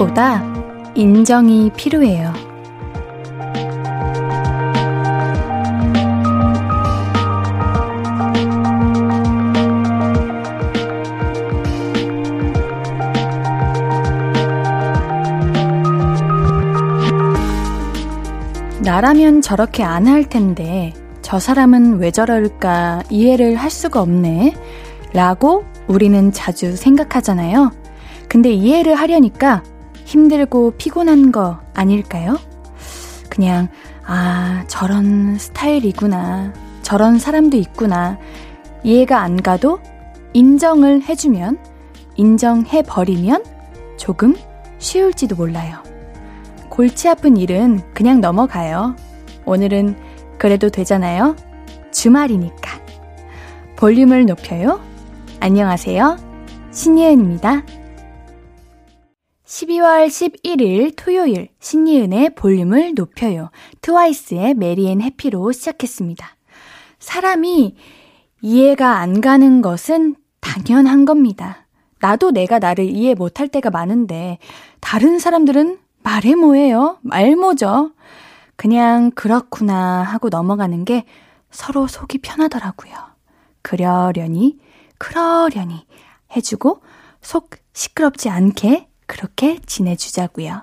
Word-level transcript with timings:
이해보다 0.00 0.42
인정이 0.94 1.70
필요해요. 1.76 2.32
나라면 18.82 19.42
저렇게 19.42 19.82
안 19.82 20.08
할 20.08 20.24
텐데 20.24 20.94
저 21.20 21.38
사람은 21.38 21.98
왜 21.98 22.10
저럴까 22.10 23.04
이해를 23.10 23.56
할 23.56 23.70
수가 23.70 24.00
없네. 24.00 24.54
라고 25.12 25.64
우리는 25.86 26.32
자주 26.32 26.74
생각하잖아요. 26.76 27.72
근데 28.28 28.50
이해를 28.52 28.94
하려니까 28.94 29.62
힘들고 30.10 30.72
피곤한 30.72 31.30
거 31.30 31.60
아닐까요? 31.72 32.36
그냥, 33.28 33.68
아, 34.04 34.64
저런 34.66 35.38
스타일이구나. 35.38 36.52
저런 36.82 37.20
사람도 37.20 37.56
있구나. 37.56 38.18
이해가 38.82 39.20
안 39.20 39.40
가도 39.40 39.78
인정을 40.32 41.02
해주면, 41.02 41.58
인정해버리면 42.16 43.44
조금 43.98 44.34
쉬울지도 44.78 45.36
몰라요. 45.36 45.76
골치 46.70 47.08
아픈 47.08 47.36
일은 47.36 47.80
그냥 47.94 48.20
넘어가요. 48.20 48.96
오늘은 49.46 49.96
그래도 50.38 50.70
되잖아요. 50.70 51.36
주말이니까. 51.92 52.80
볼륨을 53.76 54.26
높여요. 54.26 54.80
안녕하세요. 55.38 56.16
신예은입니다. 56.72 57.62
12월 59.60 60.06
11일 60.06 60.94
토요일 60.96 61.48
신예은의 61.60 62.34
볼륨을 62.34 62.94
높여요. 62.94 63.50
트와이스의 63.82 64.54
Merry 64.54 64.84
and 64.84 65.02
Happy로 65.02 65.52
시작했습니다. 65.52 66.26
사람이 66.98 67.76
이해가 68.40 68.98
안 68.98 69.20
가는 69.20 69.60
것은 69.60 70.16
당연한 70.40 71.04
겁니다. 71.04 71.66
나도 72.00 72.30
내가 72.30 72.58
나를 72.58 72.84
이해 72.84 73.14
못할 73.14 73.48
때가 73.48 73.70
많은데 73.70 74.38
다른 74.80 75.18
사람들은 75.18 75.78
말해 76.02 76.34
뭐해요? 76.34 76.98
말모죠. 77.02 77.92
그냥 78.56 79.10
그렇구나 79.10 80.02
하고 80.02 80.30
넘어가는 80.30 80.84
게 80.86 81.04
서로 81.50 81.86
속이 81.86 82.18
편하더라고요. 82.18 82.94
그러려니 83.60 84.58
그러려니 84.96 85.86
해주고 86.34 86.80
속 87.20 87.50
시끄럽지 87.74 88.30
않게 88.30 88.89
그렇게 89.10 89.58
지내주자고요. 89.66 90.62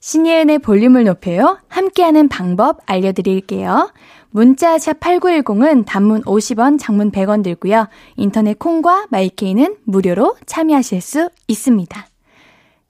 신예은의 0.00 0.58
볼륨을 0.58 1.04
높여요. 1.04 1.58
함께하는 1.68 2.28
방법 2.28 2.80
알려드릴게요. 2.84 3.92
문자 4.28 4.76
샵 4.76 5.00
8910은 5.00 5.86
단문 5.86 6.22
50원, 6.24 6.78
장문 6.78 7.10
100원 7.10 7.42
들고요. 7.42 7.88
인터넷 8.16 8.58
콩과 8.58 9.06
마이케이는 9.08 9.78
무료로 9.84 10.36
참여하실 10.44 11.00
수 11.00 11.30
있습니다. 11.48 12.06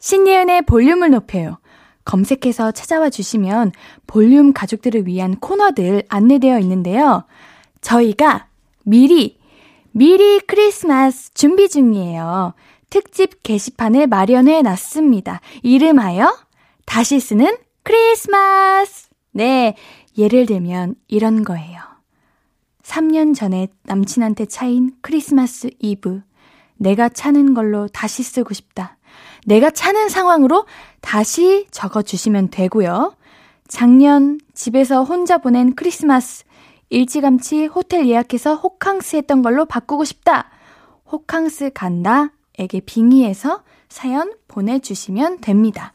신예은의 0.01 0.63
볼륨을 0.63 1.11
높여요. 1.11 1.59
검색해서 2.05 2.73
찾아와 2.73 3.09
주시면 3.09 3.71
볼륨 4.09 4.53
가족들을 4.53 5.07
위한 5.07 5.37
코너들 5.37 6.03
안내되어 6.09 6.59
있는데요. 6.59 7.25
저희가 7.83 8.49
미리, 8.83 9.39
미리 9.93 10.41
크리스마스 10.41 11.33
준비 11.35 11.69
중이에요. 11.69 12.55
특집 12.91 13.43
게시판을 13.43 14.07
마련해 14.07 14.63
놨습니다. 14.63 15.41
이름하여 15.63 16.37
다시 16.85 17.21
쓰는 17.21 17.57
크리스마스! 17.83 19.09
네, 19.33 19.77
예를 20.17 20.47
들면 20.47 20.95
이런 21.09 21.45
거예요. 21.45 21.81
3년 22.83 23.35
전에 23.35 23.69
남친한테 23.83 24.47
차인 24.47 24.93
크리스마스 25.03 25.71
이브. 25.81 26.23
내가 26.77 27.09
차는 27.09 27.55
걸로 27.55 27.89
다시 27.89 28.23
쓰고 28.23 28.55
싶다. 28.55 28.97
내가 29.47 29.71
차는 29.71 30.09
상황으로 30.09 30.67
다시 31.01 31.67
적어주시면 31.71 32.51
되고요. 32.51 33.15
작년 33.69 34.39
집에서 34.55 35.03
혼자 35.05 35.39
보낸 35.39 35.75
크리스마스 35.75 36.45
일찌감치 36.91 37.67
호텔 37.67 38.07
예약해서 38.09 38.55
호캉스 38.55 39.17
했던 39.17 39.43
걸로 39.43 39.65
바꾸고 39.65 40.05
싶다. 40.05 40.51
호캉스 41.11 41.73
간다. 41.75 42.31
에게 42.59 42.81
빙의해서 42.81 43.63
사연 43.89 44.35
보내주시면 44.49 45.41
됩니다. 45.41 45.93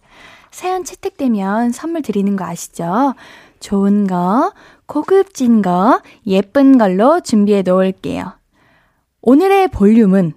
사연 0.51 0.83
채택되면 0.83 1.72
선물 1.72 2.01
드리는 2.01 2.35
거 2.35 2.45
아시죠? 2.45 3.13
좋은 3.59 4.07
거, 4.07 4.53
고급진 4.85 5.61
거, 5.61 6.01
예쁜 6.27 6.77
걸로 6.77 7.22
준비해 7.22 7.61
놓을게요. 7.61 8.33
오늘의 9.22 9.69
볼륨은 9.69 10.33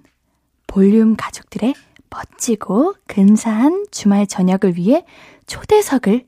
볼륨 0.67 1.15
가족들의 1.15 1.73
멋지고 2.09 2.93
근사한 3.07 3.87
주말 3.91 4.27
저녁을 4.27 4.77
위해 4.77 5.05
초대석을 5.47 6.25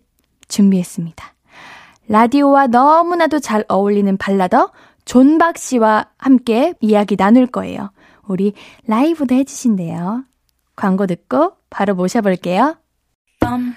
준비했습니다. 0.47 1.34
라디오와 2.09 2.68
너무나도 2.68 3.40
잘 3.40 3.64
어울리는 3.68 4.18
발라더 4.18 4.72
존박 5.06 5.58
씨와 5.58 6.08
함께 6.18 6.74
이야기 6.81 7.16
나눌 7.16 7.47
거예요. 7.47 7.91
우리 8.28 8.54
라이브도 8.86 9.36
해주신대요. 9.36 10.24
광고 10.76 11.08
듣고 11.08 11.54
바로 11.70 11.96
모셔볼게요. 11.96 12.78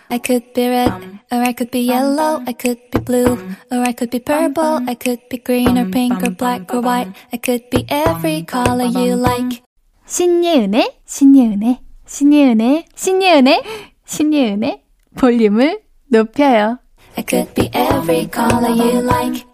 I 0.08 0.18
could 0.24 0.52
be 0.52 0.66
red, 0.66 0.90
or 1.30 1.42
I 1.42 1.54
could 1.56 1.70
be 1.70 1.86
yellow, 1.88 2.42
I 2.46 2.54
could 2.54 2.80
be 2.90 3.00
blue, 3.04 3.38
or 3.70 3.80
I 3.86 3.92
could 3.92 4.10
be 4.10 4.18
purple, 4.18 4.82
I 4.88 4.96
could 4.96 5.28
be 5.28 5.38
green 5.38 5.78
or 5.78 5.88
pink 5.90 6.20
or 6.22 6.34
black 6.34 6.74
or 6.74 6.82
white, 6.82 7.12
I 7.32 7.38
could 7.38 7.70
be 7.70 7.86
every 7.88 8.44
color 8.44 8.86
you 8.86 9.14
like. 9.16 9.62
신예은의, 10.06 11.00
신예은의, 11.04 11.78
신예은의, 12.06 12.84
신예은의, 12.96 13.62
신예은의 14.06 14.82
볼륨을 15.16 15.82
높여요. 16.08 16.78
I 17.16 17.24
could 17.28 17.54
be 17.54 17.70
every 17.72 18.28
color 18.32 18.72
you 18.72 19.04
like. 19.04 19.44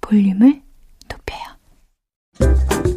볼륨을 0.00 0.62
높여요. 1.10 2.93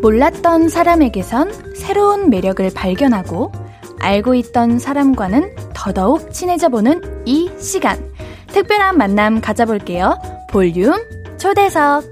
몰랐던 0.00 0.68
사람에게선 0.68 1.74
새로운 1.74 2.30
매력을 2.30 2.68
발견하고 2.72 3.52
알고 3.98 4.34
있던 4.36 4.78
사람과는 4.78 5.56
더더욱 5.74 6.32
친해져 6.32 6.68
보는 6.68 7.22
이 7.24 7.50
시간. 7.58 7.98
특별한 8.46 8.96
만남 8.96 9.40
가져볼게요. 9.40 10.18
볼륨 10.50 10.94
초대석. 11.36 12.04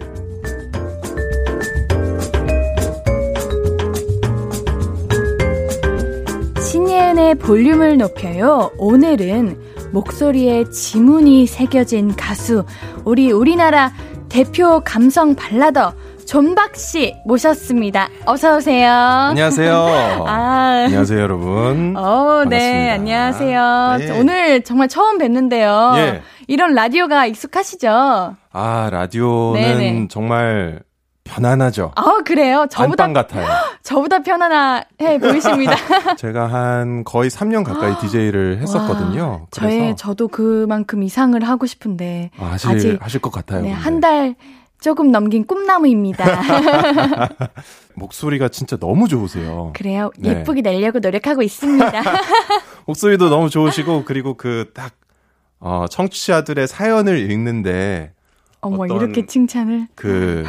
신예은의 6.60 7.36
볼륨을 7.36 7.98
높여요. 7.98 8.70
오늘은 8.78 9.58
목소리에 9.92 10.68
지문이 10.70 11.46
새겨진 11.46 12.16
가수, 12.16 12.64
우리 13.04 13.30
우리나라 13.30 13.92
대표 14.28 14.80
감성 14.84 15.34
발라더, 15.34 15.94
존박 16.26 16.74
씨 16.76 17.14
모셨습니다. 17.24 18.08
어서 18.24 18.56
오세요. 18.56 18.90
안녕하세요. 18.90 19.74
아. 20.26 20.82
안녕하세요, 20.86 21.20
여러분. 21.20 21.94
어, 21.96 22.44
네, 22.48 22.90
안녕하세요. 22.90 23.96
네. 23.98 24.18
오늘 24.20 24.62
정말 24.62 24.88
처음 24.88 25.18
뵀는데요. 25.18 25.96
예. 25.98 26.22
이런 26.48 26.74
라디오가 26.74 27.26
익숙하시죠? 27.26 28.36
아, 28.52 28.88
라디오는 28.90 29.60
네네. 29.60 30.08
정말 30.10 30.80
편안하죠. 31.24 31.92
아, 31.94 32.04
그래요? 32.24 32.66
저보다 32.70 33.12
같아요. 33.12 33.46
저보다 33.82 34.20
편안해 34.20 35.18
보이십니다. 35.20 35.74
제가 36.18 36.46
한 36.48 37.04
거의 37.04 37.30
3년 37.30 37.64
가까이 37.64 37.96
DJ를 38.02 38.58
했었거든요. 38.62 39.22
와, 39.42 39.46
저의 39.52 39.96
저도 39.96 40.28
그만큼 40.28 41.02
이상을 41.04 41.40
하고 41.44 41.66
싶은데 41.66 42.30
아, 42.38 42.46
하실 42.52 42.70
아직 42.70 42.98
하실 43.00 43.20
것 43.20 43.32
같아요. 43.32 43.62
네, 43.62 43.70
한 43.72 44.00
달 44.00 44.34
조금 44.80 45.10
넘긴 45.10 45.46
꿈나무입니다. 45.46 46.24
목소리가 47.94 48.48
진짜 48.48 48.76
너무 48.76 49.08
좋으세요. 49.08 49.72
그래요. 49.74 50.10
네. 50.18 50.30
예쁘게 50.30 50.60
내려고 50.62 50.98
노력하고 50.98 51.42
있습니다. 51.42 51.90
목소리도 52.86 53.28
너무 53.30 53.48
좋으시고 53.50 54.04
그리고 54.04 54.34
그 54.34 54.70
딱 54.74 54.92
어, 55.58 55.86
청취자들의 55.90 56.68
사연을 56.68 57.30
읽는데 57.30 58.12
어머 58.60 58.84
이렇게 58.86 59.24
칭찬을 59.26 59.88
그 59.94 60.44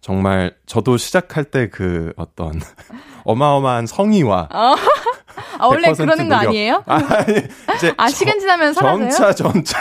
정말 0.00 0.54
저도 0.66 0.96
시작할 0.96 1.44
때 1.44 1.68
그 1.70 2.12
어떤 2.16 2.60
어마어마한 3.24 3.86
성의와 3.86 4.48
어? 4.52 4.74
아, 5.58 5.66
원래 5.66 5.92
그러는 5.92 6.28
노력. 6.28 6.28
거 6.28 6.34
아니에요? 6.48 6.82
아, 6.86 6.98
이제 7.76 7.94
아 7.96 8.08
시간 8.10 8.38
지나면 8.40 8.72
사라져요? 8.74 9.10
점차 9.10 9.32
점차 9.32 9.78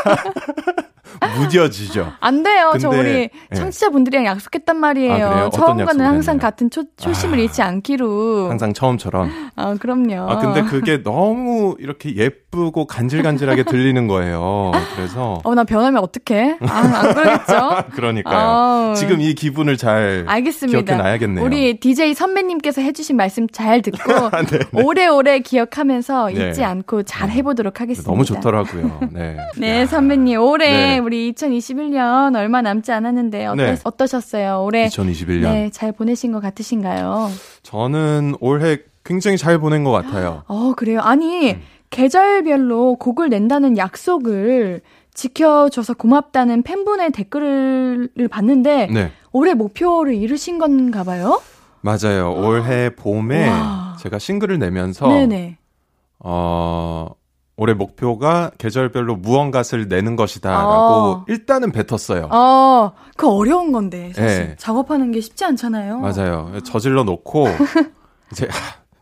무뎌지죠. 1.37 2.13
안 2.19 2.43
돼요. 2.43 2.69
근데, 2.71 2.81
저 2.81 2.89
우리 2.89 3.09
예. 3.09 3.29
청취자분들이랑 3.55 4.25
약속했단 4.25 4.77
말이에요. 4.77 5.27
아, 5.27 5.49
처음과는 5.49 6.05
항상 6.05 6.37
같은 6.37 6.69
초, 6.69 6.83
초심을 6.97 7.37
아, 7.39 7.41
잃지 7.41 7.61
않기로. 7.61 8.49
항상 8.49 8.73
처음처럼. 8.73 9.31
아, 9.55 9.75
그럼요. 9.75 10.29
아, 10.29 10.37
근데 10.39 10.61
그게 10.63 11.01
너무 11.03 11.75
이렇게 11.79 12.15
예쁘 12.15 12.42
고 12.53 12.85
간질간질하게 12.85 13.63
들리는 13.63 14.07
거예요. 14.07 14.71
그래서. 14.95 15.41
어, 15.43 15.55
나 15.55 15.63
변하면 15.63 16.03
어떡해? 16.03 16.57
아, 16.61 17.01
안 17.03 17.13
그러겠죠? 17.13 17.83
그러니까요. 17.91 18.37
아, 18.37 18.93
지금 18.95 19.21
이 19.21 19.33
기분을 19.33 19.75
잘. 19.75 20.23
알겠습니다. 20.27 20.81
기억해 20.81 21.01
놔야겠네요. 21.01 21.43
우리 21.43 21.79
DJ 21.79 22.13
선배님께서 22.13 22.81
해주신 22.81 23.17
말씀 23.17 23.47
잘 23.49 23.81
듣고. 23.81 23.97
네, 24.49 24.59
네. 24.59 24.83
오래오래 24.83 25.39
기억하면서 25.39 26.31
잊지 26.31 26.59
네. 26.59 26.63
않고 26.63 27.03
잘 27.03 27.29
해보도록 27.31 27.81
하겠습니다. 27.81 28.09
너무 28.09 28.23
좋더라고요. 28.23 28.99
네. 29.11 29.37
네, 29.57 29.85
선배님. 29.85 30.39
올해 30.39 30.69
네. 30.69 30.97
우리 30.99 31.33
2021년 31.33 32.35
얼마 32.35 32.61
남지 32.61 32.91
않았는데 32.91 33.47
어떠, 33.47 33.55
네. 33.55 33.75
어떠셨어요? 33.83 34.63
올해 34.63 34.87
2021년. 34.87 35.41
네, 35.41 35.69
잘 35.71 35.91
보내신 35.91 36.31
것 36.31 36.39
같으신가요? 36.39 37.31
저는 37.63 38.35
올해 38.39 38.77
굉장히 39.03 39.37
잘 39.37 39.59
보낸 39.59 39.83
것 39.83 39.91
같아요. 39.91 40.43
어, 40.47 40.73
그래요? 40.75 41.01
아니, 41.01 41.51
음. 41.53 41.61
계절별로 41.93 42.95
곡을 42.95 43.29
낸다는 43.29 43.77
약속을 43.77 44.81
지켜줘서 45.13 45.93
고맙다는 45.93 46.63
팬분의 46.63 47.11
댓글을 47.11 48.09
봤는데 48.31 48.87
네. 48.87 49.11
올해 49.31 49.53
목표를 49.53 50.15
이루신 50.15 50.57
건가 50.57 51.03
봐요? 51.03 51.39
맞아요. 51.81 52.33
올해 52.33 52.89
봄에 52.95 53.47
와. 53.47 53.97
제가 53.99 54.17
싱글을 54.17 54.57
내면서 54.57 55.07
네네. 55.07 55.57
어 56.19 57.11
올해 57.57 57.73
목표가 57.75 58.49
계절별로 58.57 59.15
무언가를 59.17 59.87
내는 59.87 60.15
것이다라고 60.15 60.65
어. 60.65 61.25
일단은 61.27 61.71
뱉었어요. 61.71 62.29
어, 62.31 62.93
그 63.15 63.29
어려운 63.29 63.71
건데 63.71 64.11
사실 64.15 64.47
네. 64.47 64.55
작업하는 64.57 65.11
게 65.11 65.21
쉽지 65.21 65.45
않잖아요. 65.45 65.99
맞아요. 65.99 66.53
저질러 66.63 67.03
놓고 67.03 67.47
이제 68.31 68.47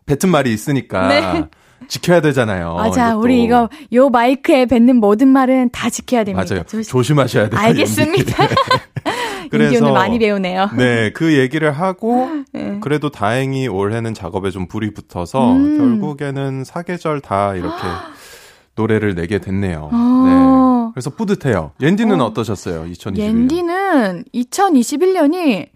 뱉은 0.04 0.30
말이 0.30 0.52
있으니까 0.52 1.08
네. 1.08 1.48
지켜야 1.92 2.22
되잖아요. 2.22 2.72
맞아. 2.74 3.14
우리 3.16 3.42
이거 3.42 3.68
요 3.92 4.08
마이크에 4.08 4.64
뱉는 4.64 4.96
모든 4.96 5.28
말은 5.28 5.68
다 5.72 5.90
지켜야 5.90 6.24
됩니다. 6.24 6.46
맞아요. 6.48 6.82
조심, 6.84 7.18
하셔야 7.18 7.50
돼요. 7.50 7.60
알겠습니다. 7.60 8.48
그래서 9.50 9.84
오늘 9.84 9.92
많이 9.92 10.18
배우네요. 10.18 10.70
네, 10.74 11.10
그 11.12 11.36
얘기를 11.36 11.70
하고 11.70 12.30
네. 12.54 12.78
그래도 12.80 13.10
다행히 13.10 13.68
올해는 13.68 14.14
작업에 14.14 14.50
좀 14.50 14.68
불이 14.68 14.94
붙어서 14.94 15.52
음. 15.52 15.76
결국에는 15.76 16.64
사계절 16.64 17.20
다 17.20 17.54
이렇게 17.54 17.76
노래를 18.74 19.14
내게 19.14 19.38
됐네요. 19.38 19.90
어. 19.92 20.86
네. 20.86 20.92
그래서 20.94 21.10
뿌듯해요. 21.10 21.72
옌디는 21.82 22.22
어. 22.22 22.32
떠셨어요 22.32 22.86
2021년? 22.90 23.18
옌디는 23.18 24.24
2021년이 24.34 25.68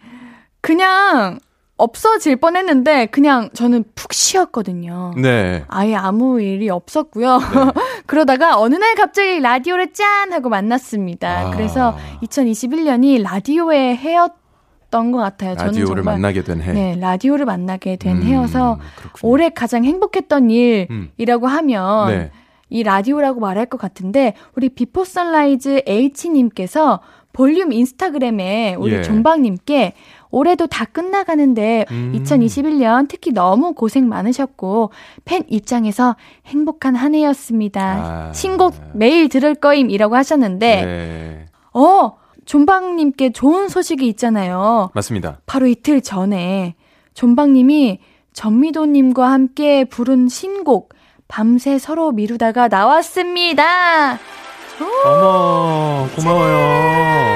그냥 0.63 1.41
없어질 1.79 2.37
뻔했는데 2.37 3.07
그냥 3.07 3.51
저는 3.53 3.85
푹 3.95 4.13
쉬었거든요. 4.15 5.13
네. 5.17 5.65
아예 5.69 5.95
아무 5.95 6.41
일이 6.41 6.71
없었고요. 6.71 7.39
네. 7.39 7.45
그러다가 8.07 8.59
어느 8.59 8.77
날 8.77 8.95
갑자기 8.95 9.41
라디오를 9.41 9.93
짠 9.93 10.33
하고 10.33 10.49
만났습니다. 10.49 11.49
아. 11.49 11.51
그래서 11.51 11.97
2021년이 12.23 13.23
라디오의 13.23 13.97
해였 13.97 14.33
던 14.91 15.11
것 15.11 15.19
같아요. 15.19 15.55
라디오를 15.57 16.05
만나게 16.05 16.43
된 16.45 16.63
해. 16.63 16.73
네, 16.73 16.97
라디오를 16.99 17.45
만나게 17.45 17.97
된 17.97 18.19
음, 18.19 18.23
해여서 18.23 18.79
그렇군요. 18.97 19.31
올해 19.33 19.49
가장 19.51 19.85
행복했던 19.85 20.49
일이라고 20.49 21.47
음. 21.47 21.51
하면 21.53 22.09
네. 22.09 22.31
이 22.71 22.85
라디오라고 22.85 23.41
말할 23.41 23.67
것 23.67 23.79
같은데 23.79 24.35
우리 24.57 24.69
Before 24.69 25.05
Sunrise 25.05 25.83
H님께서 25.87 27.01
볼륨 27.33 27.73
인스타그램에 27.73 28.77
우리 28.79 28.95
예. 28.95 29.03
존박님께 29.03 29.93
올해도 30.37 30.67
다 30.67 30.85
끝나가는데 30.85 31.87
음. 31.91 32.13
2021년 32.15 33.09
특히 33.09 33.33
너무 33.33 33.73
고생 33.73 34.07
많으셨고 34.07 34.91
팬 35.25 35.45
입장에서 35.49 36.15
행복한 36.45 36.95
한 36.95 37.15
해였습니다. 37.15 38.29
아. 38.29 38.33
신곡 38.35 38.75
매일 38.93 39.31
들을 39.31 39.55
거임이라고 39.55 40.15
하셨는데 40.15 40.85
네. 40.85 41.47
어 41.73 42.17
존박님께 42.45 43.33
좋은 43.33 43.71
소식이 43.71 44.07
있잖아요. 44.09 44.91
맞습니다. 44.93 45.41
바로 45.47 45.67
이틀 45.67 46.03
전에 46.03 46.75
존박님이 47.15 48.01
전미도님과 48.35 49.33
함께 49.33 49.87
부른 49.87 50.29
신곡 50.29 50.93
밤새 51.29 51.79
서로 51.79 52.13
미루다가 52.13 52.69
나왔습니다. 52.69 54.19
어머, 55.07 56.07
고마워요. 56.15 57.36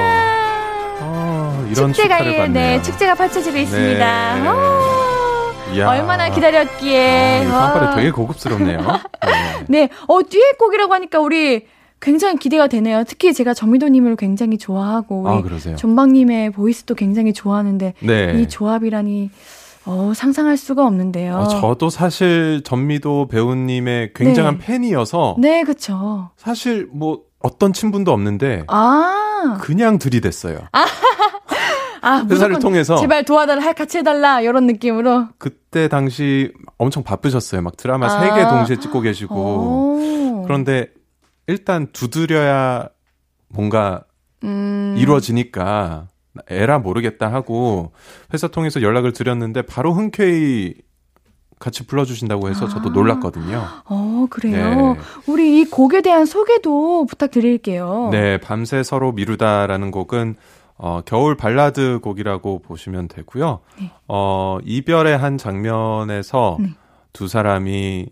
아, 1.71 1.73
이런 1.73 1.93
축제가 1.93 2.25
예, 2.25 2.47
네, 2.47 2.81
축제가 2.81 3.15
펼쳐지고 3.15 3.57
있습니다. 3.57 4.35
네. 4.35 4.47
어, 4.47 5.89
얼마나 5.89 6.29
기다렸기에. 6.29 7.45
어, 7.45 7.49
fanfar에 7.49 7.95
되게 7.95 8.11
고급스럽네요. 8.11 8.79
네. 9.25 9.87
네, 9.87 9.89
어, 10.07 10.21
듀엣곡이라고 10.21 10.93
하니까 10.93 11.19
우리 11.19 11.65
굉장히 12.01 12.37
기대가 12.37 12.67
되네요. 12.67 13.03
특히 13.07 13.33
제가 13.33 13.53
전미도님을 13.53 14.17
굉장히 14.17 14.57
좋아하고, 14.57 15.29
아, 15.29 15.41
그러세요? 15.41 15.75
존박님의 15.77 16.51
보이스도 16.51 16.95
굉장히 16.95 17.31
좋아하는데, 17.31 17.93
네. 17.99 18.41
이 18.41 18.49
조합이라니, 18.49 19.29
어, 19.85 20.11
상상할 20.15 20.57
수가 20.57 20.85
없는데요. 20.85 21.35
어, 21.35 21.47
저도 21.47 21.89
사실 21.89 22.61
전미도 22.63 23.27
배우님의 23.29 24.13
굉장한 24.13 24.59
네. 24.59 24.65
팬이어서. 24.65 25.35
네, 25.39 25.63
그쵸. 25.63 26.31
사실 26.37 26.87
뭐 26.91 27.21
어떤 27.39 27.71
친분도 27.71 28.11
없는데. 28.11 28.63
아. 28.67 29.57
그냥 29.61 29.97
들이댔어요. 29.99 30.59
아. 30.71 30.85
아, 32.01 32.25
회사를 32.29 32.59
통해서 32.59 32.97
제발 32.97 33.23
도와달라, 33.23 33.73
같이 33.73 33.99
해달라 33.99 34.41
이런 34.41 34.65
느낌으로. 34.67 35.27
그때 35.37 35.87
당시 35.87 36.51
엄청 36.77 37.03
바쁘셨어요. 37.03 37.61
막 37.61 37.77
드라마 37.77 38.07
아. 38.07 38.19
3개 38.19 38.49
동시에 38.49 38.77
찍고 38.77 39.01
계시고. 39.01 39.35
오. 39.35 40.43
그런데 40.43 40.87
일단 41.47 41.87
두드려야 41.91 42.89
뭔가 43.49 44.03
음. 44.43 44.95
이루어지니까 44.97 46.07
에라 46.49 46.79
모르겠다 46.79 47.31
하고 47.31 47.91
회사 48.33 48.47
통해서 48.47 48.81
연락을 48.81 49.11
드렸는데 49.13 49.63
바로 49.63 49.93
흔쾌히 49.93 50.75
같이 51.59 51.85
불러주신다고 51.85 52.49
해서 52.49 52.67
저도 52.67 52.89
아. 52.89 52.91
놀랐거든요. 52.91 53.63
어, 53.85 54.25
그래요? 54.29 54.93
네. 54.93 54.99
우리 55.27 55.61
이 55.61 55.65
곡에 55.65 56.01
대한 56.01 56.25
소개도 56.25 57.05
부탁드릴게요. 57.05 58.09
네, 58.11 58.39
밤새 58.39 58.81
서로 58.81 59.11
미루다라는 59.11 59.91
곡은 59.91 60.35
어, 60.83 61.01
겨울 61.05 61.37
발라드 61.37 61.99
곡이라고 62.01 62.63
보시면 62.63 63.07
되고요. 63.07 63.59
네. 63.79 63.91
어, 64.07 64.57
이별의 64.63 65.15
한 65.15 65.37
장면에서 65.37 66.57
네. 66.59 66.73
두 67.13 67.27
사람이 67.27 68.07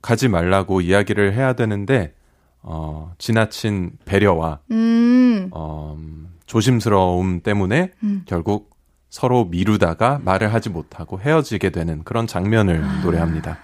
가지 0.00 0.28
말라고 0.28 0.80
이야기를 0.80 1.32
해야 1.32 1.54
되는데 1.54 2.14
어, 2.62 3.12
지나친 3.18 3.98
배려와 4.04 4.60
음. 4.70 5.50
어, 5.50 5.98
조심스러움 6.46 7.40
때문에 7.40 7.90
음. 8.04 8.22
결국 8.26 8.70
서로 9.10 9.46
미루다가 9.46 10.20
말을 10.22 10.54
하지 10.54 10.70
못하고 10.70 11.18
헤어지게 11.18 11.70
되는 11.70 12.04
그런 12.04 12.28
장면을 12.28 12.84
아, 12.84 13.00
노래합니다. 13.02 13.58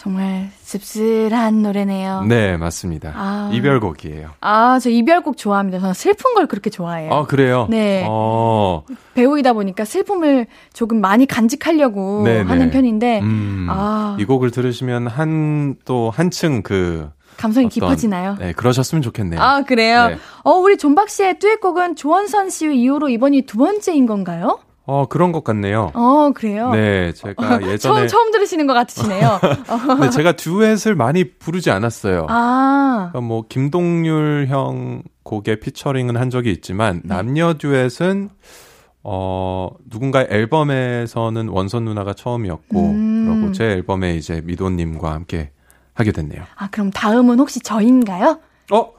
정말 0.00 0.48
씁쓸한 0.62 1.60
노래네요. 1.60 2.22
네, 2.22 2.56
맞습니다. 2.56 3.12
아, 3.14 3.50
이별곡이에요. 3.52 4.30
아, 4.40 4.78
저 4.78 4.88
이별곡 4.88 5.36
좋아합니다. 5.36 5.78
저는 5.78 5.92
슬픈 5.92 6.32
걸 6.32 6.46
그렇게 6.46 6.70
좋아해요. 6.70 7.12
아, 7.12 7.26
그래요? 7.26 7.66
네. 7.68 8.06
어. 8.08 8.82
배우이다 9.12 9.52
보니까 9.52 9.84
슬픔을 9.84 10.46
조금 10.72 11.02
많이 11.02 11.26
간직하려고 11.26 12.22
네네. 12.24 12.48
하는 12.48 12.66
네. 12.66 12.70
편인데, 12.70 13.20
음, 13.20 13.66
아. 13.68 14.16
이 14.18 14.24
곡을 14.24 14.50
들으시면 14.50 15.06
한, 15.06 15.76
또 15.84 16.08
한층 16.08 16.62
그, 16.62 17.10
감성이 17.36 17.66
어떤, 17.66 17.74
깊어지나요? 17.74 18.36
네, 18.38 18.54
그러셨으면 18.54 19.02
좋겠네요. 19.02 19.38
아, 19.38 19.64
그래요? 19.64 20.08
네. 20.08 20.18
어, 20.44 20.52
우리 20.52 20.78
존박 20.78 21.10
씨의 21.10 21.38
듀엣곡은 21.40 21.96
조원선 21.96 22.48
씨 22.48 22.74
이후로 22.74 23.10
이번이 23.10 23.42
두 23.42 23.58
번째인 23.58 24.06
건가요? 24.06 24.60
어, 24.90 25.06
그런 25.06 25.30
것 25.30 25.44
같네요. 25.44 25.92
어, 25.94 26.32
그래요? 26.34 26.72
네, 26.72 27.12
제가 27.12 27.62
예전에. 27.62 27.78
처음, 27.78 28.08
처음 28.08 28.32
들으시는 28.32 28.66
것 28.66 28.74
같으시네요. 28.74 29.38
네, 30.02 30.10
제가 30.10 30.32
듀엣을 30.32 30.96
많이 30.96 31.22
부르지 31.22 31.70
않았어요. 31.70 32.26
아. 32.28 33.10
그러니까 33.12 33.20
뭐, 33.20 33.44
김동률 33.48 34.46
형 34.48 35.04
곡에 35.22 35.60
피처링은 35.60 36.16
한 36.16 36.28
적이 36.28 36.50
있지만, 36.50 37.02
네. 37.04 37.14
남녀 37.14 37.54
듀엣은, 37.54 38.30
어, 39.04 39.70
누군가의 39.88 40.26
앨범에서는 40.28 41.48
원선 41.50 41.84
누나가 41.84 42.12
처음이었고, 42.12 42.80
음. 42.80 43.26
그리고 43.30 43.52
제 43.52 43.66
앨범에 43.66 44.16
이제 44.16 44.42
미도님과 44.44 45.12
함께 45.12 45.52
하게 45.94 46.10
됐네요. 46.10 46.42
아, 46.56 46.68
그럼 46.68 46.90
다음은 46.90 47.38
혹시 47.38 47.60
저인가요? 47.60 48.40
어? 48.72 48.92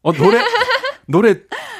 어, 0.00 0.12
노래, 0.12 0.40
노래. 1.06 1.34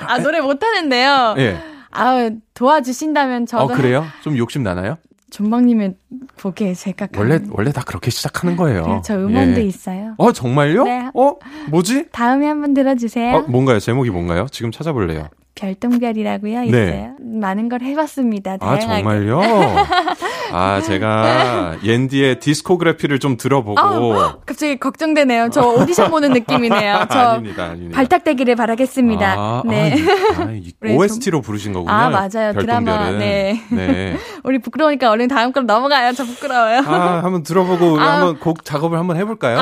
아, 0.06 0.18
노래 0.18 0.42
못하는데요. 0.42 1.36
예. 1.38 1.77
아 1.98 2.30
도와주신다면 2.54 3.46
저도. 3.46 3.64
어, 3.64 3.66
그래요? 3.68 4.04
좀 4.22 4.36
욕심 4.36 4.62
나나요? 4.62 4.96
존박님의 5.30 5.94
곡에 6.40 6.72
제가 6.72 7.08
원래 7.16 7.38
원래 7.50 7.70
다 7.70 7.82
그렇게 7.84 8.10
시작하는 8.10 8.56
거예요. 8.56 8.82
그래, 8.82 9.00
저 9.04 9.14
음원도 9.14 9.60
예. 9.60 9.64
있어요. 9.64 10.14
어 10.16 10.32
정말요? 10.32 10.84
네. 10.84 11.10
어 11.14 11.34
뭐지? 11.70 12.06
다음에 12.12 12.46
한번 12.46 12.72
들어주세요. 12.72 13.36
어 13.36 13.40
뭔가요? 13.42 13.78
제목이 13.78 14.10
뭔가요? 14.10 14.46
지금 14.50 14.70
찾아볼래요. 14.70 15.28
별똥별이라고요 15.54 16.60
네. 16.60 16.66
있어요. 16.66 17.16
많은 17.20 17.68
걸 17.68 17.82
해봤습니다. 17.82 18.52
아, 18.54 18.56
다양하게. 18.58 18.84
아 18.84 18.96
정말요? 19.00 19.40
아 20.52 20.80
제가 20.80 21.76
옌디의 21.84 22.40
디스코그래피를 22.40 23.18
좀 23.18 23.36
들어보고 23.36 23.78
아, 23.80 24.38
갑자기 24.46 24.78
걱정되네요. 24.78 25.50
저 25.50 25.62
오디션 25.62 26.10
보는 26.10 26.32
느낌이네요. 26.32 27.06
저 27.10 27.18
아닙니다, 27.18 27.64
아닙니다. 27.64 27.96
발탁되기를 27.96 28.56
바라겠습니다. 28.56 29.34
아, 29.36 29.62
네. 29.66 29.94
아, 30.36 30.42
아, 30.42 30.94
OST로 30.94 31.40
부르신 31.42 31.72
거군요. 31.72 31.92
아 31.92 32.10
맞아요. 32.10 32.52
별똥별은. 32.52 32.84
드라마. 32.84 33.10
네. 33.12 33.62
네. 33.70 34.16
우리 34.44 34.58
부끄러우니까 34.58 35.10
얼른 35.10 35.28
다음 35.28 35.52
걸 35.52 35.66
넘어가요. 35.66 36.12
저 36.12 36.24
부끄러워요. 36.24 36.80
아 36.86 37.20
한번 37.22 37.42
들어보고 37.42 37.98
아, 38.00 38.14
한번 38.14 38.38
곡 38.38 38.64
작업을 38.64 38.98
한번 38.98 39.16
해볼까요? 39.16 39.58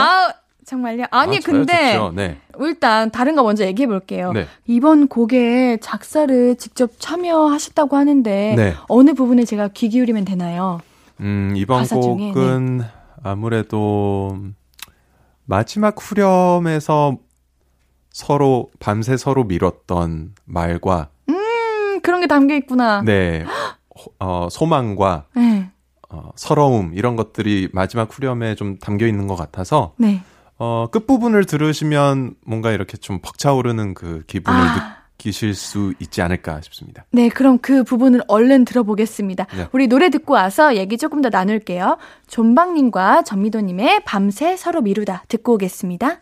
아 0.66 0.70
정말요? 0.70 1.04
아니 1.10 1.36
아, 1.36 1.40
근데 1.44 1.98
네. 2.14 2.38
일단 2.58 3.10
다른 3.10 3.36
거 3.36 3.44
먼저 3.44 3.64
얘기해 3.64 3.86
볼게요. 3.86 4.32
네. 4.32 4.46
이번 4.66 5.06
곡에 5.06 5.78
작사를 5.80 6.56
직접 6.56 6.90
참여하셨다고 6.98 7.96
하는데 7.96 8.54
네. 8.56 8.74
어느 8.88 9.14
부분에 9.14 9.44
제가 9.44 9.68
귀 9.68 9.88
기울이면 9.88 10.24
되나요? 10.24 10.80
음 11.20 11.52
이번 11.56 11.86
곡은 11.86 12.78
네. 12.78 12.84
아무래도 13.22 14.36
마지막 15.44 15.94
후렴에서 15.98 17.16
서로 18.10 18.70
밤새 18.80 19.16
서로 19.16 19.44
미뤘던 19.44 20.34
말과 20.44 21.10
음 21.28 22.00
그런 22.00 22.20
게 22.20 22.26
담겨 22.26 22.56
있구나. 22.56 23.02
네. 23.02 23.44
어, 24.18 24.48
소망과 24.50 25.26
네. 25.36 25.70
어, 26.10 26.30
서러움 26.34 26.92
이런 26.94 27.16
것들이 27.16 27.68
마지막 27.72 28.14
후렴에 28.14 28.54
좀 28.56 28.78
담겨 28.78 29.06
있는 29.06 29.26
것 29.26 29.36
같아서 29.36 29.94
네. 29.96 30.22
어, 30.58 30.86
끝부분을 30.90 31.44
들으시면 31.44 32.34
뭔가 32.44 32.72
이렇게 32.72 32.96
좀 32.96 33.20
벅차오르는 33.20 33.94
그 33.94 34.22
기분을 34.26 34.58
아. 34.58 34.96
느끼실 35.18 35.54
수 35.54 35.94
있지 35.98 36.22
않을까 36.22 36.60
싶습니다. 36.62 37.04
네, 37.10 37.28
그럼 37.28 37.58
그 37.58 37.84
부분을 37.84 38.22
얼른 38.28 38.64
들어보겠습니다. 38.64 39.46
네. 39.56 39.68
우리 39.72 39.86
노래 39.86 40.10
듣고 40.10 40.34
와서 40.34 40.76
얘기 40.76 40.98
조금 40.98 41.20
더 41.20 41.28
나눌게요. 41.28 41.98
존박님과 42.28 43.22
전미도님의 43.22 44.04
밤새 44.04 44.56
서로 44.56 44.82
미루다 44.82 45.24
듣고 45.28 45.54
오겠습니다. 45.54 46.20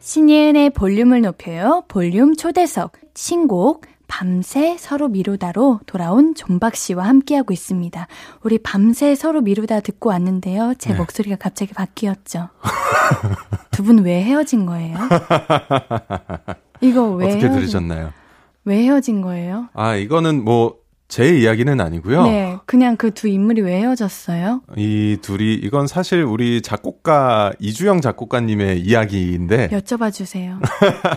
신예은의 0.00 0.70
볼륨을 0.70 1.22
높여요. 1.22 1.84
볼륨 1.88 2.34
초대석 2.34 2.92
신곡 3.14 3.86
밤새 4.06 4.76
서로 4.78 5.08
미루다로 5.08 5.80
돌아온 5.86 6.34
존박 6.34 6.76
씨와 6.76 7.04
함께하고 7.06 7.52
있습니다. 7.52 8.06
우리 8.42 8.58
밤새 8.58 9.14
서로 9.14 9.40
미루다 9.40 9.80
듣고 9.80 10.10
왔는데요. 10.10 10.74
제 10.78 10.90
네. 10.92 10.96
목소리가 10.98 11.36
갑자기 11.36 11.72
바뀌었죠. 11.74 12.48
두 13.70 13.82
분 13.84 13.98
왜 14.04 14.22
헤어진 14.22 14.66
거예요? 14.66 14.96
이거 16.80 17.10
왜 17.10 17.26
어떻게 17.26 17.42
헤어진... 17.42 17.52
들으셨나요? 17.52 18.12
왜 18.64 18.82
헤어진 18.84 19.20
거예요? 19.20 19.68
아, 19.74 19.94
이거는 19.94 20.44
뭐 20.44 20.76
제 21.14 21.38
이야기는 21.38 21.80
아니고요. 21.80 22.24
네, 22.24 22.58
그냥 22.66 22.96
그 22.96 23.12
두 23.12 23.28
인물이 23.28 23.62
왜 23.62 23.76
헤어졌어요? 23.78 24.62
이 24.76 25.16
둘이 25.22 25.54
이건 25.54 25.86
사실 25.86 26.24
우리 26.24 26.60
작곡가 26.60 27.52
이주영 27.60 28.00
작곡가님의 28.00 28.80
이야기인데 28.80 29.68
여쭤봐 29.68 30.12
주세요. 30.12 30.58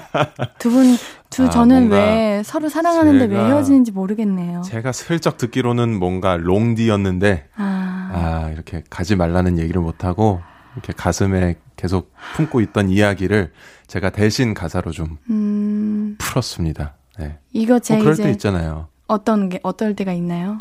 두 0.60 0.70
분, 0.70 0.96
두 1.32 1.46
아, 1.46 1.50
저는 1.50 1.90
왜 1.90 2.44
서로 2.46 2.70
사랑하는데 2.70 3.26
왜 3.26 3.44
헤어지는지 3.44 3.92
모르겠네요. 3.92 4.62
제가 4.62 4.92
슬쩍 4.92 5.38
듣기로는 5.38 5.98
뭔가 5.98 6.38
롱디였는데 6.38 7.46
아, 7.56 8.12
아 8.14 8.50
이렇게 8.54 8.84
가지 8.92 9.16
말라는 9.16 9.58
얘기를 9.58 9.82
못 9.82 10.04
하고 10.06 10.42
이렇게 10.76 10.94
가슴에 10.94 11.56
계속 11.76 12.14
품고 12.36 12.62
있던 12.62 12.90
이야기를 12.92 13.52
제가 13.88 14.12
대신 14.12 14.54
가사로 14.54 14.92
좀 14.92 15.18
음... 15.32 16.18
풀었습니다. 16.20 16.94
네. 17.18 17.40
이거 17.52 17.80
제 17.80 17.96
뭐 17.96 18.04
그럴 18.04 18.16
때 18.16 18.30
있잖아요. 18.30 18.90
어떤 19.08 19.50
게 19.50 19.60
어떨 19.64 19.96
때가 19.96 20.14
있나요? 20.14 20.58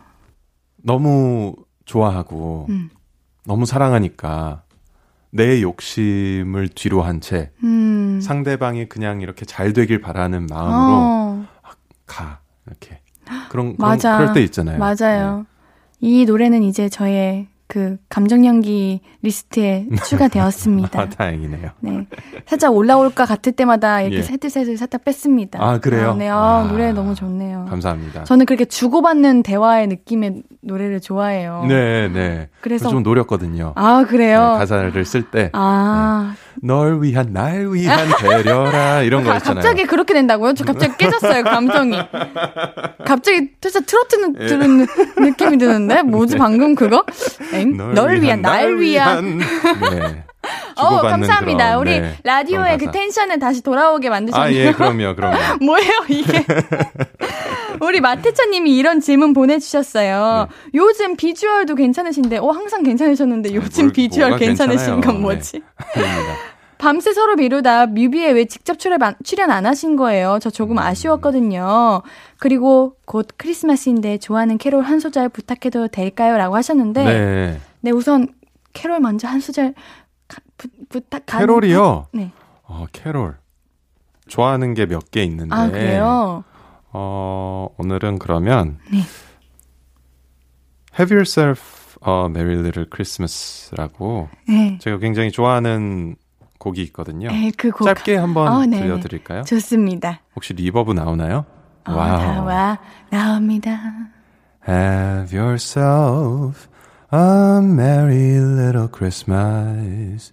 너무 0.82 1.56
좋아하고 1.84 2.66
음. 2.68 2.90
너무 3.44 3.66
사랑하니까 3.66 4.62
내 5.30 5.62
욕심을 5.62 6.68
뒤로 6.68 7.02
한채 7.02 7.52
음. 7.62 8.20
상대방이 8.22 8.88
그냥 8.88 9.20
이렇게 9.20 9.44
잘 9.44 9.72
되길 9.72 10.00
바라는 10.00 10.46
마음으로 10.46 10.98
어. 10.98 11.46
가 12.06 12.40
이렇게 12.66 13.00
그런 13.50 13.74
맞아. 13.78 14.16
그런, 14.16 14.32
그럴 14.32 14.34
때 14.34 14.42
있잖아요. 14.44 14.78
맞아요. 14.78 15.38
네. 15.38 15.44
이 16.00 16.24
노래는 16.24 16.62
이제 16.62 16.88
저의 16.88 17.48
그 17.68 17.96
감정 18.08 18.46
연기 18.46 19.00
리스트에 19.22 19.86
추가되었습니다. 20.06 21.00
아, 21.00 21.08
다행이네요. 21.08 21.70
네. 21.80 22.06
살짝 22.46 22.74
올라올까 22.74 23.24
같을 23.24 23.52
때마다 23.52 24.02
이렇게 24.02 24.18
예. 24.18 24.22
새들새들 24.22 24.76
살짝 24.76 25.04
뺐습니다. 25.04 25.62
아, 25.62 25.78
그래요? 25.78 26.10
아, 26.10 26.14
네. 26.14 26.28
아, 26.28 26.36
아, 26.36 26.68
노래 26.68 26.92
너무 26.92 27.14
좋네요. 27.14 27.66
감사합니다. 27.68 28.24
저는 28.24 28.46
그렇게 28.46 28.64
주고받는 28.64 29.42
대화의 29.42 29.88
느낌의 29.88 30.42
노래를 30.62 31.00
좋아해요. 31.00 31.64
네, 31.68 32.08
네. 32.08 32.48
그래서 32.60 32.88
좀 32.88 33.02
노렸거든요. 33.02 33.72
아, 33.74 34.04
그래요? 34.08 34.52
네, 34.52 34.58
가사를 34.58 35.04
쓸 35.04 35.22
때. 35.30 35.50
아. 35.52 36.34
네. 36.36 36.45
널 36.62 37.02
위한, 37.02 37.32
날 37.32 37.68
위한 37.72 38.08
배려라, 38.20 39.02
이런 39.02 39.24
거 39.24 39.34
있잖아요. 39.36 39.62
갑자기 39.62 39.84
그렇게 39.84 40.14
된다고요? 40.14 40.54
저 40.54 40.64
갑자기 40.64 40.94
깨졌어요, 40.96 41.44
감정이. 41.44 41.98
갑자기 43.04 43.50
진짜 43.60 43.80
트로트 43.80 44.34
예. 44.40 44.46
들은 44.46 44.86
느낌이 45.18 45.58
드는데? 45.58 46.02
뭐지, 46.02 46.34
네. 46.34 46.38
방금 46.38 46.74
그거? 46.74 47.04
엥? 47.52 47.76
널, 47.76 47.94
널 47.94 48.20
위한, 48.20 48.42
날 48.42 48.78
위한. 48.78 49.38
네. 49.38 50.24
어, 50.76 51.00
감사합니다. 51.00 51.78
그런, 51.78 51.80
우리 51.80 52.00
네, 52.00 52.16
라디오의 52.22 52.78
그 52.78 52.90
텐션을 52.90 53.38
다시 53.38 53.62
돌아오게 53.62 54.10
만드셨네요. 54.10 54.46
아, 54.46 54.52
예, 54.52 54.72
그럼요, 54.72 55.16
그럼요. 55.16 55.36
뭐예요, 55.64 55.90
이게? 56.08 56.44
우리 57.80 58.00
마태차님이 58.00 58.76
이런 58.76 59.00
질문 59.00 59.32
보내주셨어요. 59.32 60.48
네. 60.50 60.70
요즘 60.74 61.16
비주얼도 61.16 61.74
괜찮으신데, 61.74 62.38
어, 62.38 62.48
항상 62.48 62.82
괜찮으셨는데, 62.82 63.54
요즘 63.54 63.84
뭘, 63.86 63.92
비주얼 63.92 64.36
괜찮으신. 64.38 65.00
건 65.00 65.20
뭐지? 65.22 65.62
네. 65.96 66.02
밤새 66.78 67.14
서로 67.14 67.36
미루다 67.36 67.86
뮤비에 67.86 68.30
왜 68.32 68.44
직접 68.44 68.78
출연 68.78 69.02
안, 69.02 69.14
출연 69.24 69.50
안 69.50 69.64
하신 69.64 69.96
거예요? 69.96 70.38
저 70.42 70.50
조금 70.50 70.76
음. 70.76 70.78
아쉬웠거든요. 70.78 72.02
그리고 72.38 72.96
곧 73.06 73.28
크리스마스인데 73.38 74.18
좋아하는 74.18 74.58
캐롤 74.58 74.82
한 74.84 75.00
소절 75.00 75.30
부탁해도 75.30 75.88
될까요? 75.88 76.36
라고 76.36 76.54
하셨는데, 76.56 77.04
네. 77.04 77.60
네, 77.80 77.90
우선 77.90 78.28
캐롤 78.74 79.00
먼저 79.00 79.26
한 79.26 79.40
소절 79.40 79.72
부, 80.58 80.68
부탁 80.90 81.24
캐롤이요? 81.26 82.08
네. 82.12 82.30
어, 82.64 82.84
캐롤. 82.92 83.36
좋아하는 84.28 84.74
게 84.74 84.86
몇 84.86 85.10
개 85.10 85.22
있는데. 85.24 85.54
아, 85.54 85.70
그래요? 85.70 86.44
어, 86.98 87.68
오늘은 87.76 88.18
그러면 88.18 88.78
네. 88.90 89.00
Have 90.98 91.14
Yourself 91.14 91.98
a 92.06 92.24
Merry 92.30 92.56
Little 92.58 92.88
Christmas라고 92.90 94.30
네. 94.48 94.78
제가 94.80 94.96
굉장히 94.96 95.30
좋아하는 95.30 96.16
곡이 96.58 96.80
있거든요. 96.84 97.28
네, 97.28 97.52
그 97.54 97.70
곡. 97.70 97.84
짧게 97.84 98.16
한번 98.16 98.48
어, 98.48 98.64
들려드릴까요? 98.66 99.42
좋습니다. 99.42 100.20
혹시 100.34 100.54
reverb 100.54 100.92
나오나요? 100.94 101.44
어, 101.86 101.92
와우. 101.92 102.18
나와, 102.18 102.78
나옵니다. 103.10 103.78
Have 104.66 105.38
yourself 105.38 106.66
a 107.12 107.58
merry 107.60 108.38
little 108.40 108.88
Christmas. 108.88 110.32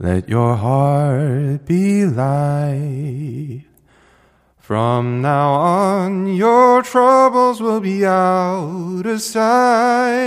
Let 0.00 0.32
your 0.32 0.56
heart 0.56 1.66
be 1.66 2.04
light. 2.04 3.67
From 4.67 5.21
now 5.21 5.51
on, 5.53 6.27
your 6.27 6.81
troubles 6.83 7.61
will 7.61 7.81
be 7.81 8.05
out 8.05 9.05
of 9.05 9.21
sight. 9.21 10.23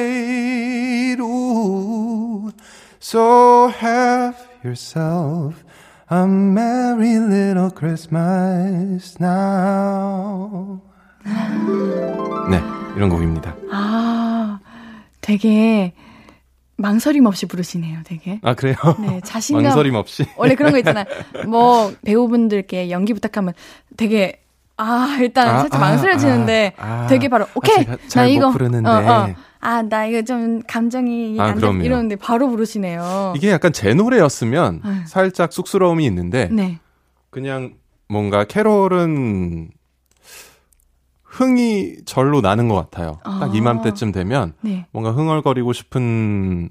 Ooh. 1.19 2.53
So 3.01 3.69
have 3.69 4.37
yourself 4.63 5.65
a 6.11 6.27
merry 6.27 7.19
little 7.19 7.71
Christmas 7.71 9.19
now. 9.21 10.81
네, 12.51 12.61
이런 12.97 13.09
곡입니다. 13.09 13.55
아, 13.73 14.61
되게 15.21 15.95
망설임 16.82 17.26
없이 17.26 17.46
부르시네요, 17.46 18.00
되게. 18.04 18.40
아, 18.44 18.54
그래요? 18.54 18.76
네, 19.00 19.22
자신감. 19.26 19.64
망설임 19.64 19.96
없이. 19.96 20.26
원래 20.38 20.56
그런 20.56 20.72
거 20.72 20.78
있잖아요. 20.80 21.06
뭐, 21.48 21.94
배우분들께 22.04 22.90
연기 22.92 23.14
부탁하면 23.14 23.54
되게, 23.98 24.42
아, 24.78 25.18
일단 25.20 25.48
아, 25.48 25.60
살짝 25.60 25.82
아, 25.82 25.86
망설여지는데 25.86 26.74
아, 26.78 27.04
아, 27.04 27.08
되게 27.08 27.28
바로, 27.30 27.46
오케이! 27.56 27.86
나 28.16 28.26
이거. 28.26 28.50
부르는데. 28.52 28.90
어, 28.90 28.94
어. 28.94 29.36
아, 29.64 29.84
나 29.84 30.06
이거 30.08 30.24
좀 30.24 30.62
감정이 30.68 31.38
아, 31.40 31.44
안 31.46 31.60
돼. 31.60 31.86
이러는데 31.86 32.16
바로 32.16 32.50
부르시네요. 32.50 33.34
이게 33.36 33.52
약간 33.52 33.72
제 33.72 33.94
노래였으면 33.94 34.82
아. 34.84 35.04
살짝 35.08 35.54
쑥스러움이 35.54 36.04
있는데, 36.06 36.50
네. 36.52 36.80
그냥 37.30 37.76
뭔가 38.10 38.44
캐롤은 38.44 39.70
흥이 41.32 42.04
절로 42.06 42.42
나는 42.42 42.68
것 42.68 42.76
같아요. 42.76 43.20
아. 43.24 43.40
딱 43.40 43.56
이맘때쯤 43.56 44.12
되면 44.12 44.54
네. 44.62 44.86
뭔가 44.92 45.12
흥얼거리고 45.12 45.72
싶은 45.72 46.70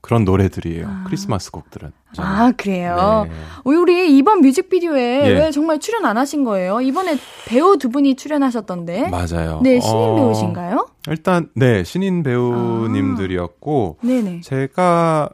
그런 0.00 0.24
노래들이에요. 0.24 0.86
아. 0.88 1.04
크리스마스 1.06 1.50
곡들은. 1.50 1.92
저는. 2.14 2.30
아, 2.30 2.52
그래요? 2.52 3.26
네. 3.28 3.34
우리 3.64 4.16
이번 4.16 4.40
뮤직비디오에 4.40 5.26
예. 5.26 5.32
왜 5.34 5.50
정말 5.50 5.78
출연 5.78 6.06
안 6.06 6.16
하신 6.16 6.44
거예요? 6.44 6.80
이번에 6.80 7.18
배우 7.46 7.76
두 7.76 7.90
분이 7.90 8.16
출연하셨던데. 8.16 9.10
맞아요. 9.10 9.60
네, 9.62 9.78
신인 9.78 9.94
어, 9.94 10.16
배우신가요? 10.16 10.86
일단, 11.08 11.50
네, 11.54 11.84
신인 11.84 12.22
배우님들이었고. 12.22 13.98
아. 14.00 14.06
네네. 14.06 14.40
제가 14.40 15.28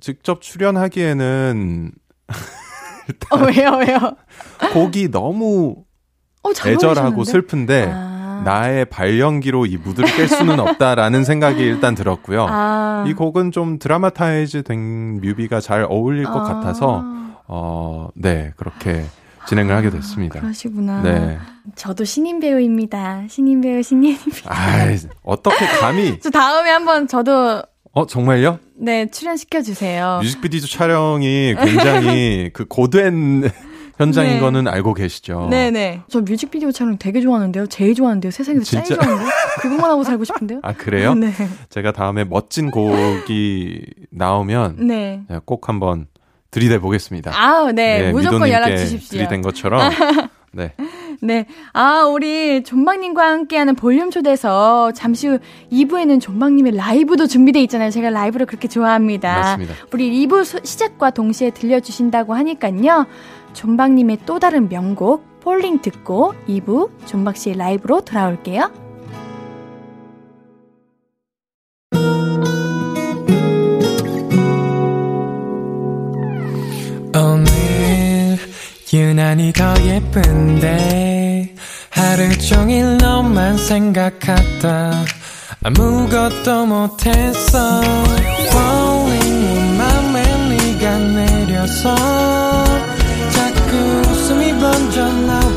직접 0.00 0.42
출연하기에는. 0.42 1.92
어, 3.30 3.36
왜요, 3.38 3.70
왜요? 3.78 4.16
곡이 4.74 5.10
너무 5.12 5.84
어, 6.42 6.50
애절하고 6.66 7.24
슬픈데. 7.24 7.90
아. 7.92 8.18
나의 8.44 8.84
발연기로 8.84 9.66
이 9.66 9.76
무드를 9.76 10.08
깰 10.10 10.28
수는 10.28 10.60
없다라는 10.60 11.24
생각이 11.24 11.60
일단 11.60 11.96
들었고요. 11.96 12.46
아. 12.48 13.04
이 13.06 13.12
곡은 13.12 13.50
좀 13.50 13.78
드라마타이즈 13.80 14.62
된 14.62 15.20
뮤비가 15.20 15.60
잘 15.60 15.84
어울릴 15.88 16.24
것 16.24 16.38
아. 16.38 16.44
같아서 16.44 17.04
어, 17.46 18.08
네, 18.14 18.52
그렇게 18.56 19.04
진행을 19.48 19.74
하게 19.74 19.90
됐습니다. 19.90 20.38
아, 20.38 20.42
그러시구나. 20.42 21.02
네. 21.02 21.38
저도 21.74 22.04
신인 22.04 22.38
배우입니다. 22.38 23.22
신인 23.28 23.60
배우 23.62 23.82
신예입니다. 23.82 24.52
아, 24.52 24.94
어떻게 25.22 25.66
감히? 25.66 26.18
저 26.22 26.28
다음에 26.30 26.70
한번 26.70 27.08
저도 27.08 27.62
어, 27.92 28.06
정말요? 28.06 28.58
네, 28.76 29.06
출연시켜 29.10 29.62
주세요. 29.62 30.20
뮤직비디오 30.22 30.60
촬영이 30.60 31.56
굉장히 31.58 32.50
그 32.54 32.66
고된 32.66 33.50
현장인 33.98 34.34
네. 34.34 34.40
거는 34.40 34.68
알고 34.68 34.94
계시죠? 34.94 35.48
네네. 35.50 36.02
저 36.08 36.20
뮤직비디오 36.20 36.70
촬영 36.70 36.96
되게 36.98 37.20
좋아하는데요. 37.20 37.66
제일 37.66 37.94
좋아하는데요. 37.94 38.30
세상에서 38.30 38.64
진짜? 38.64 38.84
제일 38.84 39.00
좋아하는데 39.00 39.30
그것만 39.60 39.90
하고 39.90 40.04
살고 40.04 40.24
싶은데요. 40.24 40.60
아 40.62 40.72
그래요? 40.72 41.14
네. 41.18 41.32
제가 41.68 41.92
다음에 41.92 42.24
멋진 42.24 42.70
곡이 42.70 43.84
나오면 44.10 44.86
네. 44.86 45.22
꼭 45.44 45.68
한번 45.68 46.06
들이대 46.50 46.78
보겠습니다. 46.78 47.32
아, 47.34 47.72
네. 47.72 48.02
네 48.02 48.12
무조건 48.12 48.48
연락 48.48 48.76
주십시오. 48.76 49.18
들이댄 49.18 49.42
것처럼. 49.42 49.90
네. 50.52 50.72
네. 51.20 51.46
아, 51.72 52.04
우리 52.04 52.62
존박님과 52.62 53.22
함께하는 53.22 53.74
볼륨 53.74 54.10
초대에서 54.10 54.92
잠시 54.92 55.28
후 55.28 55.38
2부에는 55.70 56.20
존박님의 56.20 56.74
라이브도 56.76 57.26
준비되어 57.26 57.60
있잖아요. 57.62 57.90
제가 57.90 58.10
라이브를 58.10 58.46
그렇게 58.46 58.66
좋아합니다. 58.68 59.34
맞습니다. 59.34 59.74
우리 59.92 60.26
2부 60.26 60.64
시작과 60.64 61.10
동시에 61.10 61.50
들려주신다고 61.50 62.34
하니까요. 62.34 63.06
존박님의 63.58 64.20
또 64.24 64.38
다른 64.38 64.68
명곡 64.68 65.40
Falling 65.40 65.82
듣고 65.82 66.32
2부 66.46 66.90
존박 67.06 67.36
씨의 67.36 67.56
라이브로 67.56 68.02
돌아올게요. 68.02 68.70
오늘 77.16 78.38
유난히 78.92 79.52
더 79.52 79.74
예쁜데 79.84 81.56
하루 81.90 82.38
종일 82.38 82.98
너만 82.98 83.56
생각하다 83.56 84.92
아무것도 85.64 86.66
못했어 86.66 87.82
Falling 88.52 89.40
내 89.40 89.78
맘에 89.78 90.48
네가 90.48 90.98
내려서 90.98 92.27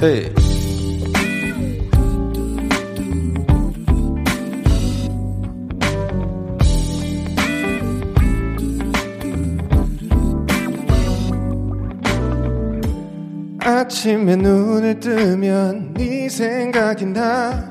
Hey. 0.00 0.32
아침에 13.60 14.36
눈을 14.36 15.00
뜨면 15.00 15.94
네 15.94 16.28
생각이 16.28 17.06
나 17.06 17.68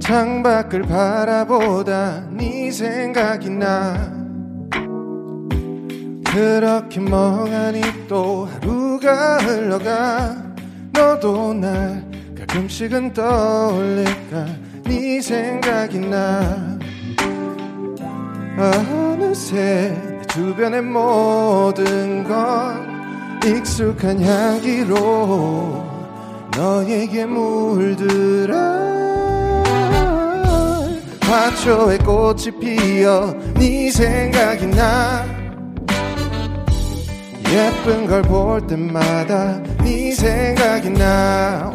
창밖을 0.00 0.82
바라보다 0.82 2.28
네 2.32 2.72
생각이 2.72 3.50
나 3.50 4.17
그렇게 6.32 7.00
멍하니 7.00 7.80
또 8.06 8.46
하루가 8.46 9.38
흘러가. 9.38 10.36
너도 10.92 11.54
날 11.54 12.04
가끔씩은 12.36 13.14
떠올릴까? 13.14 14.46
네 14.84 15.20
생각이 15.20 15.98
나. 16.00 16.78
어느새 18.58 19.96
내 19.96 20.22
주변의 20.26 20.82
모든 20.82 22.24
건 22.24 22.88
익숙한 23.44 24.20
향기로 24.22 25.84
너에게 26.56 27.24
물들어. 27.24 28.56
화초에 31.20 31.98
꽃이 31.98 32.50
피어 32.58 33.34
네 33.54 33.90
생각이 33.90 34.66
나 34.68 35.37
예쁜 37.52 38.06
걸 38.06 38.22
볼 38.22 38.66
때마다 38.66 39.58
네 39.82 40.12
생각이 40.12 40.90
나. 40.90 41.72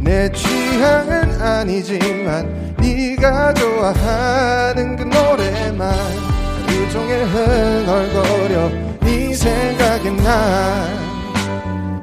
내 0.00 0.30
취향은 0.32 1.40
아니지만 1.40 2.74
네가 2.78 3.54
좋아하는 3.54 4.96
그 4.96 5.02
노래만 5.04 5.90
하루 5.90 6.90
종일 6.90 7.24
흥얼거려 7.24 8.70
네 9.00 9.34
생각이 9.34 10.10
나. 10.22 10.86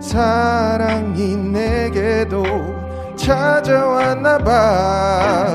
사랑이 0.01 1.35
내게도 1.37 2.43
찾아왔나 3.15 4.37
봐. 4.39 5.53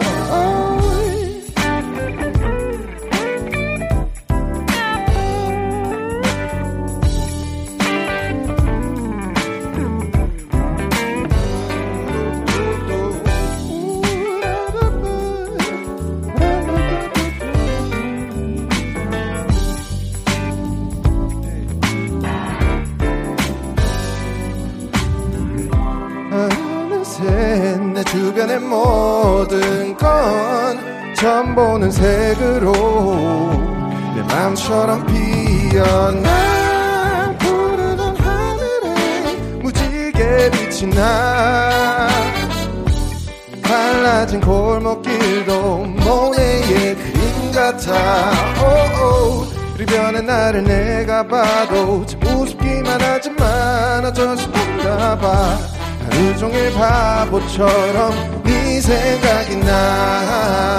주변의 28.17 28.61
모든 28.61 29.95
건 29.99 31.15
처음 31.15 31.55
보는 31.55 31.91
색으로 31.91 32.73
내 34.15 34.23
마음처럼 34.23 35.05
피어나 35.05 37.37
푸르던 37.39 38.17
하늘에 38.17 39.35
무지개 39.61 40.51
빛이 40.51 40.95
나 40.95 42.09
갈라진 43.63 44.41
골목길도 44.41 45.85
모네의 45.85 46.97
그림 46.97 47.53
같아. 47.53 48.31
오오 48.63 49.45
우리 49.75 49.85
변의 49.85 50.23
나를 50.23 50.65
내가 50.65 51.27
봐도 51.27 52.07
참 52.07 52.23
우습기만 52.23 52.99
하지만 52.99 54.07
어쩔 54.07 54.39
수 54.39 54.49
없나 54.49 55.19
봐 55.19 55.76
하루 56.11 56.37
종일 56.39 56.73
바보처럼 56.73 58.43
네 58.45 58.81
생각이 58.81 59.57
나. 59.57 60.79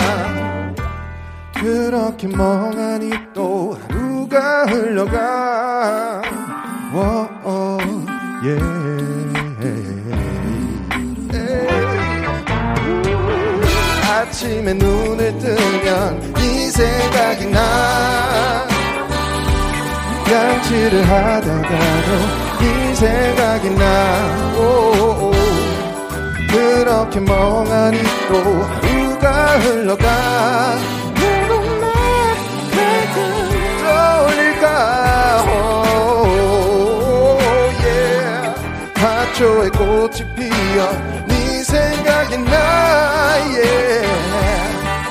그렇게 1.53 2.27
멍하니 2.27 3.11
또 3.33 3.77
하루가 3.87 4.65
흘러가. 4.65 6.21
워어 6.93 7.77
예. 8.45 8.57
아침에 14.09 14.73
눈을 14.73 15.37
뜨면 15.39 16.33
이 16.37 16.69
생각이 16.71 17.45
나. 17.47 18.67
양치를 20.29 21.09
하다가도 21.09 22.46
생각이 22.97 23.69
나. 23.75 24.55
오, 24.57 24.61
오, 25.27 25.31
그렇게 26.49 27.19
멍하니 27.19 27.99
또 28.27 28.33
하루가 28.63 29.57
흘러가. 29.59 30.75
내눈에 31.13 31.85
왜 32.73 32.79
떠올릴까? 33.83 35.43
오, 35.43 37.37
yeah. 37.83 38.55
화초에 38.95 39.69
꽃이 39.69 40.17
피어 40.35 40.91
네 41.27 41.63
생각이 41.63 42.37
나. 42.39 42.51
yeah. 43.45 44.07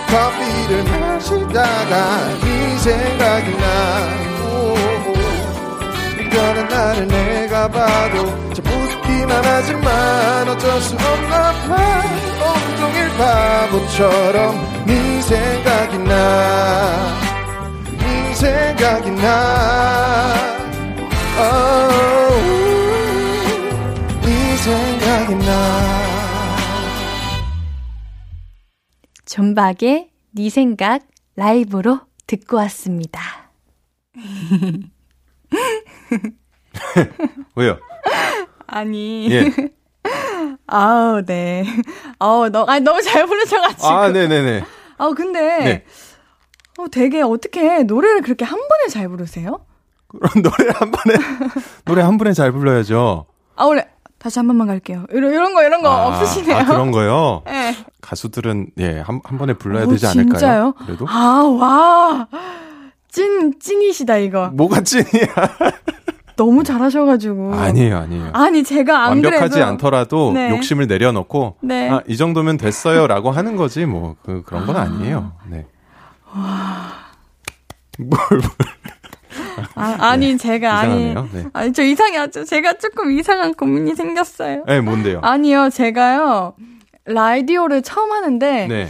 커피를 0.08 0.82
마시다가 1.00 1.94
네 2.40 2.78
생각이 2.78 3.56
나 3.58 4.25
나를 6.76 7.08
내가 7.08 7.68
봐도 7.70 8.26
참 8.52 8.66
웃기만 8.66 9.42
하지만 9.42 10.46
어쩔 10.46 10.78
수 10.82 10.94
없나 10.94 11.52
봐. 11.68 12.02
온종일 12.44 13.08
바보처럼 13.16 14.84
네 14.86 15.22
생각이 15.22 15.96
나네 15.98 17.24
생각이 18.34 19.10
나. 19.12 20.34
oh, 21.40 22.36
네 24.20 24.56
생각이 24.56 25.34
나. 25.46 25.96
존박의 29.24 30.10
네 30.32 30.50
생각 30.50 31.06
라이브로 31.36 32.00
듣고 32.26 32.58
왔습니다. 32.58 33.50
왜요? 37.54 37.78
아니. 38.66 39.30
예. 39.30 39.52
아우, 40.66 41.22
네. 41.24 41.64
아우, 42.18 42.48
너, 42.48 42.64
아니, 42.64 42.84
너무 42.84 43.02
잘 43.02 43.26
부르셔가지고. 43.26 43.86
아, 43.86 44.08
네네네. 44.08 44.64
아 44.98 45.10
근데. 45.10 45.40
네. 45.40 45.84
어, 46.78 46.88
되게 46.88 47.22
어떻게 47.22 47.82
노래를 47.84 48.22
그렇게 48.22 48.44
한 48.44 48.58
번에 48.58 48.88
잘 48.88 49.08
부르세요? 49.08 49.64
그럼 50.08 50.42
노래 50.42 50.70
한 50.74 50.90
번에, 50.90 51.16
노래 51.84 52.02
한 52.02 52.18
번에 52.18 52.32
잘 52.32 52.52
불러야죠. 52.52 53.26
아, 53.56 53.64
원래, 53.64 53.86
다시 54.18 54.38
한 54.38 54.46
번만 54.46 54.66
갈게요. 54.66 55.06
이런, 55.10 55.32
이런 55.32 55.54
거, 55.54 55.62
이런 55.64 55.82
거 55.82 55.88
아, 55.88 56.08
없으시네요. 56.08 56.56
아, 56.56 56.64
그런 56.64 56.90
거요? 56.90 57.42
네. 57.46 57.74
가수들은, 58.02 58.70
예, 58.78 59.00
한, 59.00 59.20
한 59.24 59.38
번에 59.38 59.54
불러야 59.54 59.84
오, 59.84 59.88
되지 59.88 60.06
않을까요? 60.06 60.38
진짜요? 60.38 60.74
그래도? 60.84 61.06
아, 61.08 61.42
와. 61.58 62.28
찐, 63.10 63.58
찐이시다, 63.58 64.18
이거. 64.18 64.48
뭐가 64.48 64.82
찐이야? 64.82 65.06
너무 66.36 66.62
잘하셔가지고. 66.62 67.54
아니에요, 67.54 67.96
아니에요. 67.96 68.30
아니, 68.34 68.62
제가 68.62 69.04
안 69.04 69.08
완벽하지 69.10 69.54
그래도. 69.54 69.64
않더라도 69.66 70.32
네. 70.32 70.50
욕심을 70.50 70.86
내려놓고 70.86 71.56
네. 71.62 71.90
아, 71.90 72.02
이 72.06 72.16
정도면 72.16 72.58
됐어요라고 72.58 73.30
하는 73.30 73.56
거지 73.56 73.86
뭐 73.86 74.16
그, 74.22 74.42
그런 74.44 74.66
건 74.66 74.76
아니에요. 74.76 75.32
네. 75.48 75.66
뭘, 77.98 78.10
뭘 78.18 78.40
아, 79.74 79.96
아니, 80.00 80.36
제가, 80.36 80.78
아니. 80.78 81.10
이상하네요. 81.10 81.28
네. 81.32 81.44
아니, 81.54 81.72
저 81.72 81.82
이상하죠. 81.82 82.44
제가 82.44 82.74
조금 82.74 83.10
이상한 83.10 83.54
고민이 83.54 83.94
생겼어요. 83.94 84.64
네, 84.66 84.80
뭔데요? 84.80 85.20
아니요, 85.22 85.70
제가요, 85.70 86.54
라디오를 87.06 87.82
처음 87.82 88.12
하는데, 88.12 88.66
네. 88.66 88.88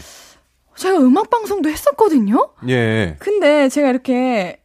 제가 0.74 0.98
음악 0.98 1.30
방송도 1.30 1.68
했었거든요? 1.68 2.50
예. 2.68 3.16
근데 3.18 3.68
제가 3.68 3.88
이렇게 3.90 4.58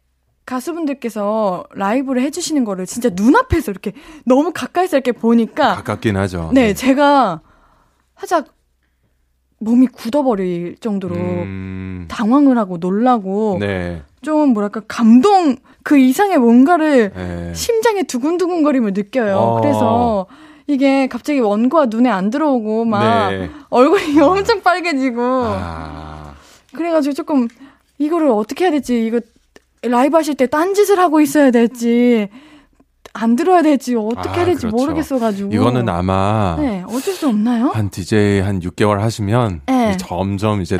가수분들께서 0.46 1.66
라이브를 1.74 2.22
해주시는 2.24 2.66
거를 2.66 2.86
진짜 2.86 3.10
눈앞에서 3.14 3.72
이렇게 3.72 3.94
너무 4.26 4.52
가까이서 4.54 4.98
이렇게 4.98 5.12
보니까, 5.12 5.76
가깝긴 5.76 6.18
하죠. 6.18 6.52
네, 6.54 6.74
제가 6.74 7.42
살짝 8.18 8.48
몸이 9.60 9.88
굳어버릴 9.88 10.78
정도로 10.80 11.16
음, 11.16 12.06
당황을 12.10 12.58
하고 12.58 12.78
놀라고, 12.78 13.58
네. 13.60 14.02
좀 14.22 14.54
뭐랄까, 14.54 14.82
감동, 14.88 15.56
그 15.84 15.98
이상의 15.98 16.40
뭔가를 16.40 17.12
네. 17.16 17.54
심장에 17.54 18.04
두근두근거림을 18.04 18.94
느껴요. 18.94 19.38
어. 19.38 19.62
그래서 19.62 20.26
이게 20.68 21.08
갑자기 21.08 21.40
원고가 21.40 21.88
눈에 21.88 22.10
안 22.10 22.30
들어오고 22.30 22.86
막 22.86 23.30
네. 23.32 23.50
얼굴이 23.70 24.18
엄청 24.22 24.62
빨개지고 24.62 25.22
아, 25.22 26.34
그래가지고 26.74 27.14
조금 27.14 27.48
이거를 27.98 28.30
어떻게 28.30 28.66
해야 28.66 28.72
될지 28.72 29.06
이거 29.06 29.20
라이브 29.84 30.16
하실 30.16 30.36
때 30.36 30.46
딴짓을 30.48 31.00
하고 31.00 31.22
있어야 31.22 31.50
될지 31.52 32.30
안 33.14 33.36
들어야 33.36 33.62
될지 33.62 33.96
어떻게 33.96 34.30
아, 34.30 34.34
해야 34.34 34.46
될지 34.46 34.62
그렇죠. 34.68 34.76
모르겠어가지고 34.78 35.52
이거는 35.54 35.90
아마 35.90 36.56
네 36.60 36.84
어쩔 36.88 37.14
수 37.14 37.28
없나요? 37.28 37.70
한 37.70 37.90
DJ 37.90 38.42
한 38.42 38.60
6개월 38.60 39.00
하시면 39.00 39.62
네. 39.66 39.98
점점 39.98 40.62
이제 40.62 40.78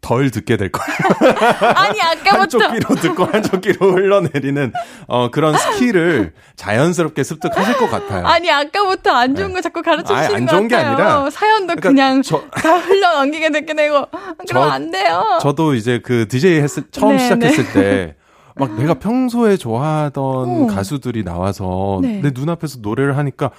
덜 0.00 0.30
듣게 0.30 0.56
될 0.56 0.70
거예요. 0.72 1.34
아니 1.76 1.98
한쪽 2.00 2.62
아까부터 2.62 2.72
귀로 2.72 2.94
듣고 2.94 3.24
한쪽 3.24 3.60
귀로 3.60 3.92
흘러내리는 3.92 4.72
어 5.08 5.30
그런 5.30 5.56
스킬을 5.56 6.32
자연스럽게 6.56 7.22
습득하실 7.22 7.76
것 7.76 7.90
같아요. 7.90 8.26
아니 8.26 8.50
아까부터 8.50 9.10
안 9.10 9.34
좋은 9.36 9.52
거 9.52 9.60
자꾸 9.60 9.82
가르쳐 9.82 10.16
주시는 10.16 10.36
안것 10.36 10.48
좋은 10.50 10.68
게 10.68 10.76
같아요. 10.76 10.92
아니라 10.94 11.30
사연도 11.30 11.74
그러니까 11.74 11.88
그냥 11.90 12.22
저- 12.22 12.42
다 12.62 12.78
흘러 12.78 13.14
넘기게 13.16 13.50
되게 13.50 13.74
되고 13.74 14.06
저- 14.48 14.62
안 14.62 14.90
돼요. 14.90 15.38
저도 15.42 15.74
이제 15.74 16.00
그 16.02 16.26
DJ 16.28 16.60
했을, 16.60 16.84
처음 16.90 17.16
네, 17.16 17.18
시작했을 17.18 17.72
때, 17.72 18.14
막 18.58 18.74
내가 18.78 18.94
평소에 18.94 19.56
좋아하던 19.56 20.24
어. 20.24 20.66
가수들이 20.66 21.24
나와서 21.24 21.98
네. 22.02 22.20
내 22.20 22.30
눈앞에서 22.34 22.78
노래를 22.80 23.16
하니까 23.16 23.50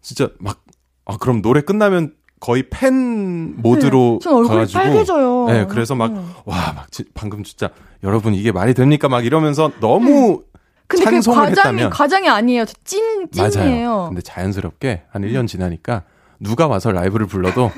진짜 0.00 0.28
막, 0.38 0.62
아, 1.06 1.16
그럼 1.18 1.42
노래 1.42 1.60
끝나면 1.60 2.14
거의 2.40 2.68
팬 2.70 3.56
모드로 3.60 4.20
네, 4.24 4.30
가가지고. 4.48 4.78
빨개져요. 4.82 5.46
네, 5.48 5.66
그래서 5.66 5.94
막, 5.94 6.12
음. 6.12 6.30
와, 6.44 6.72
막 6.74 6.90
지- 6.92 7.04
방금 7.14 7.42
진짜 7.42 7.70
여러분 8.04 8.34
이게 8.34 8.52
말이 8.52 8.74
됩니까? 8.74 9.08
막 9.08 9.24
이러면서 9.26 9.70
너무 9.80 10.42
근데 10.86 11.04
그 11.04 11.10
찬송을 11.10 11.38
과장이 11.50 11.50
했다면. 11.58 11.90
과장이 11.90 12.28
아니에요. 12.28 12.64
저찐 12.64 13.28
찐이에요. 13.32 13.88
맞아요. 13.90 14.04
근데 14.08 14.22
자연스럽게 14.22 15.02
한 15.10 15.22
1년 15.22 15.46
지나니까 15.48 16.04
누가 16.40 16.66
와서 16.68 16.92
라이브를 16.92 17.26
불러도 17.26 17.70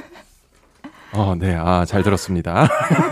어, 1.13 1.35
네, 1.37 1.57
아, 1.57 1.85
잘 1.85 2.03
들었습니다. 2.03 2.69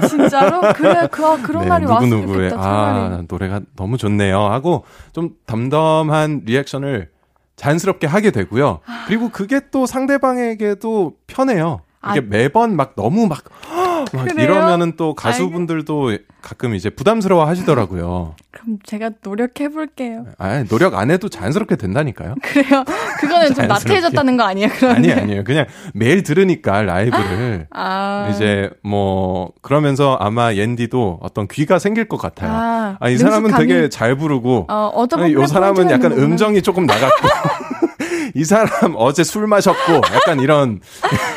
진짜로? 0.09 0.61
그래, 0.75 1.09
그, 1.11 1.27
아, 1.27 1.37
그런 1.43 1.67
날이 1.67 1.85
왔으면 1.85 2.21
누구누구의, 2.21 2.51
좋겠다, 2.51 2.69
아. 2.69 3.23
노래가 3.29 3.61
너무 3.77 3.99
좋네요. 3.99 4.39
하고 4.39 4.85
좀 5.13 5.31
담담한 5.47 6.43
리액션을 6.45 7.11
자연스럽게 7.57 8.07
하게 8.07 8.31
되고요. 8.31 8.81
그리고 9.07 9.31
그게 9.31 9.61
또 9.73 9.87
상대방에게도 9.87 11.15
편해요. 11.27 11.81
이게 12.11 12.21
아. 12.21 12.23
매번 12.29 12.77
막 12.77 12.95
너무 12.95 13.27
막? 13.27 13.43
이러면은 14.39 14.95
또 14.97 15.15
가수분들도 15.15 16.19
가끔 16.41 16.75
이제 16.75 16.91
부담스러워 16.91 17.47
하시더라고요. 17.47 18.35
그럼 18.51 18.79
제가 18.85 19.11
노력해 19.23 19.69
볼게요. 19.69 20.27
아, 20.39 20.65
노력 20.65 20.95
안 20.95 21.11
해도 21.11 21.29
자연스럽게 21.29 21.77
된다니까요. 21.77 22.35
그래요? 22.43 22.85
그거는 23.21 23.55
좀. 23.55 23.67
나태해졌다는 23.67 24.37
거 24.37 24.45
아니에요? 24.45 24.69
아니, 24.95 25.13
아니에요. 25.13 25.45
그냥 25.45 25.67
매일 25.95 26.23
들으니까 26.23 26.83
라이브를. 26.83 27.67
아. 27.71 28.31
이제 28.33 28.71
뭐 28.83 29.53
그러면서 29.63 30.17
아마 30.21 30.55
옌디도 30.55 31.19
어떤 31.23 31.49
귀가 31.49 31.79
생길 31.79 32.07
것 32.09 32.17
같아요. 32.17 32.51
아, 32.53 32.97
아, 33.01 33.09
이 33.09 33.17
사람은 33.17 33.57
되게 33.57 33.89
잘 33.89 34.17
부르고 34.17 34.67
어, 34.69 35.07
아니, 35.17 35.33
요 35.35 35.47
사람은 35.47 35.91
약간 35.91 36.13
는 36.13 36.23
음정이 36.23 36.63
조금 36.63 36.87
나갔고 36.87 37.29
이 38.35 38.45
사람 38.45 38.95
어제 38.97 39.25
술 39.25 39.47
마셨고 39.47 39.95
약간 40.15 40.41
이런 40.41 40.81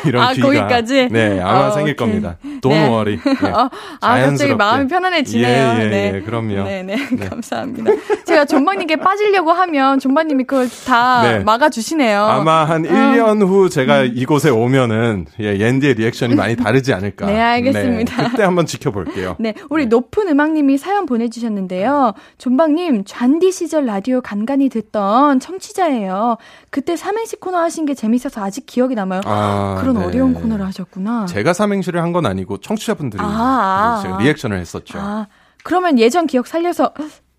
이런 0.04 0.22
아, 0.22 0.32
귀가 0.32 0.46
거기까지? 0.46 1.08
네 1.10 1.40
아마 1.40 1.68
어, 1.68 1.70
생길 1.72 1.92
오케이. 1.92 1.96
겁니다. 1.96 2.36
Don't 2.62 2.70
네. 2.70 2.88
worry. 2.88 3.18
네. 3.42 3.48
어, 3.50 3.68
아, 4.00 4.20
갑자기. 4.20 4.54
마음이 4.54 4.86
편안해지네요. 4.86 5.46
예, 5.46 5.84
예, 5.84 5.88
네. 5.88 6.12
예, 6.14 6.20
그럼요. 6.20 6.62
네네. 6.64 6.96
감사합니다. 7.28 7.90
제가 8.24 8.44
존박님께 8.44 8.96
빠지려고 9.02 9.50
하면 9.52 9.98
존박님이 9.98 10.44
그걸 10.44 10.68
다 10.86 11.22
네. 11.22 11.38
막아주시네요. 11.40 12.22
아마 12.24 12.64
한 12.64 12.84
1년 12.84 13.42
후 13.46 13.68
제가 13.68 14.02
이곳에 14.02 14.48
오면은 14.50 15.26
예, 15.40 15.58
옌디의 15.58 15.94
리액션이 15.94 16.36
많이 16.36 16.54
다르지 16.54 16.94
않을까. 16.94 17.26
네, 17.26 17.40
알겠습니다. 17.40 18.22
네, 18.22 18.28
그때 18.30 18.42
한번 18.44 18.64
지켜볼게요. 18.66 19.36
네, 19.40 19.54
우리 19.68 19.86
높은 19.86 20.28
음악님이 20.28 20.78
사연 20.78 21.04
보내주셨는데요. 21.06 22.12
존박님, 22.38 23.02
잔디 23.04 23.50
시절 23.50 23.86
라디오 23.86 24.20
간간히 24.20 24.68
듣던 24.68 25.40
청취자예요. 25.40 26.36
그때 26.70 26.94
삼행시 26.96 27.36
코너 27.36 27.58
하신 27.58 27.86
게 27.86 27.94
재밌어서 27.94 28.40
아직 28.44 28.66
기억이 28.66 28.94
남아요. 28.94 29.22
아, 29.24 29.78
그런 29.80 29.98
네. 29.98 30.04
어려운 30.04 30.32
코너를 30.34 30.64
하셨구나. 30.66 31.26
제가 31.26 31.52
삼행시를 31.52 32.00
한 32.00 32.12
건 32.12 32.26
아니고 32.26 32.51
청취자분들이 32.58 33.22
아, 33.22 33.26
아, 33.26 34.02
제가 34.02 34.16
아. 34.16 34.18
리액션을 34.18 34.58
했었죠. 34.58 34.98
아, 34.98 35.26
그러면 35.64 35.98
예전 35.98 36.26
기억 36.26 36.46
살려서 36.46 36.92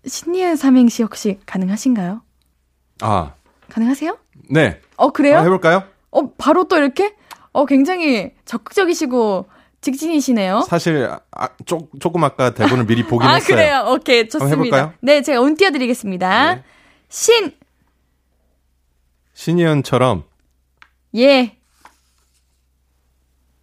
신니은 0.06 0.56
삼행시 0.56 1.02
혹시 1.02 1.38
가능하신가요? 1.46 2.22
아, 3.02 3.34
가능하세요? 3.68 4.18
네. 4.50 4.80
어, 4.96 5.10
그래요? 5.10 5.36
한번 5.36 5.46
해볼까요? 5.52 5.84
어, 6.10 6.30
바로 6.36 6.64
또 6.64 6.76
이렇게? 6.76 7.14
어, 7.52 7.66
굉장히 7.66 8.32
적극적이시고 8.44 9.48
직진이시네요. 9.80 10.62
사실 10.62 11.10
아, 11.32 11.48
조, 11.66 11.88
조금 12.00 12.24
아까 12.24 12.54
대본을 12.54 12.86
미리 12.86 13.04
보긴 13.04 13.28
아, 13.28 13.34
했어요. 13.34 13.56
그래요. 13.56 13.84
오케이. 13.88 14.28
좋습니다. 14.28 14.56
해볼까요? 14.56 14.92
네, 15.00 15.22
제가 15.22 15.40
운 15.40 15.54
띄워드리겠습니다. 15.56 16.54
네. 16.54 16.64
신, 17.08 17.52
신이은처럼 19.34 20.24
예, 21.16 21.56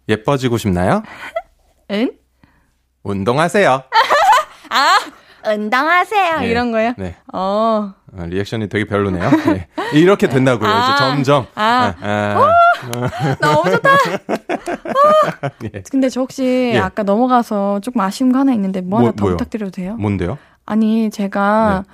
예뻐지고 0.08 0.58
싶나요? 0.58 1.02
은, 1.90 2.12
운동하세요. 3.02 3.82
운동하세요. 5.44 6.40
네. 6.40 6.46
이런 6.48 6.70
거요. 6.70 6.94
네. 6.96 7.16
어. 7.32 7.92
어, 8.16 8.26
리액션이 8.26 8.68
되게 8.68 8.84
별로네요. 8.84 9.30
네. 9.30 9.66
이렇게 9.92 10.28
된다고요. 10.28 10.68
아. 10.70 10.78
이제 10.84 10.98
점점. 10.98 11.46
아. 11.54 11.94
아, 12.00 12.54
너무 13.40 13.70
좋다. 13.70 13.90
예. 15.64 15.82
근데 15.90 16.08
저 16.08 16.20
혹시 16.20 16.72
예. 16.74 16.78
아까 16.78 17.02
넘어가서 17.02 17.80
조금 17.80 18.00
아쉬운 18.00 18.32
거 18.32 18.38
하나 18.38 18.52
있는데 18.52 18.80
뭐 18.80 19.00
하나 19.00 19.06
뭐, 19.08 19.12
더 19.16 19.24
뭐요? 19.24 19.36
부탁드려도 19.36 19.72
돼요? 19.72 19.96
뭔데요? 19.96 20.38
아니 20.64 21.10
제가 21.10 21.84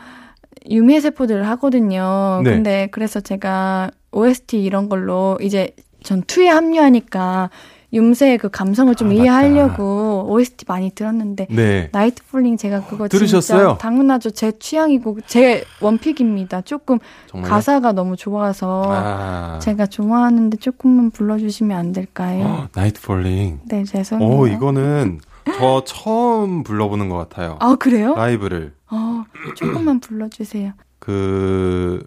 유미의 0.71 1.01
세포들을 1.01 1.49
하거든요. 1.49 2.43
네. 2.45 2.51
근데 2.51 2.89
그래서 2.91 3.21
제가 3.21 3.91
OST 4.13 4.63
이런 4.63 4.89
걸로 4.89 5.39
이제 5.41 5.75
시즌 6.03 6.23
two에 6.23 6.49
합류하니까 6.49 7.51
윰세의 7.93 8.39
그 8.39 8.51
감성을 8.51 8.95
좀 8.95 9.09
아, 9.11 9.13
이해하려고 9.13 10.27
OST 10.29 10.67
많이 10.69 10.91
들었는데 10.91 11.47
네. 11.51 11.89
Nightfalling 11.93 12.57
제가 12.57 12.85
그거 12.85 13.09
들으셨어요? 13.09 13.59
진짜 13.59 13.79
당연하죠. 13.79 14.31
제 14.31 14.53
취향이고 14.59 15.19
제 15.27 15.65
one 15.81 15.98
pick입니다. 15.98 16.61
조금 16.63 16.99
정말요? 17.27 17.51
가사가 17.51 17.93
너무 17.93 18.17
좋아서 18.17 18.83
아. 18.89 19.59
제가 19.63 19.87
좋아하는데 19.87 20.59
조금만 20.59 21.11
불러주시면 21.11 21.77
안 21.79 21.93
될까요? 21.93 22.69
Nightfalling. 22.75 23.61
네 23.67 23.85
죄송해요. 23.85 24.29
오, 24.29 24.47
이거는 24.47 25.21
저 25.59 25.83
처음 25.85 26.63
불러보는 26.63 27.09
것 27.09 27.17
같아요. 27.17 27.57
아 27.61 27.75
그래요? 27.77 28.15
라이브를. 28.15 28.75
어, 28.91 29.25
조금만 29.55 30.01
불러주세요. 30.01 30.73
그, 30.99 32.07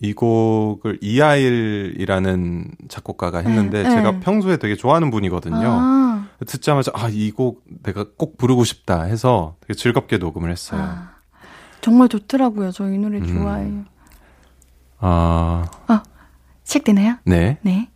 이 0.00 0.12
곡을 0.12 0.98
이하일이라는 1.00 2.70
작곡가가 2.88 3.38
했는데 3.38 3.82
네, 3.84 3.90
제가 3.90 4.10
네. 4.12 4.20
평소에 4.20 4.56
되게 4.58 4.74
좋아하는 4.76 5.10
분이거든요. 5.10 5.56
아, 5.62 6.26
듣자마자 6.46 6.90
아, 6.94 7.08
이 7.10 7.30
곡 7.30 7.62
내가 7.82 8.04
꼭 8.16 8.36
부르고 8.36 8.64
싶다 8.64 9.02
해서 9.04 9.56
되게 9.60 9.74
즐겁게 9.74 10.18
녹음을 10.18 10.50
했어요. 10.50 10.80
아, 10.82 11.14
정말 11.80 12.08
좋더라고요. 12.08 12.70
저 12.72 12.88
이 12.88 12.98
노래 12.98 13.18
음. 13.18 13.26
좋아해요. 13.26 13.84
아, 15.00 16.02
시작되나요? 16.64 17.16
네. 17.24 17.58
네. 17.62 17.88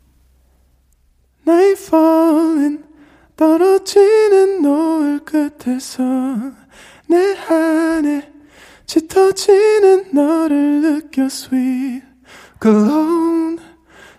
Nightfalling 1.46 2.84
떨어지는 3.36 4.62
노을 4.62 5.20
끝에서 5.24 6.02
내 7.08 7.36
안에 7.48 8.32
짙어지는 8.88 10.12
너를 10.14 10.80
느껴 10.80 11.24
sweet 11.24 12.02
Cologne 12.60 13.58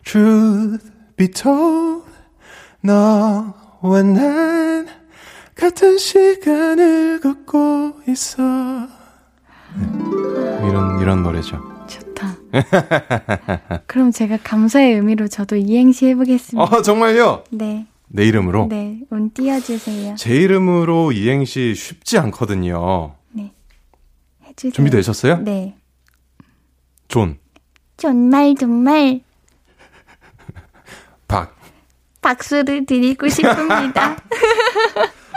Truth 0.06 0.92
be 1.18 1.28
told 1.28 2.04
너와 2.82 4.04
난 4.04 4.88
같은 5.56 5.98
시간을 5.98 7.20
걷고 7.20 7.94
있어 8.10 8.44
네. 9.76 10.68
이런 10.70 11.02
이런 11.02 11.24
노래죠 11.24 11.60
좋다. 11.88 12.36
그럼 13.88 14.12
제가 14.12 14.38
감사의 14.44 14.94
의미로 14.94 15.28
저도 15.28 15.56
이행시 15.56 16.06
해보겠습니다. 16.10 16.62
어 16.64 16.82
정말요? 16.84 17.44
네. 17.50 17.88
내 18.08 18.24
이름으로? 18.28 18.68
네. 18.70 19.00
운 19.10 19.32
띄워주세요. 19.32 20.14
제 20.16 20.36
이름으로 20.36 21.12
이행시 21.12 21.74
쉽지 21.74 22.20
않거든요. 22.20 23.16
네. 24.60 24.68
해주세요. 24.68 24.72
준비되셨어요? 24.74 25.38
네. 25.44 25.76
존, 27.08 27.38
정말 27.98 28.56
정말 28.56 29.22
박. 31.28 31.56
박수를 32.22 32.86
드리고 32.86 33.30
싶습니다. 33.30 34.18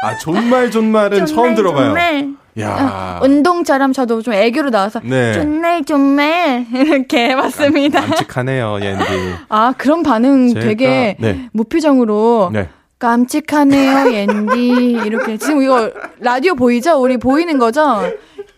아, 0.02 0.16
존말 0.18 0.70
존말은 0.70 1.26
처음 1.26 1.54
들어봐요. 1.54 1.84
정말. 1.86 2.34
야. 2.58 3.18
어, 3.20 3.24
운동처럼 3.24 3.92
저도 3.94 4.20
좀 4.20 4.34
애교로 4.34 4.68
나와서 4.70 5.00
네. 5.02 5.32
정말 5.32 5.84
정말 5.84 6.66
이렇게 6.74 7.30
해봤습니다. 7.30 8.00
깜찍하네요, 8.04 8.80
옌디. 8.82 9.04
아 9.48 9.72
그런 9.78 10.02
반응 10.02 10.48
제가- 10.48 10.60
되게 10.60 11.16
네. 11.20 11.48
무표정으로 11.52 12.50
네. 12.52 12.68
깜찍하네요 12.98 14.12
옌디 14.12 14.66
이렇게 15.06 15.38
지금 15.38 15.62
이거 15.62 15.90
라디오 16.18 16.54
보이죠? 16.54 17.00
우리 17.00 17.16
보이는 17.16 17.58
거죠? 17.58 18.02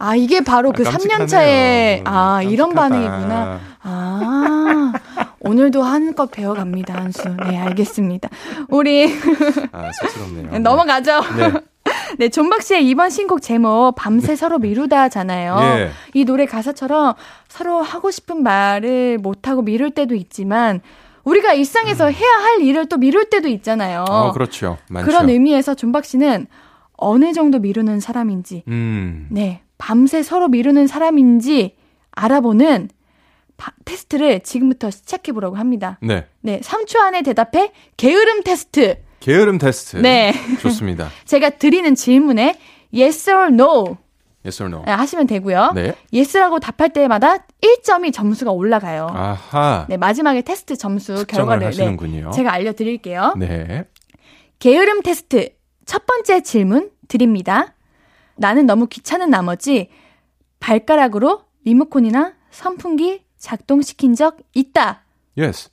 아 0.05 0.17
이게 0.17 0.43
바로 0.43 0.71
그 0.73 0.87
아, 0.87 0.91
3년 0.91 1.27
차에. 1.27 2.03
아 2.05 2.43
이런. 2.43 2.75
반응이구나. 2.75 3.61
아 3.83 4.93
오늘도 5.41 5.83
한껏 5.83 6.31
배워갑니다 6.31 6.95
한수. 6.95 7.29
네 7.49 7.59
알겠습니다. 7.59 8.29
우리 8.69 9.07
아, 9.73 9.91
쑥스럽네요. 9.93 10.59
넘어가죠. 10.61 11.21
네. 11.37 11.53
네, 12.19 12.29
존박 12.29 12.63
씨의 12.63 12.87
이번 12.89 13.11
신곡 13.11 13.43
제목 13.43 13.95
밤새 13.97 14.37
서로 14.37 14.59
미루다잖아요. 14.59 15.59
예. 15.61 15.91
이 16.15 16.25
노래 16.25 16.47
가사처럼 16.47 17.15
서로 17.49 17.83
하고 17.83 18.11
싶은 18.11 18.43
말을 18.43 19.19
못 19.19 19.49
하고 19.49 19.63
미룰 19.63 19.91
때도 19.91 20.15
있지만 20.15 20.81
우리가 21.25 21.53
일상에서 21.53 22.11
해야 22.11 22.31
할 22.31 22.61
일을 22.63 22.89
또 22.89 22.97
미룰 22.97 23.31
때도 23.31 23.49
있잖아요. 23.49 24.05
어, 24.09 24.33
그렇죠. 24.33 24.79
많죠. 24.89 25.07
그런 25.07 25.29
의미에서 25.29 25.75
존박 25.75 26.05
씨는 26.05 26.47
어느 26.97 27.33
정도 27.33 27.59
미루는 27.59 28.01
사람인지, 28.01 28.63
음. 28.69 29.27
네, 29.31 29.64
밤새 29.85 30.23
서로 30.23 30.49
미루는 30.49 30.87
사람인지 30.87 31.77
알아보는 32.13 32.89
바- 33.59 33.73
테스트를 33.85 34.41
지금부터 34.41 34.91
시작해 34.91 35.31
보려고 35.33 35.57
합니다. 35.57 35.99
네. 36.01 36.25
네, 36.41 36.59
3초 36.61 36.99
안에 37.01 37.21
대답해 37.21 37.71
게으름 37.99 38.43
테스트. 38.43 38.97
게으름 39.21 39.59
테스트. 39.59 39.99
네. 39.99 40.33
좋습니다. 40.63 41.11
제가 41.27 41.51
드리는 41.51 41.95
질문에 41.95 42.59
yes 42.95 43.29
or 43.29 43.49
no 43.49 43.99
yes 44.43 44.63
or 44.63 44.73
no. 44.75 44.83
네, 44.87 44.93
하시면 44.93 45.27
되고요. 45.27 45.73
네. 45.75 45.93
yes라고 46.15 46.61
답할 46.61 46.89
때마다 46.95 47.37
1점이 47.61 48.11
점수가 48.15 48.53
올라가요. 48.53 49.09
아하. 49.13 49.85
네, 49.91 49.99
마지막에 49.99 50.41
테스트 50.41 50.79
점수 50.79 51.27
결과를 51.27 51.67
하시는군요. 51.67 52.31
제가 52.31 52.55
알려드릴게요. 52.55 53.35
네. 53.37 53.85
게으름 54.61 55.03
테스트 55.03 55.51
첫 55.85 56.07
번째 56.07 56.43
질문 56.43 56.91
드립니다. 57.07 57.74
나는 58.37 58.67
너무 58.67 58.87
귀찮은 58.87 59.31
나머지 59.31 59.91
발가락으로 60.61 61.43
리모컨이나 61.65 62.35
선풍기 62.51 63.23
작동시킨 63.39 64.15
적 64.15 64.39
있다. 64.55 65.03
yes. 65.39 65.71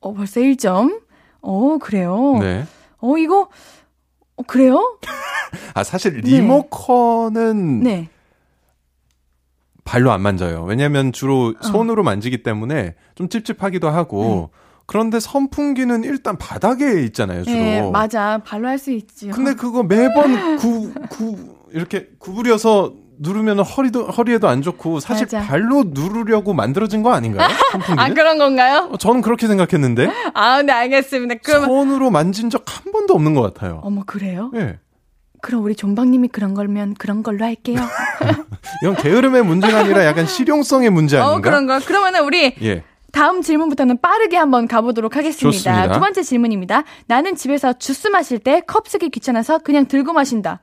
어, 0.00 0.12
벌써 0.14 0.40
1점. 0.40 1.00
어, 1.40 1.78
그래요. 1.78 2.38
네. 2.40 2.64
어, 2.98 3.16
이거, 3.18 3.48
어, 4.36 4.42
그래요? 4.46 4.98
아, 5.74 5.82
사실 5.84 6.18
리모컨은 6.18 7.80
네. 7.80 8.08
발로 9.84 10.12
안 10.12 10.22
만져요. 10.22 10.64
왜냐면 10.64 11.12
주로 11.12 11.54
손으로 11.60 12.02
만지기 12.02 12.42
때문에 12.42 12.94
좀 13.14 13.28
찝찝하기도 13.28 13.88
하고. 13.90 14.50
그런데 14.86 15.18
선풍기는 15.20 16.04
일단 16.04 16.36
바닥에 16.36 17.02
있잖아요, 17.04 17.44
주로. 17.44 17.56
네, 17.56 17.90
맞아. 17.90 18.38
발로 18.44 18.68
할 18.68 18.78
수 18.78 18.90
있지. 18.92 19.28
근데 19.28 19.54
그거 19.54 19.82
매번 19.82 20.56
구, 20.58 20.92
구, 21.08 21.56
이렇게 21.74 22.08
구부려서 22.18 22.94
누르면 23.18 23.60
허리도, 23.60 24.06
허리에도 24.06 24.48
안 24.48 24.62
좋고, 24.62 24.98
사실 25.00 25.26
맞아. 25.26 25.40
발로 25.46 25.84
누르려고 25.88 26.52
만들어진 26.52 27.02
거 27.02 27.12
아닌가요? 27.12 27.48
선풍기는? 27.72 27.98
아, 28.02 28.08
그런 28.14 28.38
건가요? 28.38 28.88
어, 28.92 28.96
저는 28.96 29.20
그렇게 29.22 29.46
생각했는데, 29.46 30.08
아, 30.34 30.62
네, 30.62 30.72
알겠습니다. 30.72 31.36
그럼. 31.44 31.64
손으로 31.66 32.10
만진 32.10 32.50
적 32.50 32.64
한 32.66 32.92
번도 32.92 33.14
없는 33.14 33.34
것 33.34 33.42
같아요. 33.42 33.80
어머, 33.84 34.02
그래요? 34.04 34.50
예. 34.54 34.78
그럼 35.42 35.62
우리 35.62 35.74
존박님이 35.76 36.28
그런 36.28 36.54
걸면 36.54 36.94
그런 36.94 37.22
걸로 37.22 37.44
할게요. 37.44 37.76
이건 38.82 38.96
게으름의 38.96 39.44
문제가 39.44 39.80
아니라 39.80 40.04
약간 40.06 40.26
실용성의 40.26 40.90
문제 40.90 41.18
아닌가? 41.18 41.34
어, 41.36 41.40
그런 41.40 41.66
거. 41.66 41.78
그러면은 41.80 42.24
우리 42.24 42.54
예. 42.62 42.82
다음 43.12 43.42
질문부터는 43.42 44.00
빠르게 44.00 44.36
한번 44.36 44.66
가보도록 44.66 45.16
하겠습니다. 45.16 45.50
좋습니다. 45.52 45.92
두 45.92 46.00
번째 46.00 46.22
질문입니다. 46.22 46.82
나는 47.06 47.36
집에서 47.36 47.74
주스 47.74 48.08
마실 48.08 48.38
때 48.38 48.60
컵 48.66 48.88
쓰기 48.88 49.10
귀찮아서 49.10 49.58
그냥 49.58 49.86
들고 49.86 50.12
마신다. 50.14 50.62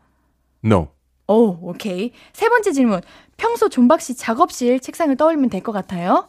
No. 0.65 0.89
오, 1.32 1.58
오케이. 1.62 2.12
세 2.34 2.50
번째 2.50 2.72
질문. 2.72 3.02
평소 3.38 3.70
존박 3.70 4.02
씨 4.02 4.15
작업실 4.15 4.80
책상을 4.80 5.15
떠올리면 5.17 5.50
될 5.50 5.62
것 5.62 5.72
같아요. 5.72 6.28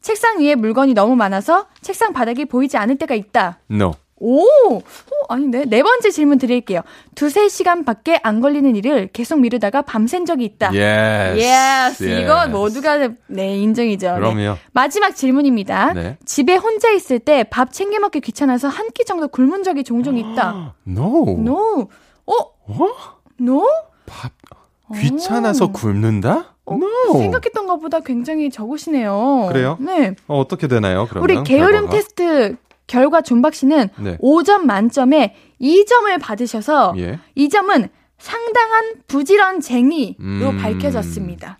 책상 0.00 0.40
위에 0.40 0.54
물건이 0.54 0.94
너무 0.94 1.16
많아서 1.16 1.66
책상 1.80 2.12
바닥이 2.12 2.44
보이지 2.46 2.76
않을 2.76 2.96
때가 2.98 3.14
있다. 3.14 3.58
No. 3.70 3.92
오! 4.20 4.42
어, 4.78 4.82
아닌데. 5.28 5.64
네 5.66 5.80
번째 5.82 6.10
질문 6.10 6.38
드릴게요. 6.38 6.80
두세 7.14 7.48
시간밖에 7.48 8.18
안 8.24 8.40
걸리는 8.40 8.74
일을 8.74 9.10
계속 9.12 9.38
미루다가 9.38 9.82
밤샌 9.82 10.24
적이 10.26 10.44
있다. 10.44 10.74
예스. 10.74 11.38
예스. 11.38 12.04
yes. 12.04 12.04
이건 12.24 12.50
모두가, 12.50 13.10
네, 13.28 13.56
인정이죠. 13.58 14.14
그럼요. 14.16 14.34
네. 14.36 14.54
마지막 14.72 15.14
질문입니다. 15.14 15.92
네. 15.92 16.18
집에 16.24 16.56
혼자 16.56 16.90
있을 16.90 17.20
때 17.20 17.44
밥 17.44 17.72
챙겨 17.72 18.00
먹기 18.00 18.20
귀찮아서 18.20 18.66
한 18.68 18.88
끼 18.92 19.04
정도 19.04 19.28
굶은 19.28 19.62
적이 19.62 19.84
종종 19.84 20.16
있다. 20.18 20.74
no. 20.88 21.36
no. 21.38 21.88
어? 22.26 22.32
어? 22.66 22.88
no? 23.40 23.64
밥, 24.06 24.32
귀찮아서 24.94 25.66
오. 25.66 25.72
굶는다? 25.72 26.54
어, 26.64 26.74
no. 26.74 27.18
생각했던 27.18 27.66
것보다 27.66 28.00
굉장히 28.00 28.50
적으시네요. 28.50 29.48
그래요? 29.48 29.76
네. 29.80 30.14
어, 30.26 30.38
어떻게 30.38 30.68
되나요, 30.68 31.06
그러면? 31.08 31.24
우리 31.24 31.42
게으름 31.42 31.72
결과가? 31.72 31.92
테스트 31.92 32.56
결과 32.86 33.20
준박 33.20 33.54
씨는 33.54 33.88
네. 33.98 34.16
5점 34.18 34.60
만점에 34.62 35.34
2점을 35.60 36.20
받으셔서 36.20 36.94
예. 36.98 37.18
이 37.34 37.48
점은 37.48 37.88
상당한 38.18 38.94
부지런쟁이로 39.06 40.16
음... 40.20 40.58
밝혀졌습니다. 40.60 41.58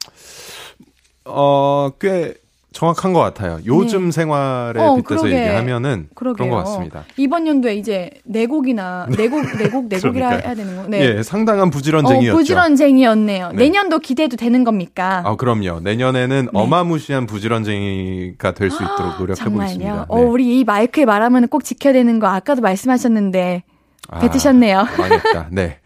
어, 1.27 1.91
꽤 2.01 2.35
정확한 2.71 3.15
것 3.15 3.21
같아요. 3.21 3.59
요즘 3.65 4.07
네. 4.07 4.11
생활에 4.13 4.79
어, 4.81 4.95
빗대서 4.97 5.23
그러게. 5.23 5.41
얘기하면은 5.41 6.09
그러게요. 6.15 6.35
그런 6.37 6.51
것 6.51 6.57
같습니다. 6.65 7.05
이번 7.17 7.47
연도에 7.47 7.75
이제 7.77 8.11
내곡이나 8.25 9.07
내곡 9.17 9.57
내곡 9.59 9.87
내곡이라 9.87 10.29
해야 10.29 10.55
되는 10.55 10.77
거. 10.77 10.87
네. 10.87 11.01
예, 11.17 11.23
상당한 11.23 11.71
부지런쟁이였죠. 11.71 12.35
어, 12.35 12.39
부지런쟁이였네요. 12.39 13.49
네. 13.53 13.57
내년도 13.57 13.99
기대도 13.99 14.37
되는 14.37 14.65
겁니까? 14.65 15.23
아, 15.25 15.35
그럼요. 15.37 15.81
내년에는 15.81 16.43
네. 16.45 16.51
어마무시한 16.53 17.27
부지런쟁이가 17.27 18.53
될 18.53 18.71
수 18.71 18.83
있도록 18.83 19.19
노력해 19.19 19.45
보겠습니다. 19.45 20.05
어, 20.09 20.19
네. 20.19 20.25
우리 20.25 20.59
이 20.61 20.65
마이크에 20.65 21.07
말하면 21.07 21.49
꼭 21.49 21.65
지켜야 21.65 21.95
되는 21.95 22.19
거 22.19 22.27
아까도 22.27 22.61
말씀하셨는데 22.61 23.63
아, 24.11 24.19
뱉으셨네요. 24.21 24.85
망했다. 24.99 25.49
네. 25.53 25.79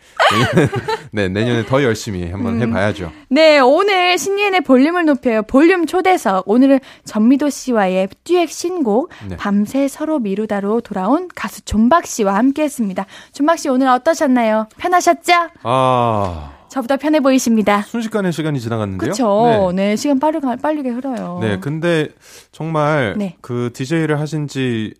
네, 1.11 1.29
내년에 1.29 1.65
더 1.67 1.83
열심히 1.83 2.31
한번 2.31 2.55
음. 2.55 2.63
해봐야죠. 2.63 3.13
네, 3.29 3.59
오늘 3.59 4.19
신예은의 4.19 4.63
볼륨을 4.63 5.05
높여요. 5.05 5.43
볼륨 5.43 5.87
초대석. 5.87 6.49
오늘은 6.49 6.81
전미도 7.05 7.51
씨와의 7.51 8.09
듀엣 8.25 8.51
신곡, 8.51 9.11
네. 9.29 9.37
밤새 9.37 9.89
서로 9.89 10.19
미루다로 10.19 10.81
돌아온 10.81 11.29
가수 11.35 11.63
존박 11.63 12.07
씨와 12.07 12.35
함께 12.35 12.63
했습니다. 12.63 13.07
존박 13.33 13.59
씨 13.59 13.69
오늘 13.69 13.89
어떠셨나요? 13.89 14.69
편하셨죠? 14.79 15.33
아. 15.63 16.53
저보다 16.73 16.97
편해 16.97 17.21
보이십니다. 17.21 17.83
순식간에 17.83 18.31
시간이 18.31 18.59
지나갔는데요. 18.59 19.13
그렇죠. 19.13 19.73
네. 19.75 19.91
네, 19.91 19.97
시간 19.97 20.19
빠르게 20.19 20.47
빠르게 20.57 20.89
흘러요. 20.89 21.39
네, 21.43 21.59
근데 21.61 22.09
정말 22.51 23.15
네. 23.19 23.37
그 23.43 23.71
DJ를 23.75 24.19
하신 24.19 24.49
지 24.49 24.95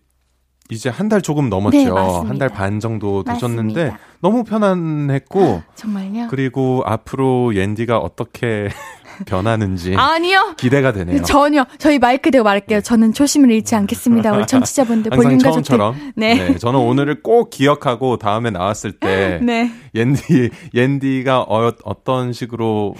이제 0.69 0.89
한 0.89 1.09
달 1.09 1.21
조금 1.21 1.49
넘었죠. 1.49 1.77
네, 1.77 1.89
한달 2.27 2.49
반 2.49 2.79
정도 2.79 3.23
되셨는데 3.23 3.81
맞습니다. 3.83 3.99
너무 4.21 4.43
편안했고 4.43 5.61
아, 5.67 5.71
정말요? 5.75 6.27
그리고 6.29 6.81
앞으로 6.85 7.53
옌디가 7.55 7.97
어떻게 7.97 8.69
변하는지 9.27 9.93
아니요 9.95 10.55
기대가 10.57 10.91
되네요. 10.91 11.21
전혀 11.23 11.65
저희 11.77 11.99
마이크 11.99 12.31
대고 12.31 12.43
말할게요. 12.45 12.81
저는 12.81 13.13
초심을 13.13 13.51
잃지 13.51 13.75
않겠습니다. 13.75 14.35
우리 14.35 14.47
청취자분들 14.47 15.11
볼륨 15.11 15.37
가족들. 15.37 15.77
네. 16.15 16.33
네. 16.35 16.57
저는 16.57 16.79
오늘을 16.79 17.21
꼭 17.21 17.49
기억하고 17.51 18.17
다음에 18.17 18.49
나왔을 18.49 18.93
때 18.93 19.39
네. 19.43 19.69
옌디 19.93 20.49
옌디가 20.73 21.41
어, 21.41 21.73
어떤 21.83 22.33
식으로 22.33 22.95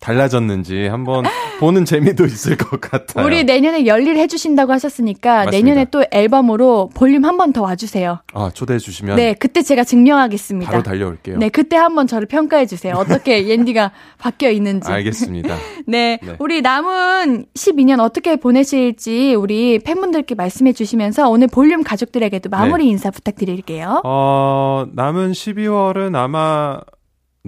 달라졌는지 0.00 0.86
한번 0.86 1.24
보는 1.60 1.84
재미도 1.84 2.24
있을 2.26 2.56
것 2.56 2.80
같아요. 2.80 3.24
우리 3.26 3.44
내년에 3.44 3.86
열일 3.86 4.16
해 4.16 4.26
주신다고 4.26 4.72
하셨으니까 4.72 5.44
맞습니다. 5.46 5.50
내년에 5.56 5.86
또 5.90 6.04
앨범으로 6.10 6.90
볼륨 6.94 7.24
한 7.24 7.36
번 7.36 7.52
더 7.52 7.62
와주세요. 7.62 8.20
아 8.34 8.50
초대해 8.52 8.78
주시면 8.78 9.16
네 9.16 9.34
그때 9.34 9.62
제가 9.62 9.84
증명하겠습니다. 9.84 10.70
바로 10.70 10.82
달려올게요. 10.82 11.38
네 11.38 11.48
그때 11.48 11.76
한번 11.76 12.06
저를 12.06 12.26
평가해 12.26 12.66
주세요. 12.66 12.94
어떻게 12.96 13.46
옌디가 13.48 13.92
바뀌어 14.18 14.50
있는지. 14.50 14.90
알겠습니다. 14.90 15.56
네, 15.86 16.18
네, 16.22 16.36
우리 16.38 16.60
남은 16.62 17.46
12년 17.54 18.00
어떻게 18.00 18.36
보내실지 18.36 19.34
우리 19.34 19.78
팬분들께 19.78 20.34
말씀해 20.34 20.72
주시면서 20.74 21.30
오늘 21.30 21.46
볼륨 21.48 21.82
가족들에게도 21.82 22.50
마무리 22.50 22.84
네. 22.84 22.90
인사 22.90 23.10
부탁드릴게요. 23.10 24.02
어 24.04 24.86
남은 24.92 25.32
12월은 25.32 26.14
아마 26.16 26.80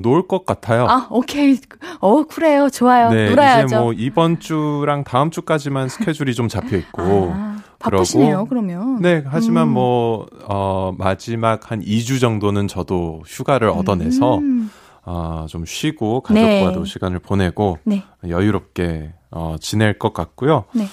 놀 0.03 0.27
것 0.29 0.45
같아요. 0.45 0.87
아, 0.89 1.07
오케이. 1.11 1.59
어, 2.01 2.23
그래요. 2.25 2.69
좋아요. 2.71 3.11
네, 3.11 3.31
놀아야죠. 3.31 3.67
이제 3.67 3.77
뭐 3.77 3.93
이번 3.93 4.41
주랑 4.41 5.05
다음 5.05 5.31
주까지만 5.31 5.89
스케줄이 5.89 6.35
좀 6.35 6.49
잡혀 6.49 6.77
있고. 6.77 7.03
아, 7.35 7.59
바쁘시네요, 7.79 8.45
그러면. 8.47 9.01
네, 9.01 9.25
하지만 9.27 9.69
음. 9.69 9.73
뭐, 9.75 10.27
어, 10.45 10.93
마지막 10.99 11.71
한 11.71 11.81
2주 11.81 12.21
정도는 12.21 12.69
저도 12.69 13.23
휴가를 13.27 13.69
얻어내서, 13.71 14.39
음. 14.39 14.71
어, 15.07 15.47
좀 15.49 15.65
쉬고 15.65 16.21
가족과도 16.21 16.85
네. 16.85 16.91
시간을 16.91 17.21
보내고, 17.21 17.79
네. 17.85 18.03
여유롭게, 18.29 19.15
어, 19.31 19.57
지낼 19.61 19.99
것 19.99 20.13
같고요. 20.13 20.65
네. 20.75 20.85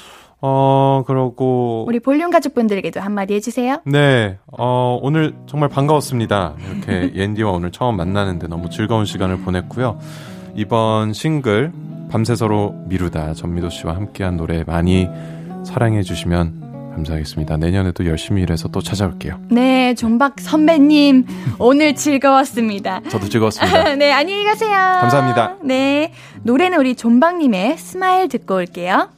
어, 0.41 1.03
그러고. 1.07 1.85
우리 1.87 1.99
볼륨 1.99 2.29
가족분들에게도 2.29 2.99
한마디 2.99 3.33
해주세요. 3.33 3.81
네, 3.85 4.37
어, 4.47 4.99
오늘 5.01 5.33
정말 5.47 5.69
반가웠습니다. 5.69 6.55
이렇게 6.69 7.11
옌디와 7.19 7.51
오늘 7.51 7.71
처음 7.71 7.97
만나는데 7.97 8.47
너무 8.47 8.69
즐거운 8.69 9.05
시간을 9.05 9.39
보냈고요. 9.41 9.99
이번 10.55 11.13
싱글, 11.13 11.71
밤새 12.11 12.35
서로 12.35 12.75
미루다 12.87 13.33
전미도 13.33 13.69
씨와 13.69 13.95
함께한 13.95 14.37
노래 14.37 14.63
많이 14.65 15.07
사랑해주시면 15.65 16.67
감사하겠습니다. 16.95 17.57
내년에도 17.57 18.05
열심히 18.07 18.41
일해서 18.41 18.67
또 18.69 18.81
찾아올게요. 18.81 19.39
네, 19.49 19.93
존박 19.93 20.39
선배님, 20.39 21.25
오늘 21.59 21.93
즐거웠습니다. 21.93 23.01
저도 23.09 23.29
즐거웠습니다. 23.29 23.93
네, 23.95 24.11
안녕히 24.11 24.43
가세요. 24.45 24.71
감사합니다. 24.71 25.57
네, 25.63 26.11
노래는 26.43 26.79
우리 26.79 26.95
존박님의 26.95 27.77
스마일 27.77 28.29
듣고 28.29 28.55
올게요. 28.55 29.09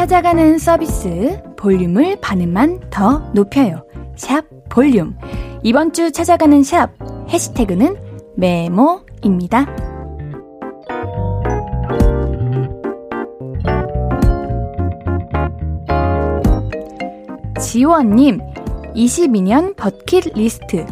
찾아가는 0.00 0.56
서비스 0.56 1.42
볼륨을 1.58 2.16
반음만 2.22 2.88
더 2.88 3.18
높여요. 3.34 3.84
샵 4.16 4.46
볼륨. 4.70 5.14
이번 5.62 5.92
주 5.92 6.10
찾아가는 6.10 6.62
샵 6.62 6.88
해시태그는 7.28 7.96
메모입니다. 8.34 9.66
지원님, 17.60 18.40
22년 18.94 19.76
버킷리스트. 19.76 20.86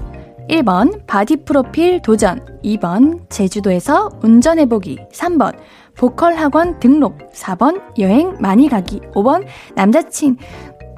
1번 0.51 1.07
바디 1.07 1.45
프로필 1.45 2.03
도전, 2.03 2.45
2번 2.63 3.21
제주도에서 3.31 4.11
운전해보기, 4.23 4.99
3번 5.13 5.55
보컬 5.99 6.35
학원 6.37 6.79
등록. 6.81 7.19
4번 7.33 7.83
여행 7.99 8.37
많이 8.41 8.69
가기. 8.69 9.01
5번 9.15 9.45
남자친 9.75 10.39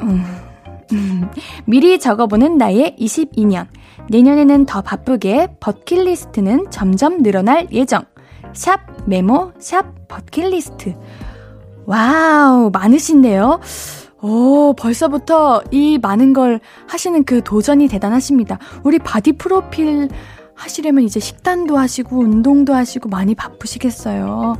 음, 0.02 0.24
음, 0.92 1.30
미리 1.64 1.98
적어보는 1.98 2.58
나의 2.58 2.96
22년. 3.00 3.66
내년에는 4.10 4.66
더 4.66 4.82
바쁘게 4.82 5.56
버킷리스트는 5.58 6.70
점점 6.70 7.22
늘어날 7.22 7.66
예정. 7.72 8.02
샵 8.52 8.80
메모 9.06 9.52
샵 9.58 10.06
버킷리스트. 10.06 10.94
와우, 11.86 12.70
많으신데요. 12.70 13.60
오, 14.22 14.74
벌써부터 14.74 15.62
이 15.70 15.98
많은 16.00 16.34
걸 16.34 16.60
하시는 16.86 17.24
그 17.24 17.42
도전이 17.42 17.88
대단하십니다. 17.88 18.58
우리 18.84 18.98
바디 18.98 19.32
프로필 19.32 20.08
하시려면 20.54 21.04
이제 21.04 21.20
식단도 21.20 21.78
하시고 21.78 22.18
운동도 22.18 22.74
하시고 22.74 23.08
많이 23.08 23.34
바쁘시겠어요. 23.34 24.56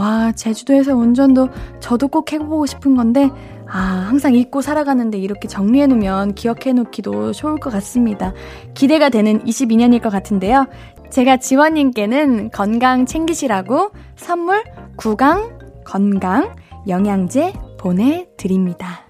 와, 0.00 0.32
제주도에서 0.32 0.96
운전도 0.96 1.50
저도 1.80 2.08
꼭 2.08 2.32
해보고 2.32 2.64
싶은 2.64 2.96
건데, 2.96 3.28
아, 3.68 4.06
항상 4.08 4.34
잊고 4.34 4.62
살아가는데 4.62 5.18
이렇게 5.18 5.46
정리해놓으면 5.46 6.36
기억해놓기도 6.36 7.32
좋을 7.32 7.60
것 7.60 7.70
같습니다. 7.70 8.32
기대가 8.72 9.10
되는 9.10 9.44
22년일 9.44 10.02
것 10.02 10.08
같은데요. 10.08 10.68
제가 11.10 11.36
지원님께는 11.36 12.50
건강 12.50 13.04
챙기시라고 13.04 13.90
선물 14.16 14.64
구강 14.96 15.58
건강 15.84 16.54
영양제 16.88 17.52
보내드립니다. 17.78 19.00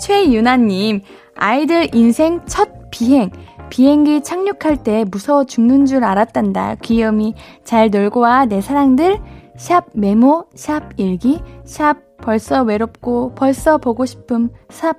최유나님, 0.00 1.00
아이들 1.36 1.94
인생 1.94 2.44
첫 2.46 2.90
비행, 2.90 3.30
비행기 3.70 4.22
착륙할 4.22 4.82
때 4.82 5.04
무서워 5.10 5.44
죽는 5.44 5.86
줄 5.86 6.04
알았단다. 6.04 6.76
귀염이 6.76 7.34
잘 7.64 7.90
놀고 7.90 8.20
와, 8.20 8.44
내 8.46 8.60
사랑들. 8.60 9.18
샵 9.56 9.86
메모, 9.94 10.46
샵 10.54 10.82
일기, 10.96 11.40
샵 11.64 11.96
벌써 12.18 12.62
외롭고 12.62 13.34
벌써 13.34 13.78
보고 13.78 14.04
싶음, 14.04 14.50
샵 14.68 14.96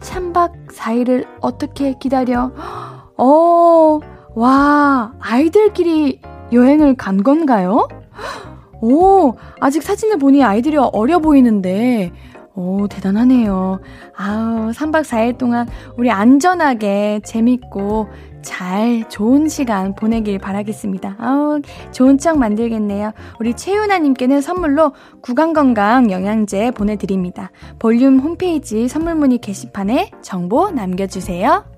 3박 0.00 0.68
4일을 0.68 1.26
어떻게 1.40 1.94
기다려. 1.98 2.52
어, 3.16 4.00
와, 4.34 5.12
아이들끼리 5.20 6.20
여행을 6.52 6.96
간 6.96 7.22
건가요? 7.22 7.88
오, 8.80 9.34
아직 9.60 9.82
사진을 9.82 10.18
보니 10.18 10.44
아이들이 10.44 10.76
어려 10.76 11.18
보이는데, 11.18 12.12
오, 12.58 12.88
대단하네요. 12.88 13.78
아우, 14.16 14.70
3박 14.70 15.04
4일 15.04 15.38
동안 15.38 15.68
우리 15.96 16.10
안전하게 16.10 17.20
재밌고 17.24 18.08
잘 18.42 19.08
좋은 19.08 19.48
시간 19.48 19.94
보내길 19.94 20.40
바라겠습니다. 20.40 21.14
아우, 21.20 21.60
좋은 21.92 22.18
추억 22.18 22.38
만들겠네요. 22.38 23.12
우리 23.38 23.54
최윤아님께는 23.54 24.40
선물로 24.40 24.92
구강건강 25.22 26.10
영양제 26.10 26.72
보내드립니다. 26.72 27.52
볼륨 27.78 28.18
홈페이지 28.18 28.88
선물문의 28.88 29.38
게시판에 29.38 30.10
정보 30.20 30.70
남겨주세요. 30.70 31.77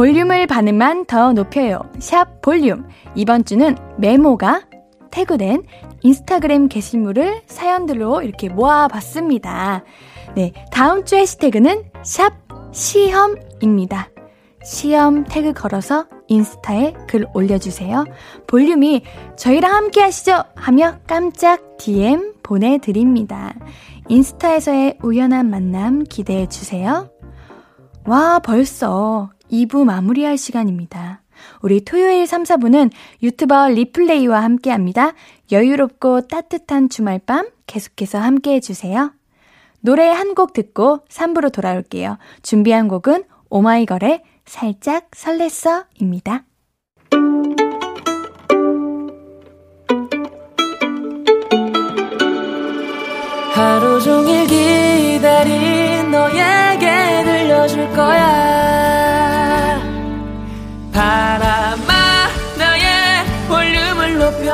볼륨을 0.00 0.46
반음만 0.46 1.04
더 1.04 1.34
높여요. 1.34 1.78
샵 1.98 2.40
볼륨. 2.40 2.88
이번 3.14 3.44
주는 3.44 3.76
메모가 3.98 4.62
태그된 5.10 5.64
인스타그램 6.00 6.68
게시물을 6.68 7.42
사연들로 7.44 8.22
이렇게 8.22 8.48
모아봤습니다. 8.48 9.84
네, 10.34 10.52
다음 10.72 11.04
주 11.04 11.16
해시태그는 11.16 11.90
샵 12.02 12.32
시험입니다. 12.72 14.08
시험 14.64 15.24
태그 15.24 15.52
걸어서 15.52 16.06
인스타에 16.28 16.94
글 17.06 17.26
올려주세요. 17.34 18.06
볼륨이 18.46 19.02
저희랑 19.36 19.70
함께 19.70 20.00
하시죠 20.00 20.44
하며 20.54 20.96
깜짝 21.06 21.76
DM 21.76 22.36
보내드립니다. 22.42 23.52
인스타에서의 24.08 24.96
우연한 25.02 25.50
만남 25.50 26.04
기대해주세요. 26.04 27.10
와, 28.06 28.38
벌써 28.38 29.28
2부 29.50 29.84
마무리할 29.84 30.38
시간입니다. 30.38 31.22
우리 31.62 31.82
토요일 31.84 32.26
3, 32.26 32.42
4부는 32.44 32.90
유튜버 33.22 33.68
리플레이와 33.70 34.42
함께 34.42 34.70
합니다. 34.70 35.12
여유롭고 35.50 36.22
따뜻한 36.28 36.88
주말 36.88 37.18
밤 37.18 37.48
계속해서 37.66 38.18
함께 38.18 38.54
해주세요. 38.54 39.12
노래 39.80 40.08
한 40.10 40.34
곡 40.34 40.52
듣고 40.52 41.00
3부로 41.08 41.50
돌아올게요. 41.52 42.18
준비한 42.42 42.88
곡은 42.88 43.24
오마이걸의 43.48 44.22
살짝 44.44 45.10
설렜어 45.12 45.86
입니다. 46.00 46.44
하루 53.54 54.00
종일 54.00 54.46
기 54.46 54.79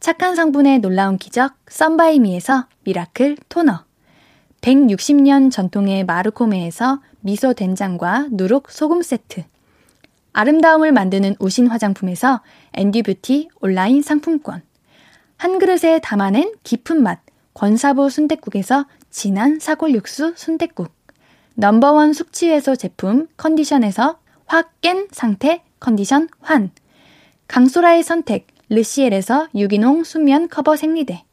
착한 0.00 0.36
성분의 0.36 0.78
놀라운 0.78 1.18
기적 1.18 1.54
썬바이미에서 1.68 2.66
미라클 2.84 3.36
토너, 3.48 3.84
160년 4.60 5.50
전통의 5.50 6.04
마르코메에서 6.04 7.00
미소 7.20 7.52
된장과 7.52 8.28
누룩 8.30 8.70
소금 8.70 9.02
세트, 9.02 9.42
아름다움을 10.32 10.92
만드는 10.92 11.34
우신 11.40 11.66
화장품에서 11.66 12.42
앤디뷰티 12.74 13.48
온라인 13.60 14.02
상품권, 14.02 14.62
한 15.36 15.58
그릇에 15.58 15.98
담아낸 16.00 16.54
깊은 16.62 17.02
맛 17.02 17.20
권사부 17.54 18.08
순댓국에서 18.08 18.86
진한 19.10 19.58
사골 19.58 19.94
육수 19.94 20.32
순댓국, 20.36 20.92
넘버원 21.54 22.12
숙취 22.12 22.48
해소 22.50 22.76
제품 22.76 23.26
컨디션에서 23.36 24.20
확 24.46 24.80
깬 24.80 25.08
상태 25.10 25.64
컨디션 25.80 26.28
환, 26.40 26.70
강소라의 27.48 28.04
선택 28.04 28.46
르시엘에서 28.70 29.48
유기농 29.54 30.04
수면 30.04 30.48
커버 30.48 30.76
생리대, 30.76 31.24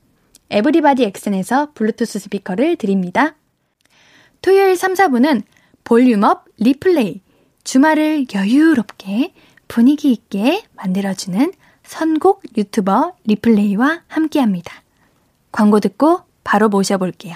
에브리바디 0.50 1.04
엑센에서 1.04 1.70
블루투스 1.74 2.20
스피커를 2.20 2.76
드립니다. 2.78 3.36
토요일 4.42 4.76
3, 4.76 4.94
4부는 4.94 5.44
볼륨업 5.84 6.46
리플레이, 6.58 7.22
주말을 7.64 8.28
여유롭게 8.34 9.34
분위기 9.68 10.12
있게 10.12 10.64
만들어주는 10.76 11.52
선곡 11.84 12.44
유튜버 12.58 13.16
리플레이와 13.26 14.04
함께합니다. 14.08 14.84
광고 15.52 15.80
듣고 15.80 16.22
바로 16.44 16.70
모셔볼게요. 16.70 17.36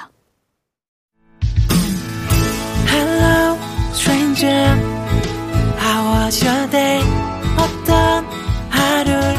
Hello, 2.88 3.58
stranger. 3.92 4.76
How 5.80 6.26
was 6.26 6.46
your 6.46 6.70
day? 6.70 7.02
어떤 7.58 8.26
하루를 8.70 9.39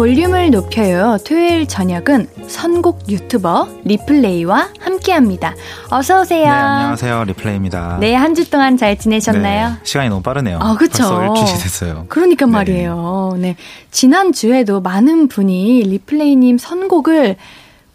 볼륨을 0.00 0.50
높여요. 0.50 1.18
토요일 1.26 1.68
저녁은 1.68 2.26
선곡 2.48 3.10
유튜버 3.10 3.68
리플레이와 3.84 4.70
함께합니다. 4.80 5.54
어서 5.90 6.22
오세요. 6.22 6.44
네, 6.46 6.48
안녕하세요. 6.48 7.24
리플레이입니다. 7.24 7.98
네, 8.00 8.14
한 8.14 8.34
주 8.34 8.48
동안 8.48 8.78
잘 8.78 8.96
지내셨나요? 8.96 9.68
네, 9.68 9.74
시간이 9.82 10.08
너무 10.08 10.22
빠르네요. 10.22 10.58
아, 10.58 10.74
그쵸. 10.76 11.02
벌써 11.06 11.42
일주일이 11.42 11.62
됐어요. 11.62 12.06
그러니까 12.08 12.46
네. 12.46 12.52
말이에요. 12.52 13.36
네. 13.40 13.56
지난 13.90 14.32
주에도 14.32 14.80
많은 14.80 15.28
분이 15.28 15.82
리플레이 15.82 16.34
님 16.34 16.56
선곡을 16.56 17.36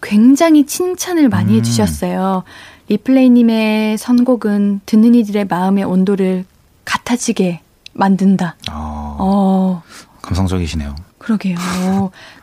굉장히 0.03 0.67
칭찬을 0.67 1.27
많이 1.29 1.53
음. 1.53 1.57
해 1.57 1.61
주셨어요. 1.63 2.43
리플레이 2.87 3.31
님의 3.31 3.97
선곡은 3.97 4.81
듣는 4.85 5.15
이들의 5.15 5.45
마음의 5.49 5.83
온도를 5.85 6.45
같아지게 6.85 7.61
만든다. 7.93 8.57
어, 8.71 9.17
어, 9.19 9.81
감성적이시네요. 10.21 10.93
그러게요. 11.25 11.57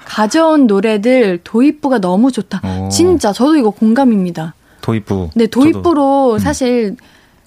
가져온 0.04 0.66
노래들 0.66 1.40
도입부가 1.44 1.98
너무 2.00 2.32
좋다. 2.32 2.60
오. 2.66 2.88
진짜 2.88 3.32
저도 3.32 3.56
이거 3.56 3.70
공감입니다. 3.70 4.54
도입부. 4.80 5.30
네, 5.36 5.46
저도- 5.46 5.50
도입부로 5.50 6.34
음. 6.34 6.38
사실 6.40 6.96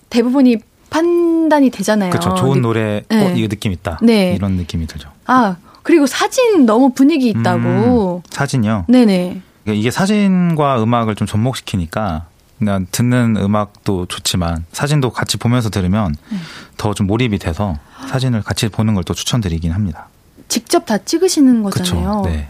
대부분이 0.09 0.57
판단이 0.89 1.69
되잖아요. 1.71 2.09
그렇죠. 2.11 2.33
좋은 2.36 2.53
네. 2.55 2.59
노래, 2.61 3.03
네. 3.09 3.25
어, 3.25 3.33
이거 3.36 3.49
느낌 3.49 3.73
있다. 3.73 3.99
네. 4.01 4.33
이런 4.33 4.53
느낌이 4.53 4.88
들죠. 4.88 5.09
아, 5.25 5.57
그리고 5.83 6.07
사진 6.07 6.65
너무 6.65 6.93
분위기 6.93 7.27
있다고. 7.29 8.23
음, 8.25 8.29
사진이요. 8.29 8.86
네네. 8.88 9.41
이게 9.67 9.91
사진과 9.91 10.81
음악을 10.81 11.15
좀 11.15 11.27
접목시키니까 11.27 12.27
그냥 12.59 12.86
듣는 12.91 13.36
음악도 13.36 14.05
좋지만 14.05 14.63
사진도 14.71 15.09
같이 15.09 15.36
보면서 15.38 15.69
들으면 15.69 16.15
네. 16.31 16.38
더좀 16.77 17.07
몰입이 17.07 17.39
돼서 17.39 17.77
사진을 18.07 18.43
같이 18.43 18.69
보는 18.69 18.93
걸 18.93 19.03
또 19.03 19.13
추천드리긴 19.13 19.71
합니다. 19.73 20.07
직접 20.47 20.85
다 20.85 20.97
찍으시는 20.97 21.63
거잖아요. 21.63 22.21
네. 22.25 22.47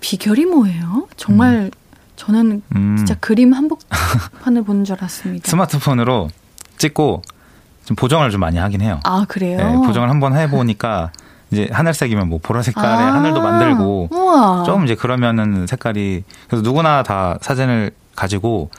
비결이 0.00 0.46
뭐예요? 0.46 1.08
정말 1.16 1.70
저는 2.16 2.62
음, 2.74 2.96
진짜 2.96 3.14
그림 3.20 3.52
한복판을 3.52 4.62
보는 4.64 4.84
줄 4.84 4.96
알았습니다. 4.96 5.46
스마트폰으로 5.50 6.28
찍고 6.78 7.22
좀 7.84 7.94
보정을 7.96 8.30
좀 8.30 8.40
많이 8.40 8.58
하긴 8.58 8.80
해요. 8.80 9.00
아, 9.04 9.24
그래요? 9.28 9.56
네, 9.58 9.86
보정을 9.86 10.08
한번 10.10 10.36
해보니까 10.36 11.12
이제 11.50 11.68
하늘색이면 11.70 12.28
뭐 12.28 12.40
보라 12.42 12.62
색깔의 12.62 12.90
아, 13.06 13.14
하늘도 13.14 13.40
만들고 13.40 14.08
우와. 14.10 14.64
좀 14.64 14.84
이제 14.84 14.94
그러면은 14.94 15.66
색깔이 15.66 16.24
그래서 16.48 16.62
누구나 16.62 17.02
다 17.02 17.38
사진을 17.40 17.92
가지고 18.16 18.70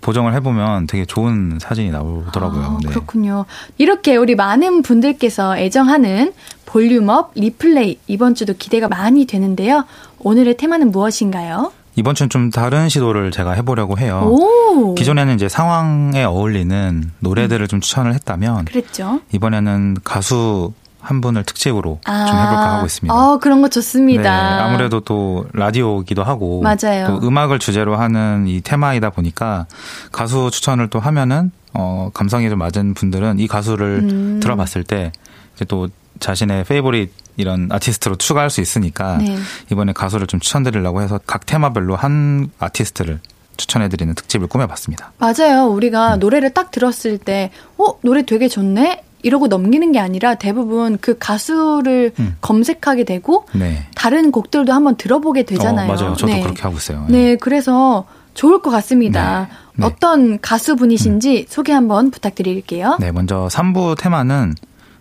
보정을 0.00 0.34
해보면 0.34 0.86
되게 0.86 1.04
좋은 1.04 1.58
사진이 1.60 1.90
나오더라고요. 1.90 2.62
아, 2.62 2.78
네. 2.82 2.88
그렇군요. 2.88 3.44
이렇게 3.78 4.16
우리 4.16 4.34
많은 4.34 4.82
분들께서 4.82 5.58
애정하는 5.58 6.32
볼륨업 6.66 7.32
리플레이 7.34 7.98
이번 8.06 8.34
주도 8.34 8.54
기대가 8.54 8.88
많이 8.88 9.26
되는데요. 9.26 9.84
오늘의 10.20 10.56
테마는 10.56 10.90
무엇인가요? 10.90 11.72
이번 11.94 12.14
주는 12.14 12.30
좀 12.30 12.50
다른 12.50 12.88
시도를 12.88 13.32
제가 13.32 13.52
해보려고 13.52 13.98
해요. 13.98 14.26
오. 14.30 14.94
기존에는 14.94 15.34
이제 15.34 15.48
상황에 15.48 16.24
어울리는 16.24 17.10
노래들을 17.18 17.68
좀 17.68 17.80
추천을 17.80 18.14
했다면 18.14 18.64
그랬죠. 18.64 19.20
이번에는 19.32 19.98
가수 20.02 20.72
한 21.02 21.20
분을 21.20 21.42
특집으로 21.44 21.98
아, 22.04 22.26
좀 22.26 22.36
해볼까 22.38 22.76
하고 22.76 22.86
있습니다. 22.86 23.14
어, 23.14 23.38
그런 23.38 23.60
거 23.60 23.68
좋습니다. 23.68 24.22
네, 24.22 24.28
아무래도 24.62 25.00
또 25.00 25.46
라디오기도 25.52 26.22
하고 26.22 26.62
맞아요. 26.62 27.06
또 27.08 27.26
음악을 27.26 27.58
주제로 27.58 27.96
하는 27.96 28.46
이 28.46 28.60
테마이다 28.60 29.10
보니까 29.10 29.66
가수 30.12 30.50
추천을 30.52 30.88
또 30.88 31.00
하면은 31.00 31.50
어 31.74 32.10
감성이 32.14 32.48
좀 32.48 32.58
맞은 32.58 32.94
분들은 32.94 33.40
이 33.40 33.48
가수를 33.48 34.00
음. 34.02 34.40
들어봤을 34.40 34.84
때 34.84 35.10
이제 35.56 35.64
또 35.64 35.88
자신의 36.20 36.64
페이보릿 36.64 37.12
이런 37.36 37.68
아티스트로 37.72 38.16
추가할 38.16 38.50
수 38.50 38.60
있으니까 38.60 39.16
네. 39.16 39.36
이번에 39.72 39.92
가수를 39.92 40.26
좀 40.26 40.38
추천드리려고 40.38 41.02
해서 41.02 41.18
각 41.26 41.46
테마별로 41.46 41.96
한 41.96 42.50
아티스트를 42.58 43.20
추천해드리는 43.56 44.14
특집을 44.14 44.46
꾸며봤습니다. 44.46 45.12
맞아요. 45.18 45.68
음. 45.68 45.74
우리가 45.74 46.16
노래를 46.16 46.50
딱 46.50 46.70
들었을 46.70 47.18
때, 47.18 47.50
어, 47.78 47.98
노래 48.02 48.24
되게 48.24 48.48
좋네? 48.48 49.02
이러고 49.22 49.46
넘기는 49.46 49.92
게 49.92 49.98
아니라 49.98 50.34
대부분 50.34 50.98
그 51.00 51.16
가수를 51.18 52.12
음. 52.18 52.36
검색하게 52.40 53.04
되고 53.04 53.46
네. 53.52 53.86
다른 53.94 54.32
곡들도 54.32 54.72
한번 54.72 54.96
들어보게 54.96 55.44
되잖아요. 55.44 55.90
어, 55.90 55.94
맞아요. 55.94 56.16
저도 56.16 56.32
네. 56.32 56.42
그렇게 56.42 56.62
하고 56.62 56.76
있어요. 56.76 57.06
네, 57.08 57.36
그래서 57.36 58.04
좋을 58.34 58.62
것 58.62 58.70
같습니다. 58.70 59.48
네. 59.48 59.56
네. 59.76 59.86
어떤 59.86 60.40
가수분이신지 60.40 61.46
소개 61.48 61.72
한번 61.72 62.10
부탁드릴게요. 62.10 62.96
네, 63.00 63.12
먼저 63.12 63.48
3부 63.50 63.96
테마는 63.98 64.54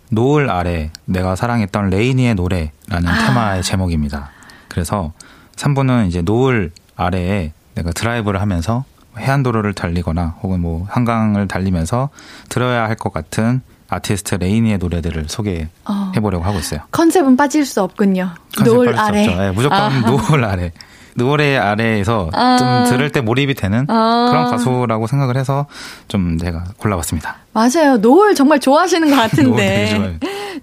노을 0.09 0.49
아래 0.49 0.91
내가 1.05 1.35
사랑했던 1.35 1.89
레이니의 1.89 2.35
노래라는 2.35 3.07
아. 3.07 3.25
테마의 3.27 3.63
제목입니다. 3.63 4.29
그래서 4.67 5.13
3부는 5.55 6.07
이제 6.07 6.21
노을 6.21 6.71
아래에 6.95 7.53
내가 7.75 7.91
드라이브를 7.91 8.41
하면서 8.41 8.83
해안도로를 9.17 9.73
달리거나 9.73 10.35
혹은 10.41 10.59
뭐 10.61 10.85
한강을 10.89 11.47
달리면서 11.47 12.09
들어야 12.49 12.83
할 12.87 12.95
것 12.95 13.11
같은 13.13 13.61
아티스트 13.91 14.35
레이니의 14.35 14.77
노래들을 14.77 15.25
소개해 15.27 15.67
어, 15.85 16.11
보려고 16.21 16.45
하고 16.45 16.57
있어요. 16.59 16.79
컨셉은 16.91 17.35
빠질 17.35 17.65
수 17.65 17.81
없군요. 17.81 18.29
노을 18.63 18.97
아래. 18.97 19.27
네, 19.27 19.51
무조건 19.51 19.77
아. 19.77 19.99
노을 19.99 20.45
아래. 20.45 20.71
노을의 21.15 21.57
아래에서 21.57 22.29
아. 22.33 22.57
좀 22.57 22.91
들을 22.97 23.11
때 23.11 23.21
몰입이 23.21 23.53
되는 23.53 23.85
아. 23.89 24.27
그런 24.29 24.49
가수라고 24.49 25.07
생각을 25.07 25.37
해서 25.37 25.65
좀 26.07 26.37
제가 26.37 26.63
골라봤습니다. 26.77 27.37
맞아요. 27.53 27.97
노을 27.97 28.35
정말 28.35 28.59
좋아하시는 28.59 29.09
것 29.09 29.15
노을 29.15 29.29
같은데. 29.29 29.95
좋아요. 29.95 30.13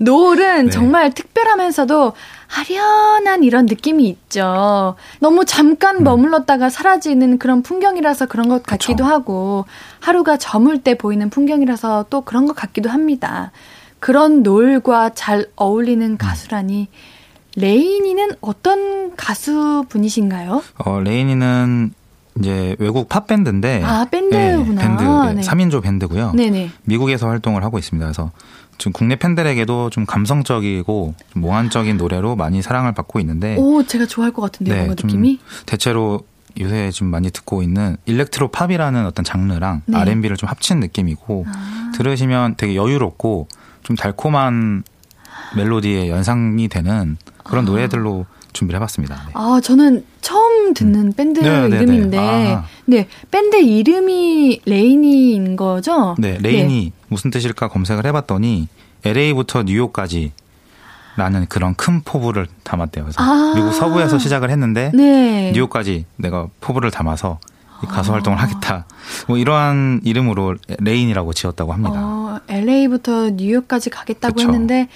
노을 0.00 0.40
은 0.40 0.64
네. 0.66 0.70
정말 0.70 1.12
특별하면서도 1.12 2.12
아련한 2.56 3.42
이런 3.44 3.66
느낌이 3.66 4.08
있죠. 4.08 4.94
너무 5.20 5.40
음. 5.40 5.46
잠깐 5.46 6.02
머물렀다가 6.02 6.70
사라지는 6.70 7.38
그런 7.38 7.62
풍경이라서 7.62 8.26
그런 8.26 8.48
것 8.48 8.62
같기도 8.62 9.04
그쵸. 9.04 9.04
하고 9.04 9.64
하루가 10.00 10.36
저물 10.36 10.82
때 10.82 10.96
보이는 10.96 11.28
풍경이라서 11.30 12.06
또 12.10 12.22
그런 12.22 12.46
것 12.46 12.54
같기도 12.56 12.88
합니다. 12.90 13.50
그런 14.00 14.42
노을과 14.42 15.10
잘 15.14 15.46
어울리는 15.56 16.06
음. 16.12 16.16
가수라니 16.16 16.88
레이니는 17.60 18.30
어떤 18.40 19.16
가수 19.16 19.84
분이신가요? 19.88 20.62
어, 20.78 21.00
레이니는 21.00 21.92
이제 22.38 22.76
외국 22.78 23.08
팝 23.08 23.26
밴드인데 23.26 23.82
아, 23.84 24.06
밴드구나. 24.10 24.80
밴드 24.80 25.02
네. 25.40 25.42
3인조 25.42 25.82
밴드고요. 25.82 26.32
네네. 26.32 26.70
미국에서 26.84 27.28
활동을 27.28 27.64
하고 27.64 27.78
있습니다. 27.78 28.06
그래서 28.06 28.30
지금 28.78 28.92
국내 28.92 29.16
팬들에게도 29.16 29.90
좀 29.90 30.06
감성적이고 30.06 31.14
좀 31.32 31.42
몽환적인 31.42 31.96
노래로 31.96 32.36
많이 32.36 32.62
사랑을 32.62 32.92
받고 32.92 33.18
있는데 33.20 33.56
오, 33.58 33.82
제가 33.82 34.06
좋아할 34.06 34.32
것 34.32 34.42
같은데요, 34.42 34.76
뭔가 34.76 34.94
네, 34.94 34.96
좀 34.96 35.08
느낌이? 35.08 35.40
대체로 35.66 36.20
요새 36.60 36.90
지금 36.92 37.08
많이 37.08 37.30
듣고 37.30 37.62
있는 37.62 37.96
electro 38.06 38.48
pop이라는 38.48 39.04
어떤 39.04 39.24
장르랑 39.24 39.82
네. 39.86 39.98
R&B를 39.98 40.36
좀 40.36 40.48
합친 40.48 40.78
느낌이고 40.78 41.44
아. 41.48 41.92
들으시면 41.96 42.54
되게 42.56 42.76
여유롭고 42.76 43.48
좀 43.82 43.96
달콤한 43.96 44.84
멜로디의 45.56 46.08
연상이 46.08 46.68
되는 46.68 47.16
그런 47.48 47.64
아. 47.64 47.70
노래들로 47.70 48.26
준비를 48.52 48.78
해봤습니다. 48.78 49.14
네. 49.26 49.32
아, 49.34 49.60
저는 49.62 50.04
처음 50.20 50.74
듣는 50.74 51.12
밴드 51.12 51.40
네, 51.40 51.68
네, 51.68 51.76
이름인데, 51.76 52.16
네. 52.16 52.54
아. 52.54 52.64
네, 52.86 53.08
밴드 53.30 53.56
이름이 53.56 54.62
레이니인 54.64 55.56
거죠? 55.56 56.16
네, 56.18 56.38
레이니 56.40 56.92
무슨 57.08 57.30
뜻일까 57.30 57.68
검색을 57.68 58.06
해봤더니 58.06 58.68
LA부터 59.04 59.62
뉴욕까지 59.62 60.32
라는 61.16 61.46
그런 61.46 61.74
큰 61.74 62.02
포부를 62.02 62.46
담았대요. 62.62 63.04
그래서 63.04 63.20
아. 63.20 63.52
미국 63.56 63.72
서부에서 63.72 64.18
시작을 64.18 64.50
했는데 64.50 64.92
네. 64.94 65.50
뉴욕까지 65.52 66.04
내가 66.16 66.46
포부를 66.60 66.90
담아서 66.92 67.40
이 67.82 67.86
가수 67.86 68.12
활동을 68.12 68.40
하겠다. 68.40 68.86
뭐 69.26 69.36
이러한 69.36 70.00
이름으로 70.04 70.56
레이니라고 70.78 71.32
지었다고 71.32 71.72
합니다. 71.72 71.94
어, 71.96 72.40
LA부터 72.48 73.30
뉴욕까지 73.30 73.90
가겠다고 73.90 74.34
그쵸. 74.34 74.48
했는데, 74.48 74.88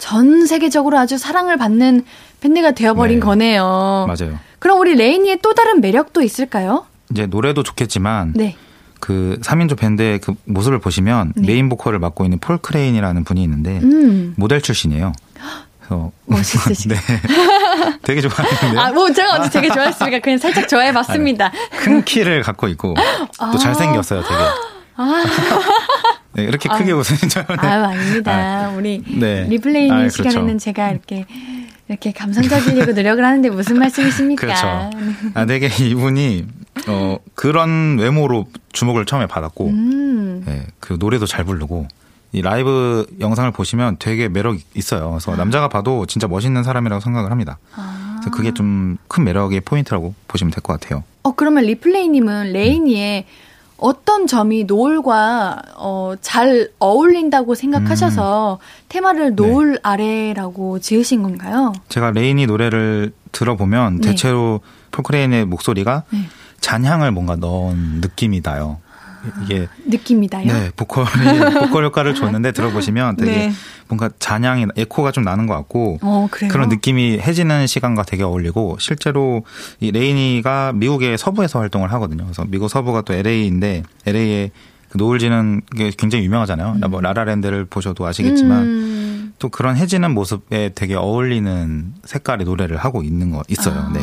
전 0.00 0.46
세계적으로 0.46 0.98
아주 0.98 1.18
사랑을 1.18 1.56
받는 1.56 2.04
밴드가 2.40 2.72
되어버린 2.72 3.20
네. 3.20 3.24
거네요. 3.24 4.06
맞아요. 4.08 4.38
그럼 4.58 4.80
우리 4.80 4.96
레이니의 4.96 5.38
또 5.42 5.54
다른 5.54 5.80
매력도 5.80 6.22
있을까요? 6.22 6.86
이제 7.10 7.26
노래도 7.26 7.62
좋겠지만 7.62 8.32
네. 8.34 8.56
그 8.98 9.38
3인조 9.42 9.78
밴드의 9.78 10.18
그 10.18 10.34
모습을 10.44 10.78
보시면 10.78 11.34
네. 11.36 11.46
메인 11.52 11.68
보컬을 11.68 11.98
맡고 11.98 12.24
있는 12.24 12.38
폴 12.38 12.58
클라인이라는 12.58 13.24
분이 13.24 13.42
있는데 13.42 13.78
음, 13.82 14.34
모델 14.36 14.60
출신이에요. 14.60 15.12
그래서 15.78 16.12
멋있으시네. 16.26 16.94
네. 17.00 17.20
되게 18.02 18.20
좋아하는데 18.20 18.78
아, 18.78 18.92
뭐 18.92 19.10
제가 19.12 19.34
언제 19.34 19.50
되게 19.50 19.68
좋아했으니까 19.68 20.18
그냥 20.20 20.38
살짝 20.38 20.68
좋아해 20.68 20.92
봤습니다. 20.92 21.50
큰 21.78 22.04
키를 22.04 22.42
갖고 22.42 22.68
있고 22.68 22.94
아. 23.38 23.50
또 23.50 23.58
잘생겼어요, 23.58 24.22
되게. 24.22 24.34
아, 24.96 25.24
네, 26.32 26.44
이렇게 26.44 26.68
크게 26.68 26.92
웃으신 26.92 27.28
줄 27.28 27.44
아유, 27.58 27.84
아닙니다. 27.84 28.70
우리 28.76 29.02
네. 29.18 29.46
리플레이님 29.48 29.92
아, 29.92 29.96
그렇죠. 29.98 30.22
시간에는 30.30 30.58
제가 30.58 30.90
이렇게 30.90 31.26
이렇게 31.88 32.12
감성적이려고 32.12 32.92
노력을 32.92 33.24
하는데 33.24 33.50
무슨 33.50 33.78
말씀이십니까? 33.78 34.40
그렇죠. 34.40 34.90
아, 35.34 35.44
되게 35.46 35.66
이분이 35.84 36.46
어 36.88 37.16
그런 37.34 37.98
외모로 37.98 38.46
주목을 38.72 39.06
처음에 39.06 39.26
받았고, 39.26 39.66
음, 39.66 40.44
예, 40.48 40.66
그 40.78 40.96
노래도 41.00 41.26
잘 41.26 41.44
부르고 41.44 41.88
이 42.32 42.42
라이브 42.42 43.04
영상을 43.18 43.50
보시면 43.50 43.96
되게 43.98 44.28
매력 44.28 44.56
있어요. 44.74 45.10
그래서 45.10 45.34
남자가 45.34 45.68
봐도 45.68 46.06
진짜 46.06 46.28
멋있는 46.28 46.62
사람이라고 46.62 47.00
생각을 47.00 47.32
합니다. 47.32 47.58
아. 47.74 48.18
그래서 48.20 48.30
그게 48.36 48.54
좀 48.54 48.98
큰 49.08 49.24
매력의 49.24 49.62
포인트라고 49.62 50.14
보시면 50.28 50.52
될 50.52 50.62
것 50.62 50.78
같아요. 50.78 51.02
어 51.24 51.32
그러면 51.34 51.64
리플레이님은 51.64 52.52
레이니의 52.52 53.26
어떤 53.80 54.26
점이 54.26 54.64
노을과 54.64 55.62
어, 55.76 56.14
잘 56.20 56.68
어울린다고 56.78 57.54
생각하셔서 57.54 58.58
음. 58.60 58.84
테마를 58.88 59.30
네. 59.30 59.42
노을 59.42 59.78
아래라고 59.82 60.78
지으신 60.78 61.22
건가요? 61.22 61.72
제가 61.88 62.10
LANY 62.10 62.46
노래를 62.46 63.12
들어보면 63.32 64.00
네. 64.00 64.08
대체로 64.08 64.60
Paul 64.90 65.10
Klein의 65.10 65.46
목소리가 65.46 66.04
네. 66.10 66.20
잔향을 66.60 67.10
뭔가 67.10 67.36
넣은 67.36 68.00
느낌이 68.00 68.42
나요. 68.42 68.78
이게 69.42 69.68
느낌이다요. 69.86 70.46
네, 70.46 70.70
보컬이 70.76 71.08
보컬 71.60 71.84
효과를 71.84 72.14
줬는데 72.14 72.52
들어보시면 72.52 73.16
되게 73.16 73.30
네. 73.30 73.52
뭔가 73.88 74.10
잔향이 74.18 74.66
에코가 74.76 75.12
좀 75.12 75.24
나는 75.24 75.46
것 75.46 75.54
같고 75.54 75.98
어, 76.02 76.28
그래요? 76.30 76.50
그런 76.50 76.68
느낌이 76.68 77.18
해지는 77.18 77.66
시간과 77.66 78.04
되게 78.04 78.22
어울리고 78.22 78.76
실제로 78.78 79.44
이 79.80 79.90
LANY가 79.90 80.72
미국의 80.74 81.18
서부에서 81.18 81.58
활동을 81.58 81.92
하거든요. 81.92 82.24
그래서 82.24 82.44
미국 82.46 82.68
서부가 82.68 83.02
또 83.02 83.12
LA인데 83.12 83.82
LA의 84.06 84.50
그 84.90 84.98
노을 84.98 85.18
지는 85.18 85.60
게 85.76 85.92
굉장히 85.96 86.24
유명하잖아요. 86.24 86.78
뭐 86.88 87.00
라라랜드를 87.00 87.64
보셔도 87.64 88.06
아시겠지만 88.06 88.62
음. 88.62 89.32
또 89.38 89.48
그런 89.48 89.76
해지는 89.76 90.12
모습에 90.12 90.72
되게 90.74 90.94
어울리는 90.94 91.94
색깔의 92.04 92.44
노래를 92.44 92.76
하고 92.76 93.02
있는 93.02 93.30
거 93.30 93.42
있어요. 93.48 93.74
아. 93.74 93.92
네. 93.92 94.00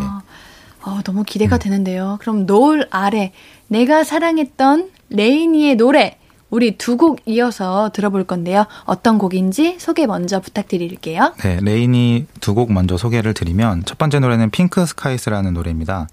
어, 0.87 1.01
너무 1.03 1.23
기대가 1.23 1.57
음. 1.57 1.59
되는데요. 1.59 2.17
그럼 2.21 2.45
노을 2.45 2.87
아래 2.91 3.31
내가 3.67 4.03
사랑했던 4.03 4.89
LANY의 5.09 5.75
노래 5.75 6.17
우리 6.49 6.77
두 6.77 6.95
곡 6.95 7.19
이어서 7.25 7.89
들어볼 7.93 8.23
건데요. 8.23 8.65
어떤 8.85 9.17
곡인지 9.17 9.77
소개 9.79 10.05
먼저 10.07 10.39
부탁드릴게요. 10.39 11.33
네, 11.43 11.59
LANY 11.61 12.25
두 12.39 12.53
곡 12.55 12.71
먼저 12.71 12.95
소개를 12.97 13.33
드리면 13.33 13.83
첫 13.85 13.97
번째 13.97 14.19
노래는 14.19 14.49
Pink 14.51 14.85
Skies라는 14.85 15.53
노래입니다. 15.53 16.07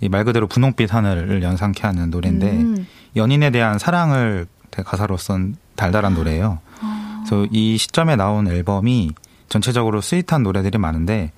이 0.00 0.08
말 0.08 0.24
그대로 0.24 0.46
분홍빛 0.46 0.92
하늘을 0.94 1.42
연상케 1.42 1.86
하는 1.86 2.10
노래인데 2.10 2.50
음. 2.50 2.86
연인에 3.16 3.50
대한 3.50 3.78
사랑을 3.78 4.46
가사로 4.70 5.16
쓴 5.16 5.56
달달한 5.74 6.14
노래예요. 6.14 6.58
그래서 7.26 7.46
이 7.50 7.76
시점에 7.78 8.14
나온 8.14 8.46
앨범이 8.46 9.10
전체적으로 9.48 10.00
sweet한 10.00 10.42
노래들이 10.44 10.78
많은데 10.78 11.32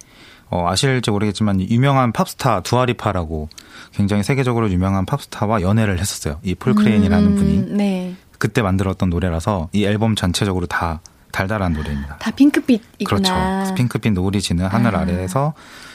어, 0.51 0.69
아실지 0.69 1.11
모르겠지만 1.11 1.61
유명한 1.61 2.13
팝스타 2.13 2.61
Dua 2.63 2.86
Lipa라고 2.86 3.49
굉장히 3.93 4.23
세계적으로 4.23 4.71
유명한 4.71 5.07
팝스타와 5.07 5.63
연애를 5.63 5.99
했었어요. 6.01 6.39
이 6.43 6.55
Paul 6.55 6.75
Klein이라는 6.75 7.27
음, 7.27 7.35
분이 7.37 7.77
네. 7.77 8.15
그때 8.39 8.63
만들었던 8.63 9.11
노래라서 9.11 9.69
이 9.73 9.85
앨범 9.85 10.15
전체적으로 10.17 10.67
다 10.67 11.01
달달한 11.33 11.73
노래입니다. 11.75 12.17
다 12.19 12.31
핑크빛이구나. 12.33 13.07
그렇죠. 13.07 13.75
핑크빛 13.75 14.13
노을이 14.13 14.41
지는 14.41 14.67
하늘 14.67 14.97
아. 14.97 15.01
아래에서 15.01 15.55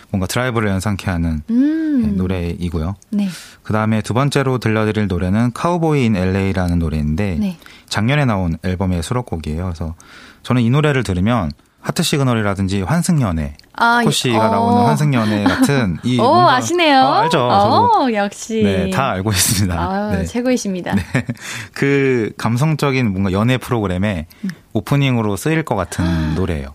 뭔가 0.10 0.28
드라이브를 0.28 0.70
연상케 0.70 1.12
하는 1.12 1.42
음. 1.50 2.02
네, 2.02 2.08
노래이고요. 2.10 2.96
네. 3.10 3.28
그 3.64 3.74
다음에 3.74 4.02
두 4.02 4.14
번째로 4.14 4.60
들려드릴 4.60 5.08
노래는 5.08 5.52
Cowboy 5.54 6.06
in 6.06 6.16
LA라는 6.16 6.80
노래인데 6.80 7.36
네. 7.40 7.58
작년에 7.90 8.24
나온 8.24 8.58
앨범의 8.64 9.04
수록곡이에요. 9.04 9.64
그래서 9.64 9.96
저는 10.44 10.62
이 10.62 10.70
노래를 10.70 11.04
들으면 11.04 11.52
하트 11.86 12.02
시그널이라든지 12.02 12.82
환승연애, 12.82 13.54
아, 13.74 14.02
코씨가 14.04 14.48
어. 14.48 14.52
나오는 14.52 14.86
환승연애 14.88 15.44
같은 15.44 16.00
이 16.02 16.18
오, 16.20 16.24
뭔가- 16.24 16.56
아시네요. 16.56 16.98
어, 17.00 17.14
알죠. 17.14 17.38
저도 17.38 18.06
어, 18.06 18.12
역시. 18.12 18.64
네, 18.64 18.90
다 18.90 19.12
알고 19.12 19.30
있습니다. 19.30 19.80
아, 19.80 20.10
네. 20.16 20.26
최고이십니다. 20.26 20.96
그 21.76 22.32
감성적인 22.40 23.12
뭔가 23.12 23.32
연애 23.34 23.60
프로그램의 23.60 24.26
음. 24.46 24.50
오프닝으로 24.74 25.36
쓰일 25.36 25.62
것 25.62 25.76
같은 25.76 26.34
노래예요. 26.34 26.74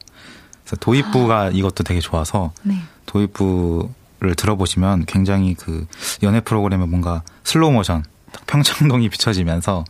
그래서 0.62 0.76
도입부가 0.78 1.50
이것도 1.54 1.82
되게 1.82 1.98
좋아서 1.98 2.52
네. 2.62 2.76
도입부를 3.06 4.36
들어보시면 4.36 5.06
굉장히 5.06 5.54
그 5.54 5.88
연애 6.22 6.38
프로그램에 6.38 6.86
뭔가 6.86 7.22
슬로우 7.42 7.72
모션 7.72 8.04
딱 8.30 8.46
평창동이 8.46 9.08
비춰지면서 9.08 9.84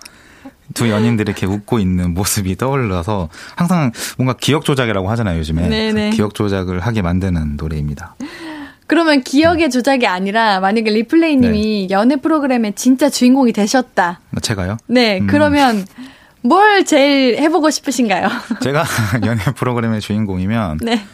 두 0.75 0.89
연인들이 0.89 1.31
이렇게 1.31 1.47
웃고 1.47 1.79
있는 1.79 2.15
모습이 2.15 2.57
떠올라서 2.57 3.29
항상 3.57 3.93
뭔가 4.17 4.35
기억 4.39 4.65
조작이라고 4.65 5.11
하잖아요 5.11 5.39
요즘에 5.39 5.69
네네. 5.69 5.93
그래서 5.93 6.17
기억 6.17 6.35
조작을 6.35 6.81
하게 6.81 7.03
만드는 7.03 7.57
노래입니다. 7.57 8.17
그러면 8.87 9.23
기억의 9.23 9.71
조작이 9.71 10.07
아니라 10.07 10.59
만약에 10.59 10.91
리플레이님이 10.91 11.89
연애 11.91 12.17
프로그램의 12.17 12.73
진짜 12.75 13.09
주인공이 13.09 13.53
되셨다. 13.53 14.19
제가요? 14.43 14.79
네, 14.89 15.21
음. 15.21 15.29
그러면 15.29 15.87
뭘 16.43 16.85
제일 16.85 17.39
해보고 17.39 17.71
싶으신가요? 17.71 18.29
제가 18.61 18.85
연애 19.27 19.43
프로그램의 19.55 20.01
주인공이면 20.01 20.81
네. 20.83 21.05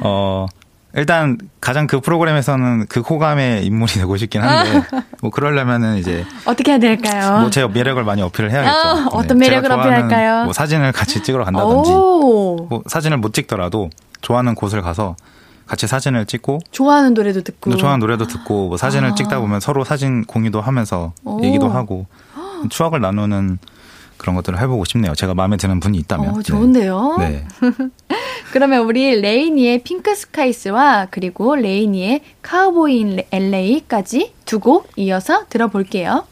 어 0.00 0.46
일단 0.94 1.38
가장 1.60 1.86
그 1.86 2.00
프로그램에서는 2.00 2.86
그 2.88 3.00
호감의 3.00 3.64
인물이 3.64 3.92
되고 3.94 4.16
싶긴 4.16 4.42
한데 4.42 4.82
뭐 5.22 5.30
그러려면은 5.30 5.96
이제 5.96 6.24
어떻게 6.44 6.72
해야 6.72 6.78
될까요? 6.78 7.40
뭐 7.40 7.50
제 7.50 7.66
매력을 7.66 8.02
많이 8.04 8.20
어필을 8.22 8.50
해야겠죠. 8.50 8.76
아, 8.76 9.06
어떤 9.12 9.38
제가 9.40 9.60
매력을 9.60 9.72
어필할까요? 9.72 10.44
뭐 10.44 10.52
사진을 10.52 10.92
같이 10.92 11.22
찍으러 11.22 11.44
간다든지 11.44 11.90
오, 11.90 12.66
뭐 12.68 12.82
사진을 12.86 13.16
못 13.18 13.32
찍더라도 13.32 13.88
좋아하는 14.20 14.54
곳을 14.54 14.82
가서 14.82 15.16
같이 15.66 15.86
사진을 15.86 16.26
찍고 16.26 16.58
좋아하는 16.70 17.14
노래도 17.14 17.42
듣고. 17.42 17.70
또 17.70 17.76
좋아하는 17.78 18.00
노래도 18.00 18.26
듣고 18.26 18.68
뭐 18.68 18.76
사진을 18.76 19.10
아. 19.10 19.14
찍다 19.14 19.40
보면 19.40 19.60
서로 19.60 19.84
사진 19.84 20.24
공유도 20.24 20.60
하면서 20.60 21.12
오. 21.24 21.42
얘기도 21.42 21.68
하고 21.70 22.06
추억을 22.68 23.00
나누는 23.00 23.58
그런 24.22 24.34
것들을 24.36 24.58
해보고 24.60 24.84
싶네요. 24.86 25.14
제가 25.14 25.34
마음에 25.34 25.56
드는 25.58 25.80
분이 25.80 25.98
있다면. 25.98 26.36
어, 26.36 26.42
좋은데요? 26.42 27.16
네. 27.18 27.44
그러면 28.52 28.84
우리 28.86 29.20
LANY의 29.20 29.82
Pink 29.82 30.14
Skies와 30.14 31.08
그리고 31.10 31.54
LANY의 31.56 32.20
Cowboy 32.42 32.98
in 33.00 33.22
LA까지 33.30 34.32
두 34.46 34.58
곡 34.60 34.88
이어서 34.96 35.46
들어볼게요. 35.48 36.24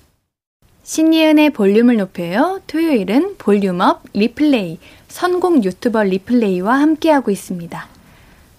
신예은의 0.85 1.51
볼륨을 1.51 1.97
높여요. 1.97 2.61
토요일은 2.67 3.37
볼륨업 3.39 4.03
리플레이, 4.13 4.79
선곡 5.09 5.65
유튜버 5.65 6.03
리플레이와 6.05 6.75
함께하고 6.81 7.31
있습니다. 7.31 7.87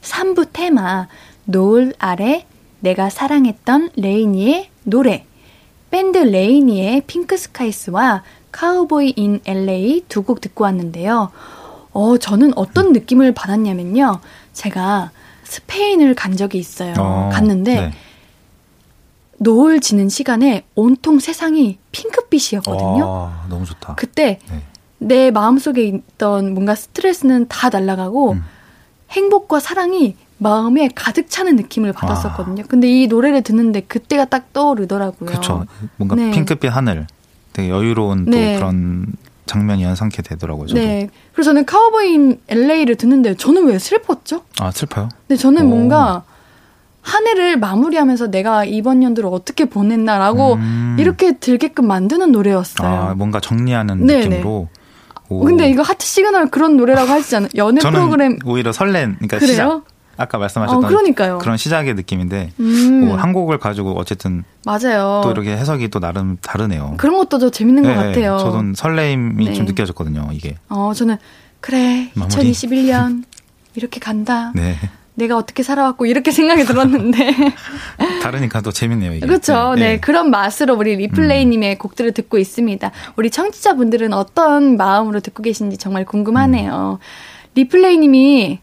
3부 0.02 0.48
테마, 0.54 1.08
노을 1.46 1.94
아래 2.00 2.46
내가 2.80 3.10
사랑했던 3.10 3.92
LANY의 3.96 4.70
노래. 4.84 5.26
밴드 5.90 6.18
레이니의 6.18 7.04
핑크 7.06 7.38
스카이스와 7.38 8.24
카우보이 8.52 9.14
인 9.16 9.40
LA 9.46 10.06
두 10.08 10.24
곡 10.24 10.42
듣고 10.42 10.64
왔는데요. 10.66 11.32
어, 11.94 12.18
저는 12.18 12.54
어떤 12.58 12.94
느낌을 12.94 13.34
받았냐면요. 13.34 14.20
제가 14.54 15.12
스페인을 15.44 16.16
간 16.16 16.38
적이 16.38 16.60
있어요. 16.60 16.94
어, 16.98 17.30
갔는데 17.34 17.76
네. 17.82 17.94
노을 19.38 19.80
지는 19.80 20.08
시간에 20.08 20.64
온통 20.76 21.20
세상이 21.20 21.80
핑크빛이었거든요. 21.92 23.10
와, 23.10 23.46
너무 23.50 23.66
좋다. 23.66 23.96
그때 23.96 24.40
네. 24.50 24.64
내 25.00 25.32
마음속에 25.32 25.84
있던 25.84 26.54
뭔가 26.54 26.76
스트레스는 26.76 27.48
다 27.48 27.70
날아가고 27.70 28.34
음. 28.34 28.44
행복과 29.10 29.60
사랑이 29.60 30.16
마음에 30.38 30.90
가득 30.94 31.30
차는 31.30 31.56
느낌을 31.56 31.92
받았었거든요. 31.94 32.64
근데 32.68 32.88
이 32.90 33.08
노래를 33.08 33.42
듣는데 33.42 33.82
그때가 33.82 34.26
딱 34.26 34.54
떠오르더라고요. 34.54 35.28
그렇죠. 35.30 35.66
뭔가 35.98 36.16
네. 36.16 36.32
핑크빛 36.32 36.72
하늘, 36.76 37.08
되게 37.54 37.70
여유로운 37.70 38.26
네. 38.26 38.54
또 38.54 38.60
그런 38.60 39.06
장면이 39.46 39.84
연상케 39.84 40.22
되더라고요. 40.22 40.68
저도. 40.68 40.80
네. 40.80 41.10
그래서 41.34 41.50
저는 41.50 41.66
카우보이인 41.66 42.40
LA를 42.48 42.96
듣는데 42.96 43.36
저는 43.36 43.66
왜 43.66 43.80
슬펐죠? 43.80 44.44
아 44.60 44.72
슬퍼요? 44.72 45.10
근데 45.28 45.40
저는 45.40 45.66
오. 45.66 45.70
뭔가 45.70 46.24
한 47.02 47.28
해를 47.28 47.58
마무리하면서 47.58 48.28
내가 48.28 48.64
이번 48.64 49.04
연도를 49.04 49.30
어떻게 49.34 49.66
보냈나라고 49.66 50.54
음. 50.54 50.96
이렇게 51.00 51.38
들게끔 51.38 51.88
만드는 51.88 52.32
노래였어요. 52.32 52.88
아 52.88 53.14
뭔가 53.16 53.40
정리하는 53.40 54.06
네네. 54.06 54.28
느낌으로. 54.28 54.70
오. 55.30 55.46
근데 55.46 55.70
이거 55.70 55.82
하트 55.82 56.06
시그널 56.06 56.48
그런 56.50 56.76
노래라고 56.78 57.10
하시지 57.10 57.36
않아요? 57.38 57.50
연애 57.56 57.80
프로그램 57.82 58.38
오히려 58.46 58.72
설렌, 58.74 59.16
그러니까 59.16 59.40
그래요? 59.40 59.52
시작. 59.52 59.84
아까 60.22 60.38
말씀하셨던 60.38 60.84
어, 60.86 60.88
그러니까요. 60.88 61.38
그런 61.40 61.58
시작의 61.58 61.96
느낌인데 61.96 62.52
음, 62.60 63.06
뭐 63.08 63.18
한 63.18 63.34
곡을 63.34 63.58
가지고 63.60 63.98
어쨌든 64.00 64.44
맞아요. 64.66 65.22
또 65.24 65.32
이렇게 65.32 65.52
해석이 65.52 65.90
또 65.90 66.00
나름 66.00 66.38
다르네요. 66.42 66.96
그런 66.98 67.18
것도 67.18 67.38
더 67.40 67.50
재밌는 67.50 67.84
것 67.84 67.90
네, 67.90 67.96
같아요. 67.96 68.38
저는 68.38 68.74
설레임이 68.76 69.46
네. 69.46 69.54
좀 69.54 69.66
느껴졌거든요. 69.66 70.30
이게. 70.32 70.56
어, 70.70 70.94
저는 70.96 71.18
그래 71.60 72.10
마무리. 72.16 72.52
2021년 72.52 73.24
이렇게 73.76 74.00
간다. 74.00 74.52
네. 74.56 74.76
내가 75.14 75.38
어떻게 75.38 75.62
살아왔고 75.62 76.06
이렇게 76.06 76.32
생각이 76.32 76.64
들었는데 76.64 77.36
다르니까 78.24 78.62
또 78.62 78.72
재밌네요. 78.72 79.14
이게. 79.14 79.26
그렇죠. 79.28 79.76
네, 79.76 80.00
그런 80.00 80.32
맛으로 80.32 80.76
우리 80.76 80.96
리플레이님의 80.96 81.78
곡들을 81.78 82.14
듣고 82.14 82.38
있습니다. 82.38 82.90
우리 83.18 83.30
청취자분들은 83.30 84.14
어떤 84.14 84.78
마음으로 84.78 85.20
듣고 85.20 85.44
계신지 85.44 85.78
정말 85.78 86.06
궁금하네요. 86.06 87.00
리플레이님이 87.56 88.60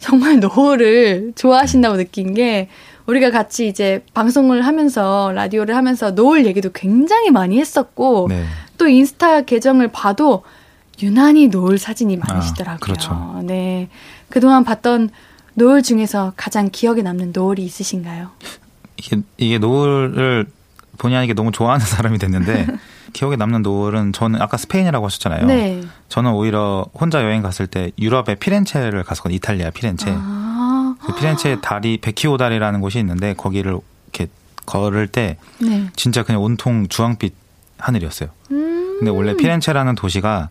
정말 0.00 0.40
노을을 0.40 1.32
좋아하신다고 1.36 1.96
느낀 1.96 2.34
게 2.34 2.68
우리가 3.06 3.30
같이 3.30 3.68
이제 3.68 4.04
방송을 4.14 4.66
하면서 4.66 5.32
라디오를 5.32 5.76
하면서 5.76 6.10
노을 6.10 6.46
얘기도 6.46 6.70
굉장히 6.72 7.30
많이 7.30 7.58
했었고 7.58 8.26
네. 8.28 8.44
또 8.78 8.88
인스타 8.88 9.42
계정을 9.42 9.88
봐도 9.88 10.42
유난히 11.02 11.48
노을 11.48 11.78
사진이 11.78 12.16
많으시더라고요. 12.16 12.76
아, 12.76 12.78
그렇죠. 12.78 13.40
네. 13.44 13.88
그동안 14.28 14.64
봤던 14.64 15.10
노을 15.54 15.82
중에서 15.82 16.32
가장 16.36 16.68
기억에 16.70 17.02
남는 17.02 17.32
노을이 17.34 17.64
있으신가요? 17.64 18.30
이게, 18.96 19.20
이게 19.38 19.58
노을을 19.58 20.46
본의 20.98 21.16
아니게 21.16 21.34
너무 21.34 21.50
좋아하는 21.50 21.84
사람이 21.84 22.18
됐는데 22.18 22.66
기억에 23.12 23.36
남는 23.36 23.62
노을은 23.62 24.12
저는 24.12 24.40
아까 24.40 24.56
스페인이라고 24.56 25.06
하셨잖아요. 25.06 25.46
네. 25.46 25.80
저는 26.10 26.32
오히려 26.32 26.84
혼자 26.92 27.22
여행 27.22 27.40
갔을 27.40 27.66
때 27.68 27.92
유럽의 27.98 28.36
피렌체를 28.40 29.04
갔었거든요. 29.04 29.36
이탈리아 29.36 29.70
피렌체. 29.70 30.06
아, 30.12 30.96
그 31.00 31.14
피렌체 31.14 31.60
다리 31.60 31.98
베키오 31.98 32.36
다리라는 32.36 32.80
곳이 32.80 32.98
있는데 32.98 33.32
거기를 33.34 33.78
이렇게 34.12 34.30
걸을 34.66 35.06
때 35.06 35.38
네. 35.60 35.88
진짜 35.94 36.24
그냥 36.24 36.42
온통 36.42 36.88
주황빛 36.88 37.32
하늘이었어요. 37.78 38.28
음. 38.50 38.96
근데 38.98 39.10
원래 39.10 39.36
피렌체라는 39.36 39.94
도시가 39.94 40.48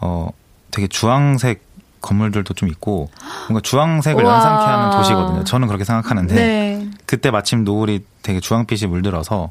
어 0.00 0.30
되게 0.70 0.88
주황색 0.88 1.62
건물들도 2.00 2.54
좀 2.54 2.68
있고 2.70 3.10
뭔가 3.48 3.60
주황색을 3.60 4.24
우와. 4.24 4.34
연상케 4.34 4.64
하는 4.64 4.90
도시거든요. 4.96 5.44
저는 5.44 5.68
그렇게 5.68 5.84
생각하는데 5.84 6.34
네. 6.34 6.90
그때 7.04 7.30
마침 7.30 7.64
노을이 7.64 8.04
되게 8.22 8.40
주황빛이 8.40 8.88
물들어서 8.90 9.50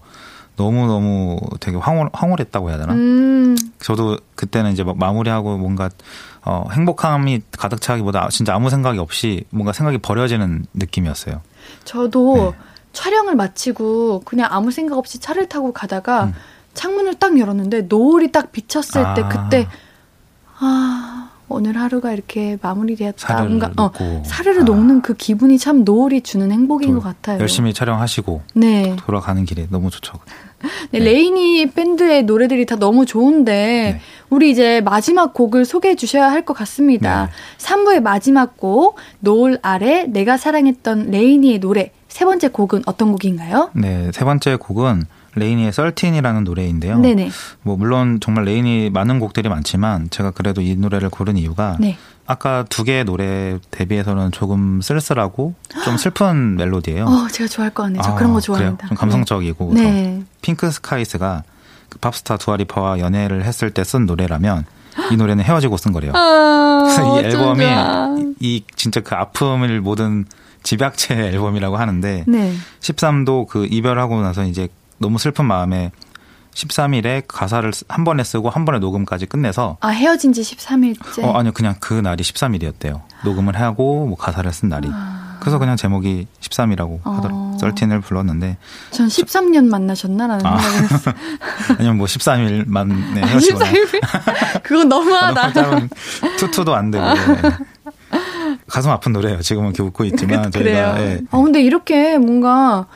너무 0.56 0.88
너무 0.88 1.40
되게 1.60 1.78
황홀 1.78 2.10
황홀했다고 2.14 2.70
해야 2.70 2.78
되나? 2.78 2.94
음. 2.94 3.56
저도 3.80 4.18
그때는 4.36 4.72
이제 4.72 4.84
막 4.84 4.98
마무리하고 4.98 5.58
뭔가 5.58 5.90
어 6.46 6.66
행복함이 6.72 7.42
가득 7.52 7.82
차기보다 7.82 8.30
진짜 8.30 8.54
아무 8.54 8.70
생각이 8.70 9.00
없이 9.00 9.46
뭔가 9.50 9.74
생각이 9.74 9.98
버려지는 10.00 10.66
느낌이었어요. 10.74 11.42
저도 11.86 12.52
네. 12.52 12.58
촬영을 12.92 13.36
마치고 13.36 14.22
그냥 14.26 14.50
아무 14.52 14.72
생각 14.72 14.98
없이 14.98 15.20
차를 15.20 15.50
타고 15.50 15.74
가다가 15.74 16.26
음. 16.26 16.34
창문을 16.74 17.16
딱 17.16 17.38
열었는데 17.40 17.84
노을이 17.84 18.32
딱 18.32 18.52
비쳤을 18.52 19.04
때 19.16 19.22
아. 19.24 19.30
그때 19.30 19.68
아 20.60 21.23
오늘 21.50 21.78
하루가 21.78 22.12
이렇게 22.14 22.58
마무리되었다. 22.62 23.44
뭔가 23.44 23.72
어. 23.78 23.92
사르르 24.26 24.62
아. 24.62 24.64
녹는 24.64 25.02
그 25.02 25.14
기분이 25.14 25.58
참 25.58 25.84
노을이 25.84 26.22
주는 26.22 26.52
행복인 26.52 26.90
또것 26.96 27.04
같아요. 27.04 27.40
열심히 27.40 27.74
촬영하시고 27.74 28.42
네. 28.56 28.96
돌아가는 29.00 29.44
길에 29.46 29.68
너무 29.70 29.90
좋죠. 29.90 30.14
네, 30.92 31.00
LANY 31.00 31.72
밴드의 31.72 32.24
노래들이 32.24 32.66
다 32.66 32.78
너무 32.78 33.06
좋은데 33.06 33.54
네. 33.54 34.02
우리 34.30 34.50
이제 34.50 34.82
마지막 34.82 35.34
곡을 35.34 35.66
소개해 35.66 35.96
주셔야 35.96 36.32
할 36.32 36.44
것 36.46 36.54
같습니다. 36.56 37.26
네. 37.26 37.32
3부의 37.58 38.02
마지막 38.02 38.58
곡 38.58 38.98
노을 39.20 39.60
아래 39.62 40.06
내가 40.06 40.38
사랑했던 40.38 41.12
LANY의 41.12 41.60
노래 41.60 41.92
세 42.14 42.26
번째 42.26 42.50
곡은 42.50 42.84
어떤 42.86 43.12
곡인가요? 43.12 43.72
네, 43.74 44.12
세 44.14 44.24
번째 44.24 44.56
곡은 44.58 45.06
LANY의 45.34 45.74
Thirteen이라는 45.74 46.44
노래인데요. 46.44 47.00
네네. 47.00 47.32
뭐 47.64 47.76
물론 47.76 48.20
정말 48.22 48.44
LANY 48.46 48.92
많은 48.92 49.20
곡들이 49.20 49.50
많지만 49.50 50.12
제가 50.12 50.30
그래도 50.30 50.62
이 50.62 50.76
노래를 50.76 51.10
고른 51.10 51.38
이유가 51.38 51.76
네. 51.80 51.98
아까 52.28 52.66
두 52.70 52.84
개의 52.84 53.04
노래 53.04 53.58
대비해서는 53.72 54.32
조금 54.32 54.80
쓸쓸하고 54.80 55.56
좀 55.84 55.98
슬픈 55.98 56.56
멜로디예요. 56.56 57.06
어, 57.06 57.28
제가 57.32 57.48
좋아할 57.48 57.74
것 57.74 57.82
같네요. 57.84 58.04
저 58.04 58.12
아, 58.12 58.14
그런 58.16 58.32
거 58.32 58.40
그래요? 58.40 58.58
좋아합니다. 58.58 58.88
좀 58.90 58.96
감성적이고 58.98 59.74
네. 59.74 60.22
Pink 60.44 60.70
Skies가 60.70 61.42
그 61.90 61.98
팝스타 61.98 62.38
Dua 62.38 62.59
Lipa와 62.59 63.00
연애를 63.00 63.44
했을 63.44 63.72
때 63.72 63.84
쓴 63.84 64.06
노래라면 64.06 64.66
이 65.12 65.16
노래는 65.18 65.44
헤어지고 65.44 65.78
쓴 65.78 65.92
거래요. 65.92 66.12
아, 66.14 66.86
이 67.20 67.26
앨범이. 67.26 67.66
이, 67.66 68.34
이 68.40 68.64
진짜 68.76 69.02
그 69.02 69.16
아픔을 69.16 69.82
모든 69.82 70.26
집약체 70.64 71.14
앨범이라고 71.34 71.78
하는데 71.78 72.24
네. 72.28 72.54
13도 72.80 73.48
그 73.48 73.68
이별하고 73.70 74.22
나서 74.22 74.44
이제 74.46 74.68
너무 74.98 75.18
슬픈 75.20 75.46
마음에 75.46 75.92
13일에 76.54 77.24
가사를 77.28 77.72
한 77.90 78.04
번에 78.04 78.24
쓰고 78.24 78.50
한 78.50 78.64
번에 78.66 78.80
녹음까지 78.80 79.26
끝내서 79.26 79.78
아, 79.82 79.90
헤어진 79.90 80.34
지 80.34 80.42
13일째. 80.42 81.24
어 81.24 81.34
아니요 81.38 81.52
그냥 81.52 81.76
그 81.80 81.94
날이 81.96 82.24
13일이었대요. 82.24 83.02
녹음을 83.26 83.60
하고 83.60 84.06
뭐 84.06 84.16
가사를 84.18 84.52
쓴 84.54 84.70
날이. 84.70 84.90
그래서 85.40 85.60
그냥 85.60 85.76
제목이 85.76 86.28
13이라고 86.40 87.00
아. 87.04 87.10
어. 87.10 87.14
하더라고요. 87.16 87.58
썰틴을 87.60 88.02
불렀는데 88.02 88.58
전 88.92 89.08
13년 89.08 89.66
만나셨나라는 89.68 90.46
아. 90.46 90.58
생각을 90.58 90.92
했어요. 90.92 91.16
아니면 91.80 91.98
뭐 91.98 92.06
13일만 92.08 93.14
네, 93.14 93.24
아, 93.24 93.26
헤어지거나 93.26 93.66
13일? 93.66 94.62
그건 94.64 94.90
너무하다. 94.90 95.54
짧은 95.54 95.90
투투도 96.38 96.74
안 96.76 96.92
되고 96.92 97.04
네. 97.04 97.58
가슴 98.74 98.90
아픈 98.90 99.14
노래예요. 99.14 99.40
지금은 99.42 99.72
웃고 99.80 100.04
있지만. 100.06 100.50
저희가 100.52 101.00
예. 101.00 101.22
어, 101.30 101.44
근데 101.44 101.62
이렇게 101.62 102.18
뭔가 102.18 102.88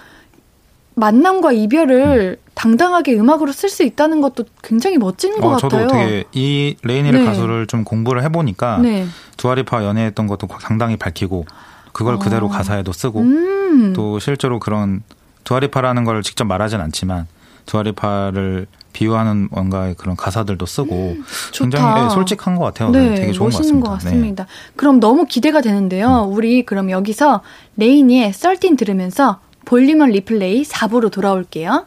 만남과 0.96 1.52
이별을 1.52 2.40
당당하게 2.56 3.14
음악으로 3.14 3.52
쓸 3.52 3.70
수 3.70 3.84
있다는 3.84 4.20
것도 4.22 4.46
굉장히 4.64 4.98
멋진 4.98 5.40
것 5.40 5.50
어, 5.50 5.58
저도 5.58 5.78
같아요. 5.78 6.08
되게 6.08 6.24
이 6.32 6.76
LANY를 6.82 7.20
네. 7.20 7.26
가수를 7.28 7.68
좀 7.68 7.84
공부를 7.84 8.24
해보니까 8.24 8.80
네. 8.80 9.06
Dua 9.38 9.58
Lipa 9.58 9.84
연애했던 9.84 10.26
것도 10.26 10.48
상당히 10.62 10.98
밝히고 10.98 11.46
그걸 11.92 12.16
어. 12.16 12.18
그대로 12.18 12.50
가사에도 12.50 12.92
쓰고 12.92 13.20
음. 13.20 13.94
또 13.96 14.18
실제로 14.18 14.60
그런 14.60 15.04
Dua 15.44 15.58
Lipa라는 15.58 16.06
걸 16.06 16.24
직접 16.24 16.46
말하진 16.46 16.82
않지만 16.82 17.28
Dua 17.68 17.95
Lipa를 17.95 18.66
비유하는 18.98 19.50
뭔가의 19.52 19.94
그런 19.96 20.16
가사들도 20.16 20.66
쓰고 20.66 21.18
굉장히 21.54 21.86
음, 21.86 21.90
좋다. 21.94 22.06
예, 22.06 22.10
솔직한 22.10 22.56
것 22.56 22.64
같아요. 22.66 22.90
네, 22.90 23.14
되게 23.14 23.32
좋은 23.32 23.50
멋있는 23.52 23.80
것것 23.80 23.94
같습니다. 23.98 24.44
같습니다. 24.44 24.48
그럼 24.76 25.00
너무 25.00 25.26
기대가 25.26 25.62
되는데요. 25.62 26.26
음. 26.28 26.34
우리 26.36 26.66
그럼 26.66 26.90
여기서 26.90 27.42
LANY의 27.76 28.34
Thirteen 28.34 28.76
들으면서 28.76 29.40
볼륨업 29.66 30.10
리플레이 30.10 30.64
4부로 30.64 31.12
돌아올게요. 31.12 31.86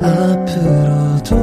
앞으로도 0.00 1.34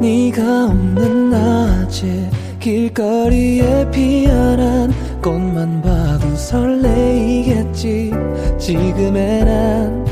네가 0.00 0.64
없는 0.66 1.30
낮에 1.30 2.30
길거리에 2.58 3.88
피어난 3.92 4.92
꽃만 5.22 5.82
봐도 5.82 6.34
설레이겠지 6.34 8.12
지금의 8.58 9.44
난 9.44 10.11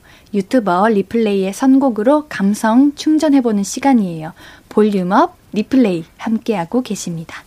유튜버 0.33 0.89
리플레이의 0.89 1.53
선곡으로 1.53 2.25
감성 2.29 2.93
충전해보는 2.95 3.63
시간이에요. 3.63 4.33
볼륨업 4.69 5.35
리플레이 5.53 6.05
함께하고 6.17 6.81
계십니다. 6.81 7.43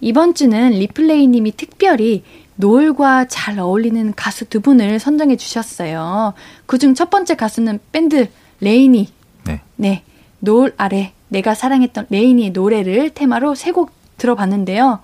이번 0.00 0.34
주는 0.34 0.70
리플레이님이 0.70 1.52
특별히 1.56 2.24
노을과 2.56 3.26
잘 3.28 3.58
어울리는 3.58 4.12
가수 4.14 4.44
두 4.44 4.60
분을 4.60 4.98
선정해 4.98 5.36
주셨어요. 5.36 6.34
그중 6.66 6.94
첫 6.94 7.08
번째 7.08 7.34
가수는 7.34 7.78
밴드 7.92 8.28
레이니. 8.60 9.08
네. 9.44 9.60
네. 9.76 10.02
노을 10.40 10.74
아래 10.76 11.12
내가 11.28 11.54
사랑했던 11.54 12.06
레이니의 12.10 12.50
노래를 12.50 13.10
테마로 13.10 13.54
세 13.54 13.72
곡 13.72 13.90
들어봤는데요. 14.18 15.00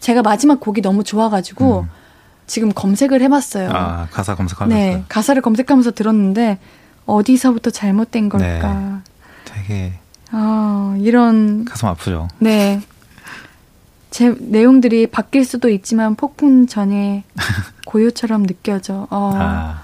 제가 0.00 0.22
마지막 0.22 0.60
곡이 0.60 0.80
너무 0.80 1.04
좋아가지고 1.04 1.80
음. 1.80 1.90
지금 2.48 2.72
검색을 2.72 3.20
해봤어요. 3.22 3.70
아 3.72 4.08
가사 4.10 4.34
검색하면서 4.34 4.76
네, 4.76 5.04
가사를 5.08 5.40
검색하면서 5.40 5.92
들었는데 5.92 6.58
어디서부터 7.06 7.70
잘못된 7.70 8.28
걸까? 8.28 9.02
되게 9.44 9.92
아, 10.30 10.96
이런 10.98 11.64
가슴 11.64 11.88
아프죠. 11.88 12.26
네. 12.38 12.80
제 14.10 14.34
내용들이 14.38 15.06
바뀔 15.08 15.44
수도 15.44 15.68
있지만 15.68 16.14
폭풍 16.16 16.66
전에 16.66 17.24
고요처럼 17.86 18.46
느껴져. 18.46 19.06
어, 19.10 19.32
아 19.36 19.82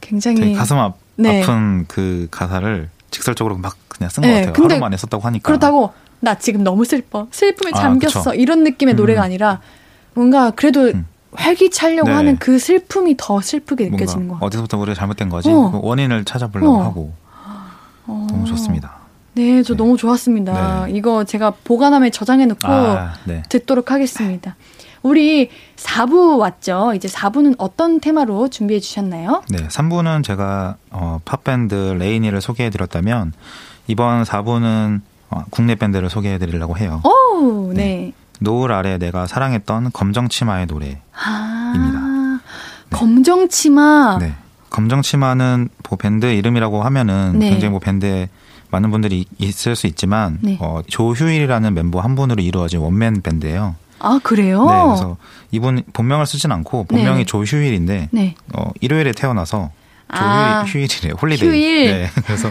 굉장히 0.00 0.54
가슴 0.54 0.78
아, 0.78 0.94
네. 1.16 1.42
아픈 1.42 1.84
그 1.88 2.28
가사를 2.30 2.88
직설적으로 3.10 3.58
막 3.58 3.76
그냥 3.88 4.08
쓴것 4.10 4.28
네, 4.30 4.34
같아요. 4.36 4.52
근데 4.52 4.74
하루 4.74 4.80
만에 4.80 4.96
썼다고 4.96 5.24
하니까. 5.24 5.46
그렇다고 5.46 5.92
나 6.20 6.36
지금 6.38 6.62
너무 6.62 6.84
슬퍼. 6.84 7.26
슬픔에 7.32 7.72
아, 7.74 7.80
잠겼어. 7.80 8.20
그쵸. 8.30 8.34
이런 8.34 8.62
느낌의 8.62 8.94
음. 8.94 8.96
노래가 8.96 9.22
아니라 9.22 9.60
뭔가 10.14 10.50
그래도 10.52 10.88
음. 10.88 11.06
활기차려고 11.32 12.08
네. 12.08 12.14
하는 12.14 12.36
그 12.38 12.58
슬픔이 12.58 13.14
더 13.16 13.40
슬프게 13.40 13.88
느껴지는 13.88 14.28
거 14.28 14.34
같아요. 14.34 14.46
어디서부터 14.46 14.78
우리가 14.78 14.94
잘못된 14.94 15.28
거지? 15.28 15.48
어. 15.50 15.70
그 15.70 15.80
원인을 15.82 16.24
찾아보려고 16.24 16.76
어. 16.76 16.82
하고 16.82 17.12
어. 18.06 18.26
너무 18.28 18.44
좋습니다. 18.46 19.00
네, 19.34 19.62
저 19.62 19.74
네. 19.74 19.78
너무 19.78 19.96
좋았습니다. 19.96 20.86
네. 20.86 20.92
이거 20.92 21.24
제가 21.24 21.52
보관함에 21.64 22.10
저장해 22.10 22.46
놓고 22.46 22.66
아, 22.66 23.14
네. 23.24 23.42
듣도록 23.48 23.90
하겠습니다. 23.92 24.56
우리 25.02 25.48
4부 25.76 26.38
왔죠? 26.38 26.92
이제 26.94 27.08
4부는 27.08 27.54
어떤 27.58 28.00
테마로 28.00 28.48
준비해 28.48 28.80
주셨나요? 28.80 29.42
네, 29.48 29.66
3부는 29.68 30.22
제가 30.24 30.76
어, 30.90 31.20
팝밴드 31.24 31.74
레이니를 31.74 32.40
소개해 32.40 32.68
드렸다면 32.70 33.32
이번 33.86 34.24
4부는 34.24 35.00
어, 35.30 35.44
국내 35.50 35.74
밴드를 35.76 36.10
소개해 36.10 36.38
드리려고 36.38 36.76
해요. 36.76 37.00
오, 37.04 37.72
네. 37.72 38.12
노을 38.40 38.72
아래 38.72 38.98
내가 38.98 39.26
사랑했던 39.26 39.92
검정치마의 39.92 40.66
노래. 40.66 41.00
아, 41.12 41.72
입니다. 41.74 42.42
검정치마. 42.90 44.18
네. 44.20 44.34
검정치마는 44.70 45.68
뭐 45.88 45.98
밴드 45.98 46.26
이름이라고 46.26 46.82
하면은 46.82 47.38
네. 47.38 47.50
굉장히 47.50 47.70
뭐 47.70 47.80
밴드에 47.80 48.28
많은 48.70 48.90
분들이 48.90 49.26
있을 49.38 49.76
수 49.76 49.86
있지만 49.86 50.38
네. 50.42 50.56
어, 50.60 50.80
조휴일이라는 50.86 51.74
멤버 51.74 52.00
한 52.00 52.14
분으로 52.14 52.42
이루어진 52.42 52.80
원맨 52.80 53.22
밴드예요. 53.22 53.74
아, 53.98 54.18
그래요? 54.22 54.64
네, 54.64 54.82
그래서 54.86 55.16
이분 55.50 55.82
본명을 55.92 56.24
쓰진 56.24 56.52
않고 56.52 56.84
본명이 56.84 57.18
네. 57.18 57.24
조휴일인데 57.24 58.08
네. 58.12 58.34
어, 58.54 58.70
일요일에 58.80 59.12
태어나서 59.12 59.70
조휴일 60.14 60.28
아. 60.32 60.64
holiday. 61.20 61.48
휴일. 61.48 61.90
네. 61.92 62.10
그래서 62.24 62.48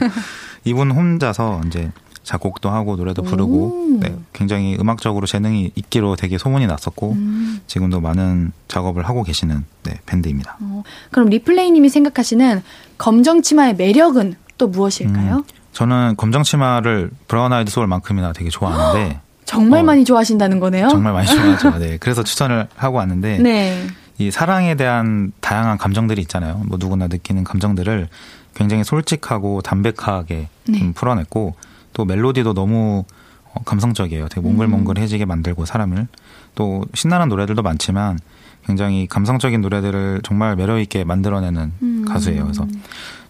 이분 0.66 0.92
혼자서 0.92 1.62
이제 1.68 1.92
작곡도 2.30 2.70
하고 2.70 2.96
노래도 2.96 3.24
부르고 3.24 3.98
네, 4.02 4.16
굉장히 4.34 4.78
음악적으로 4.80 5.26
재능이 5.26 5.72
있기로 5.74 6.16
되게 6.16 6.38
소문이 6.38 6.68
났었고 6.68 7.14
음. 7.14 7.60
지금도 7.66 8.02
많은 8.02 8.52
작업을 8.68 9.10
하고 9.10 9.24
계시는 9.24 9.66
네, 9.84 9.96
밴드입니다. 10.06 10.58
어, 10.62 10.84
그럼 11.10 11.30
리플레이님이 11.30 11.90
생각하시는 11.90 12.62
검정 13.00 13.42
치마의 13.42 13.76
매력은 13.78 14.36
또 14.60 14.68
무엇일까요? 14.68 15.38
음, 15.38 15.44
저는 15.74 16.14
검정 16.18 16.44
치마를 16.44 17.10
브라운 17.28 17.52
아이드 17.52 17.72
소울만큼이나 17.72 18.34
되게 18.34 18.52
좋아하는데 18.52 19.22
정말 19.46 19.80
어, 19.80 19.84
많이 19.84 20.06
좋아하신다는 20.06 20.60
거네요. 20.60 20.90
정말 20.90 21.14
많이 21.14 21.28
좋아하죠. 21.28 21.80
네, 21.80 21.98
그래서 22.00 22.24
추천을 22.24 22.68
하고 22.76 22.98
왔는데 22.98 23.40
네. 23.40 23.88
이 24.20 24.30
사랑에 24.30 24.76
대한 24.76 25.32
다양한 25.42 25.80
감정들이 25.80 26.22
있잖아요. 26.22 26.62
뭐 26.68 26.78
누구나 26.80 27.08
느끼는 27.08 27.44
감정들을 27.44 28.08
굉장히 28.54 28.84
솔직하고 28.84 29.62
담백하게 29.64 30.48
네. 30.68 30.92
풀어냈고 30.94 31.56
또 31.94 32.06
멜로디도 32.06 32.54
너무 32.54 33.06
어, 33.54 33.64
감성적이에요. 33.66 34.28
되게 34.30 34.42
몽글몽글해지게 34.42 35.26
만들고 35.26 35.66
사람을 35.66 36.08
또 36.56 36.86
신나는 36.94 37.30
노래들도 37.30 37.62
많지만 37.62 38.20
굉장히 38.66 39.08
감성적인 39.08 39.62
노래들을 39.62 40.22
정말 40.24 40.56
매력 40.56 40.80
있게 40.80 41.04
만들어내는 41.04 41.72
음. 41.82 42.06
가수예요. 42.08 42.44
그래서 42.44 42.68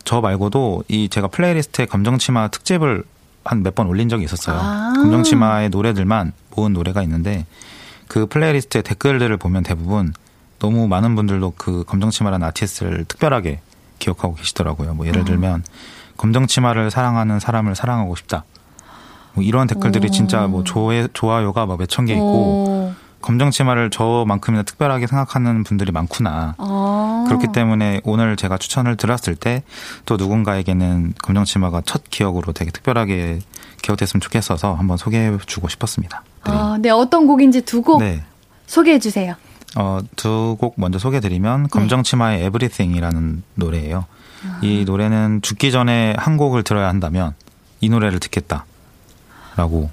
저 0.03 0.21
말고도 0.21 0.83
이 0.87 1.07
제가 1.09 1.27
플레이리스트에 1.27 1.85
검정치마 1.85 2.49
특집을 2.49 3.03
한 3.45 3.63
몇 3.63 3.73
번 3.75 3.87
올린 3.87 4.09
적이 4.09 4.25
있었어요. 4.25 4.57
아. 4.59 4.93
검정치마의 4.97 5.69
노래들만 5.69 6.33
모은 6.55 6.73
노래가 6.73 7.01
있는데 7.03 7.45
그 8.07 8.25
플레이리스트의 8.25 8.83
댓글들을 8.83 9.35
보면 9.37 9.63
대부분 9.63 10.13
너무 10.59 10.87
많은 10.87 11.15
분들도 11.15 11.53
그 11.55 11.83
검정치마라는 11.85 12.45
아티스트를 12.47 13.05
특별하게 13.05 13.61
기억하고 13.99 14.35
계시더라고요. 14.35 14.93
뭐 14.95 15.07
예를 15.07 15.21
어. 15.21 15.25
들면 15.25 15.63
검정 16.19 16.47
치마를 16.47 16.91
사랑하는 16.91 17.39
사람을 17.39 17.75
사랑하고 17.75 18.13
싶다. 18.17 18.43
뭐 19.33 19.41
이런 19.41 19.67
댓글들이 19.67 20.07
오. 20.09 20.11
진짜 20.11 20.47
뭐 20.47 20.65
좋아요, 20.65 21.07
좋아요가 21.13 21.65
막 21.65 21.79
몇천 21.79 22.07
개 22.07 22.13
있고 22.13 22.25
오. 22.25 22.93
검정 23.21 23.51
치마를 23.51 23.89
저만큼이나 23.89 24.63
특별하게 24.63 25.07
생각하는 25.07 25.63
분들이 25.63 25.93
많구나. 25.93 26.55
아. 26.57 27.23
그렇기 27.27 27.47
때문에 27.53 28.01
오늘 28.03 28.35
제가 28.35 28.57
추천을 28.57 28.97
드렸을 28.97 29.35
때 29.35 29.63
또 30.05 30.17
누군가에게는 30.17 31.13
검정 31.23 31.45
치마가 31.45 31.81
첫 31.85 32.03
기억으로 32.09 32.51
되게 32.51 32.69
특별하게 32.71 33.39
기억됐으면 33.81 34.19
좋겠어서 34.19 34.73
한번 34.73 34.97
소개해 34.97 35.37
주고 35.45 35.69
싶었습니다. 35.69 36.23
네. 36.45 36.51
아, 36.51 36.77
네. 36.81 36.89
어떤 36.89 37.27
곡인지 37.27 37.61
두곡 37.61 38.01
네. 38.01 38.23
소개해 38.67 38.99
주세요. 38.99 39.35
어, 39.77 39.99
두 40.17 40.57
곡 40.59 40.73
먼저 40.75 40.99
소개해 40.99 41.21
드리면 41.21 41.63
네. 41.63 41.69
검정 41.71 42.03
치마의 42.03 42.43
Everything이라는 42.45 43.43
노래예요. 43.55 44.05
아. 44.45 44.59
이 44.61 44.85
노래는 44.85 45.41
죽기 45.41 45.71
전에 45.71 46.15
한 46.17 46.37
곡을 46.37 46.63
들어야 46.63 46.87
한다면 46.87 47.33
이 47.81 47.89
노래를 47.89 48.19
듣겠다라고 48.19 49.89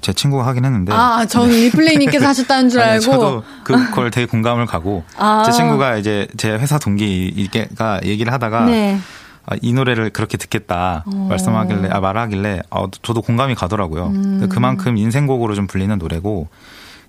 제 0.00 0.12
친구가 0.12 0.46
하긴 0.46 0.64
했는데. 0.64 0.92
아, 0.92 1.26
전 1.26 1.48
네. 1.50 1.62
리플레이님께서 1.64 2.26
하셨다는 2.26 2.70
줄 2.70 2.80
알고. 2.80 2.92
아니, 2.94 3.02
저도 3.02 3.44
그걸 3.64 4.10
되게 4.10 4.26
공감을 4.26 4.66
가고. 4.66 5.04
아. 5.16 5.42
제 5.44 5.52
친구가 5.52 5.96
이제 5.96 6.26
제 6.36 6.52
회사 6.52 6.78
동기가 6.78 8.00
얘기를 8.04 8.32
하다가. 8.32 8.64
네. 8.64 8.98
아, 9.46 9.56
이 9.60 9.74
노래를 9.74 10.08
그렇게 10.08 10.38
듣겠다 10.38 11.04
오. 11.06 11.10
어. 11.10 11.26
말씀하길래 11.28 11.90
아 11.90 12.00
말하길래 12.00 12.62
아, 12.70 12.86
저도 13.02 13.20
공감이 13.20 13.54
가더라고요. 13.54 14.06
음. 14.06 14.48
그만큼 14.50 14.96
인생곡으로 14.96 15.54
좀 15.54 15.66
불리는 15.66 15.96
노래고 15.98 16.48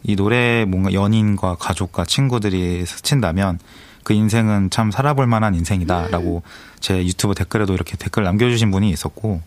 이 0.04 0.16
노래 0.16 0.66
뭔가 0.66 0.92
연인과 0.92 1.56
가족과 1.56 2.04
친구들이 2.04 2.86
스친다면 2.86 3.60
그 4.06 4.14
인생은 4.14 4.70
참 4.70 4.91
살아볼 4.91 5.26
만한 5.26 5.56
인생이다라고 5.56 6.43
제 6.80 7.03
유튜브 7.03 7.34
댓글에도 7.34 7.74
이렇게 7.74 7.97
댓글 7.97 8.24
남겨주신 8.24 8.70
분이 8.70 8.91
있었고 8.91 9.41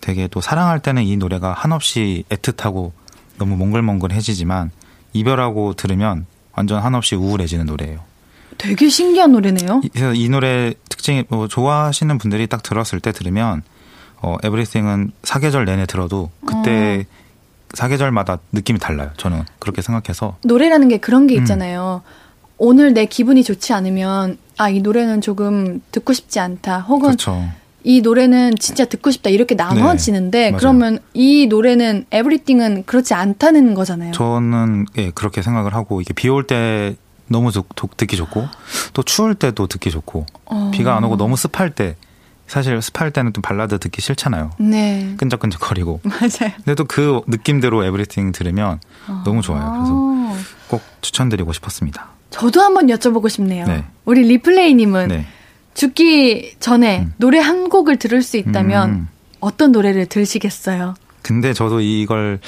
되게 0.00 0.26
또 0.26 0.40
사랑할 0.40 0.80
때는 0.80 1.02
이 1.02 1.16
노래가 1.18 1.52
한없이 1.52 2.24
애틋하고 2.30 2.92
너무 3.36 3.56
몽글몽글해지지만 3.56 4.70
이별하고 5.12 5.74
들으면 5.74 6.24
완전 6.54 6.82
한없이 6.82 7.14
우울해지는 7.14 7.66
노래예요. 7.66 8.00
되게 8.56 8.88
신기한 8.88 9.32
노래네요. 9.32 9.82
그래서 9.92 10.14
이 10.14 10.30
노래 10.30 10.72
특징이 10.88 11.24
뭐 11.28 11.46
좋아하시는 11.46 12.16
분들이 12.16 12.46
딱 12.46 12.62
들었을 12.62 13.00
때 13.00 13.12
들으면 13.12 13.62
어 14.22 14.38
에브리띵은 14.42 15.12
사계절 15.24 15.66
내내 15.66 15.84
들어도 15.84 16.30
그때 16.46 17.04
어. 17.06 17.24
사계절마다 17.74 18.38
느낌이 18.52 18.78
달라요. 18.78 19.10
저는 19.18 19.44
그렇게 19.58 19.82
생각해서 19.82 20.38
노래라는 20.42 20.88
게 20.88 20.96
그런 20.96 21.26
게 21.26 21.36
음. 21.36 21.40
있잖아요. 21.40 22.00
음. 22.02 22.23
오늘 22.58 22.94
내 22.94 23.06
기분이 23.06 23.42
좋지 23.44 23.72
않으면 23.72 24.38
아 24.56 24.70
이 24.70 24.80
노래는 24.80 25.20
조금 25.20 25.80
듣고 25.90 26.12
싶지 26.12 26.38
않다. 26.40 26.80
혹은 26.80 27.08
그렇죠. 27.08 27.44
이 27.82 28.00
노래는 28.00 28.54
진짜 28.58 28.84
듣고 28.84 29.10
싶다 29.10 29.28
이렇게 29.30 29.54
나눠지는데 29.56 30.50
네, 30.52 30.56
그러면 30.56 30.98
이 31.12 31.46
노래는 31.48 32.06
에브리띵은 32.12 32.84
그렇지 32.86 33.14
않다는 33.14 33.74
거잖아요. 33.74 34.12
저는 34.12 34.86
예 34.96 35.10
그렇게 35.10 35.42
생각을 35.42 35.74
하고 35.74 36.00
이게 36.00 36.14
비 36.14 36.28
올 36.28 36.46
때 36.46 36.96
너무 37.26 37.50
좋, 37.50 37.66
듣기 37.96 38.16
좋고 38.16 38.46
또 38.92 39.02
추울 39.02 39.34
때도 39.34 39.66
듣기 39.66 39.90
좋고 39.90 40.24
어. 40.46 40.70
비가 40.72 40.96
안 40.96 41.04
오고 41.04 41.16
너무 41.16 41.36
습할 41.36 41.70
때 41.74 41.96
사실 42.46 42.80
습할 42.80 43.10
때는 43.10 43.32
좀 43.32 43.42
발라드 43.42 43.78
듣기 43.80 44.00
싫잖아요. 44.02 44.50
네. 44.60 45.14
끈적끈적거리고. 45.16 46.00
맞아요. 46.04 46.52
근데 46.56 46.74
또 46.74 46.84
그 46.86 47.22
느낌대로 47.26 47.84
에브리띵 47.84 48.32
들으면 48.32 48.78
어. 49.08 49.22
너무 49.24 49.42
좋아요. 49.42 49.72
그래서 49.72 50.44
꼭 50.68 50.82
추천드리고 51.00 51.52
싶었습니다. 51.52 52.08
저도 52.34 52.60
한번 52.60 52.88
여쭤보고 52.88 53.28
싶네요. 53.28 53.64
네. 53.64 53.84
우리 54.04 54.22
리플레이님은 54.22 55.08
네. 55.08 55.26
죽기 55.74 56.56
전에 56.58 57.02
음. 57.02 57.12
노래 57.16 57.38
한 57.38 57.68
곡을 57.68 57.96
들을 57.96 58.22
수 58.22 58.36
있다면 58.36 58.90
음. 58.90 59.08
어떤 59.38 59.70
노래를 59.70 60.06
들으시겠어요? 60.06 60.94
근데 61.22 61.52
저도 61.52 61.80
이걸 61.80 62.40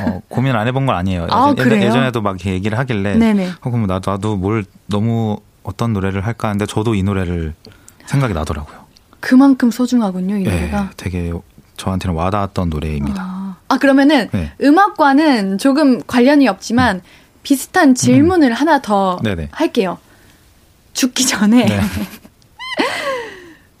어, 0.00 0.20
고민 0.28 0.56
안 0.56 0.66
해본 0.66 0.86
건 0.86 0.96
아니에요. 0.96 1.28
아, 1.30 1.54
예전, 1.56 1.80
예전에도 1.80 2.20
막 2.20 2.44
얘기를 2.44 2.76
하길래 2.78 3.14
네네. 3.14 3.50
혹은 3.64 3.78
뭐 3.78 3.86
나도 3.86 4.10
나도 4.10 4.36
뭘 4.36 4.64
너무 4.86 5.38
어떤 5.62 5.92
노래를 5.92 6.26
할까 6.26 6.48
하는데 6.48 6.66
저도 6.66 6.96
이 6.96 7.04
노래를 7.04 7.54
생각이 8.06 8.34
나더라고요. 8.34 8.86
그만큼 9.20 9.70
소중하군요, 9.70 10.36
이 10.36 10.42
네, 10.42 10.50
노래가. 10.50 10.90
되게 10.96 11.32
저한테는 11.76 12.16
와닿았던 12.16 12.70
노래입니다. 12.70 13.22
아, 13.22 13.56
아 13.68 13.78
그러면은 13.78 14.28
네. 14.32 14.52
음악과는 14.60 15.58
조금 15.58 16.02
관련이 16.02 16.48
없지만 16.48 16.96
음. 16.96 17.00
비슷한 17.48 17.94
질문을 17.94 18.50
음. 18.50 18.52
하나 18.52 18.78
더 18.82 19.18
네네. 19.24 19.48
할게요. 19.52 19.96
죽기 20.92 21.24
전에 21.24 21.64
네. 21.64 21.80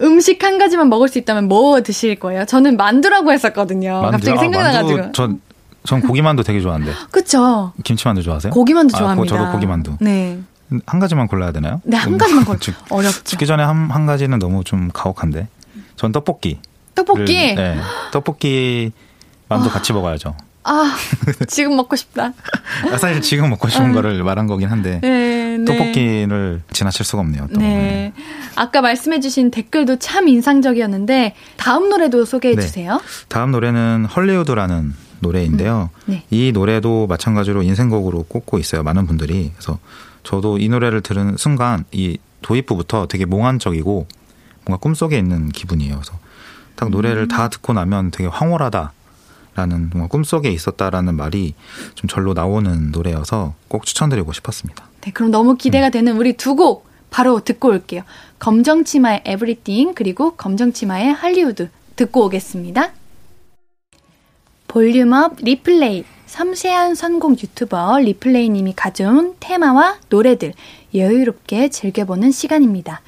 음식 0.00 0.42
한 0.42 0.56
가지만 0.56 0.88
먹을 0.88 1.08
수 1.08 1.18
있다면 1.18 1.48
뭐 1.48 1.82
드실 1.82 2.18
거예요? 2.18 2.46
저는 2.46 2.78
만두라고 2.78 3.30
했었거든요. 3.30 4.00
만두, 4.00 4.12
갑자기 4.12 4.38
아, 4.38 4.40
생각나가지고. 4.40 5.12
전, 5.12 5.42
전 5.84 6.00
고기만두 6.00 6.44
되게 6.44 6.62
좋아하는데. 6.62 6.94
그쵸. 7.10 7.74
김치만두 7.84 8.22
좋아하세요? 8.22 8.54
고기만두 8.54 8.96
아, 8.96 8.98
좋아합니다. 9.00 9.36
저도 9.36 9.52
고기만두. 9.52 9.96
네. 10.00 10.38
한 10.86 10.98
가지만 10.98 11.26
골라야 11.28 11.52
되나요? 11.52 11.82
네, 11.84 11.98
한 11.98 12.16
가지만 12.16 12.46
골. 12.46 12.56
어렵죠. 12.88 13.22
죽기 13.24 13.46
전에 13.46 13.62
한, 13.62 13.90
한 13.90 14.06
가지는 14.06 14.38
너무 14.38 14.64
좀 14.64 14.88
가혹한데. 14.94 15.46
전 15.96 16.12
떡볶이. 16.12 16.58
떡볶이? 16.94 17.54
네. 17.54 17.76
떡볶이 18.12 18.92
만두 19.46 19.68
어. 19.68 19.72
같이 19.72 19.92
먹어야죠. 19.92 20.34
아, 20.68 20.94
지금 21.48 21.76
먹고 21.76 21.96
싶다. 21.96 22.32
아, 22.92 22.98
사실 22.98 23.22
지금 23.22 23.48
먹고 23.50 23.68
싶은 23.68 23.86
아. 23.86 23.92
거를 23.92 24.22
말한 24.22 24.46
거긴 24.46 24.68
한데 24.68 25.00
네, 25.02 25.56
네. 25.56 25.64
떡볶이를 25.64 26.62
지나칠 26.72 27.04
수가 27.06 27.20
없네요. 27.22 27.48
또. 27.52 27.60
네. 27.60 28.12
아까 28.54 28.80
말씀해주신 28.82 29.50
댓글도 29.50 29.98
참 29.98 30.28
인상적이었는데 30.28 31.34
다음 31.56 31.88
노래도 31.88 32.24
소개해 32.24 32.54
네. 32.54 32.60
주세요. 32.62 33.00
다음 33.28 33.50
노래는 33.52 34.04
헐리우드라는 34.04 34.94
노래인데요. 35.20 35.90
음, 36.06 36.12
네. 36.12 36.24
이 36.30 36.52
노래도 36.52 37.06
마찬가지로 37.06 37.62
인생곡으로 37.62 38.24
꼽고 38.24 38.58
있어요. 38.58 38.82
많은 38.82 39.06
분들이 39.06 39.50
그래서 39.54 39.78
저도 40.22 40.58
이 40.58 40.68
노래를 40.68 41.00
들은 41.00 41.36
순간 41.38 41.84
이 41.92 42.18
도입부부터 42.42 43.06
되게 43.06 43.24
몽환적이고 43.24 44.06
뭔가 44.66 44.80
꿈속에 44.80 45.16
있는 45.16 45.48
기분이에요. 45.48 45.94
그래서 45.94 46.12
딱 46.76 46.90
노래를 46.90 47.22
음. 47.22 47.28
다 47.28 47.48
듣고 47.48 47.72
나면 47.72 48.10
되게 48.10 48.28
황홀하다. 48.28 48.92
라는 49.58 49.90
꿈속에 49.90 50.50
있었다라는 50.50 51.16
말이 51.16 51.54
좀 51.96 52.06
절로 52.06 52.32
나오는 52.32 52.92
노래여서 52.92 53.54
꼭 53.66 53.84
추천드리고 53.84 54.32
싶었습니다. 54.32 54.88
네, 55.00 55.10
그럼 55.10 55.32
너무 55.32 55.56
기대가 55.56 55.88
음. 55.88 55.90
되는 55.90 56.16
우리 56.16 56.34
두 56.34 56.54
곡 56.54 56.86
바로 57.10 57.40
듣고 57.40 57.68
올게요. 57.68 58.02
검정치마의 58.38 59.22
Everything 59.24 59.94
그리고 59.94 60.36
검정치마의 60.36 61.12
Hollywood 61.12 61.70
듣고 61.96 62.26
오겠습니다. 62.26 62.92
볼륨업 64.68 65.36
리플레이 65.40 66.04
섬세한 66.26 66.94
선곡 66.94 67.42
유튜버 67.42 67.98
리플레이님이 68.00 68.74
가져온 68.76 69.34
테마와 69.40 69.96
노래들 70.08 70.52
여유롭게 70.94 71.70
즐겨보는 71.70 72.30
시간입니다. 72.30 73.00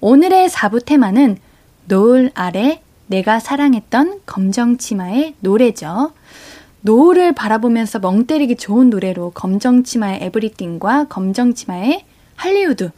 오늘의 0.00 0.48
4부 0.50 0.84
테마는 0.84 1.38
노을 1.86 2.30
아래 2.34 2.82
내가 3.06 3.38
사랑했던 3.38 4.20
검정 4.26 4.78
치마의 4.78 5.34
노래죠. 5.40 6.12
노을을 6.80 7.32
바라보면서 7.32 7.98
멍 7.98 8.26
때리기 8.26 8.56
좋은 8.56 8.90
노래로 8.90 9.30
검정 9.30 9.84
치마의 9.84 10.18
에브리띵과 10.22 11.06
검정 11.08 11.54
치마의 11.54 12.04
할리우드 12.36 12.90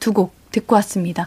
두 0.00 0.12
곡 0.12 0.34
듣고 0.50 0.76
왔습니다. 0.76 1.26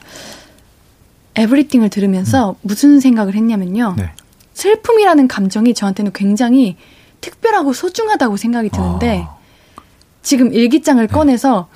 에브리띵을 1.36 1.90
들으면서 1.90 2.52
음. 2.52 2.56
무슨 2.62 3.00
생각을 3.00 3.36
했냐면요. 3.36 3.96
네. 3.98 4.12
슬픔이라는 4.54 5.28
감정이 5.28 5.74
저한테는 5.74 6.12
굉장히 6.14 6.78
특별하고 7.22 7.74
소중하다고 7.74 8.38
생각이 8.38 8.70
드는데 8.70 9.26
아. 9.28 9.36
지금 10.24 10.52
일기장을 10.54 11.06
네. 11.06 11.14
꺼내서 11.14 11.68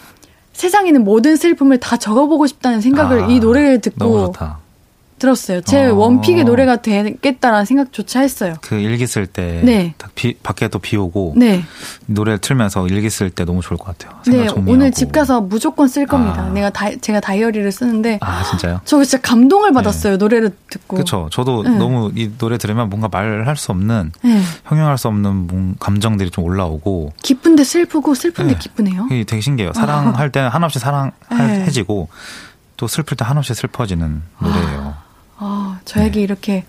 세상에는 0.54 1.04
모든 1.04 1.36
슬픔을 1.36 1.80
다 1.80 1.98
적어보고 1.98 2.48
싶다는 2.48 2.82
생각을 2.82 3.24
아, 3.24 3.28
이 3.28 3.40
노래를 3.40 3.82
듣고 3.82 4.34
들었어요. 5.22 5.62
제 5.62 5.86
어. 5.86 5.94
원픽의 5.94 6.46
노래가 6.46 6.82
되겠다라는 6.82 7.66
생각조차 7.66 8.22
했어요. 8.22 8.56
그 8.62 8.76
일기 8.76 9.06
쓸 9.06 9.28
때, 9.28 9.62
네. 9.64 9.94
비, 10.16 10.34
밖에도 10.42 10.80
비 10.80 10.98
오고, 10.98 11.36
네. 11.38 11.64
노래를 12.08 12.40
틀면서 12.40 12.88
일기 12.88 13.10
쓸 13.12 13.30
때 13.30 13.46
너무 13.46 13.62
좋을 13.62 13.78
것 13.78 13.86
같아요. 13.86 14.20
네, 14.26 14.48
정리하고. 14.48 14.64
오늘 14.72 14.92
집 14.92 15.12
가서 15.12 15.40
무조건 15.40 15.88
쓸 15.88 16.08
겁니다. 16.08 16.42
아. 16.42 16.50
내가 16.50 16.72
다, 16.72 16.90
제가 17.00 17.20
다이어리를 17.20 17.72
쓰는데, 17.72 18.18
아 18.22 18.44
진짜요? 18.44 18.82
저 18.86 19.04
진짜 19.04 19.22
감동을 19.22 19.72
받았어요. 19.74 20.14
네. 20.14 20.18
노래를 20.18 20.52
듣고. 20.70 20.96
그렇죠. 20.96 21.30
저도 21.32 21.64
네. 21.64 21.70
너무 21.78 22.12
이 22.16 22.32
노래 22.40 22.58
들으면 22.58 22.90
뭔가 22.90 23.08
말할 23.08 23.56
수 23.58 23.72
없는, 23.72 24.12
네. 24.24 24.42
형용할 24.66 24.98
수 24.98 25.08
없는 25.08 25.76
감정들이 25.80 26.32
좀 26.32 26.44
올라오고, 26.46 27.14
기쁜데 27.22 27.64
슬프고 27.64 28.16
슬픈데 28.16 28.54
네. 28.54 28.60
기쁘네요. 28.60 29.08
되게 29.10 29.40
신기해요. 29.40 29.74
사랑할 29.74 30.32
때는 30.32 30.50
한없이 30.50 30.80
사랑해지고. 30.80 32.10
또 32.78 32.88
슬플 32.88 33.16
때 33.16 33.24
한없이 33.24 33.54
슬퍼지는 33.54 34.24
노래예요. 34.40 34.96
아. 34.98 35.11
아, 35.44 35.80
저에게 35.86 36.12
네. 36.20 36.22
이렇게 36.22 36.64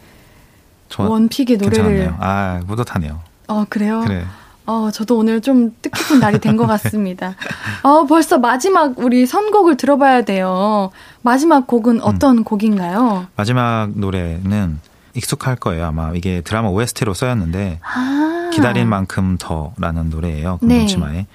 원픽의 0.97 1.59
노래를 1.59 1.85
괜찮았네요. 1.85 2.16
아, 2.20 2.61
뿌듯하네요. 2.66 3.20
어, 3.49 3.64
그래요? 3.68 4.01
그래. 4.01 4.25
어, 4.64 4.91
저도 4.93 5.18
오늘 5.18 5.41
좀 5.41 5.75
뜻깊은 5.83 6.20
날이 6.20 6.39
된 6.39 6.57
것 6.57 6.66
같습니다. 6.66 7.35
어, 7.83 8.07
벌써 8.07 8.39
마지막 8.39 8.99
우리 8.99 9.27
선곡을 9.27 9.77
들어봐야 9.77 10.23
돼요. 10.23 10.91
마지막 11.23 11.66
곡은 11.66 11.97
음. 11.97 12.01
어떤 12.03 12.39
음. 12.39 12.45
곡인가요? 12.45 13.27
마지막 13.37 13.91
노래는 13.95 14.79
익숙할 15.14 15.57
거예요. 15.57 15.87
아마 15.87 16.12
이게 16.14 16.41
드라마 16.41 16.68
OST로 16.68 17.12
쓰였는데 17.12 17.81
아~ 17.83 18.51
기다린 18.55 18.89
만큼 18.89 19.37
더라는 19.39 20.09
노래예요. 20.11 20.59
금동치마에. 20.59 21.12
네. 21.12 21.27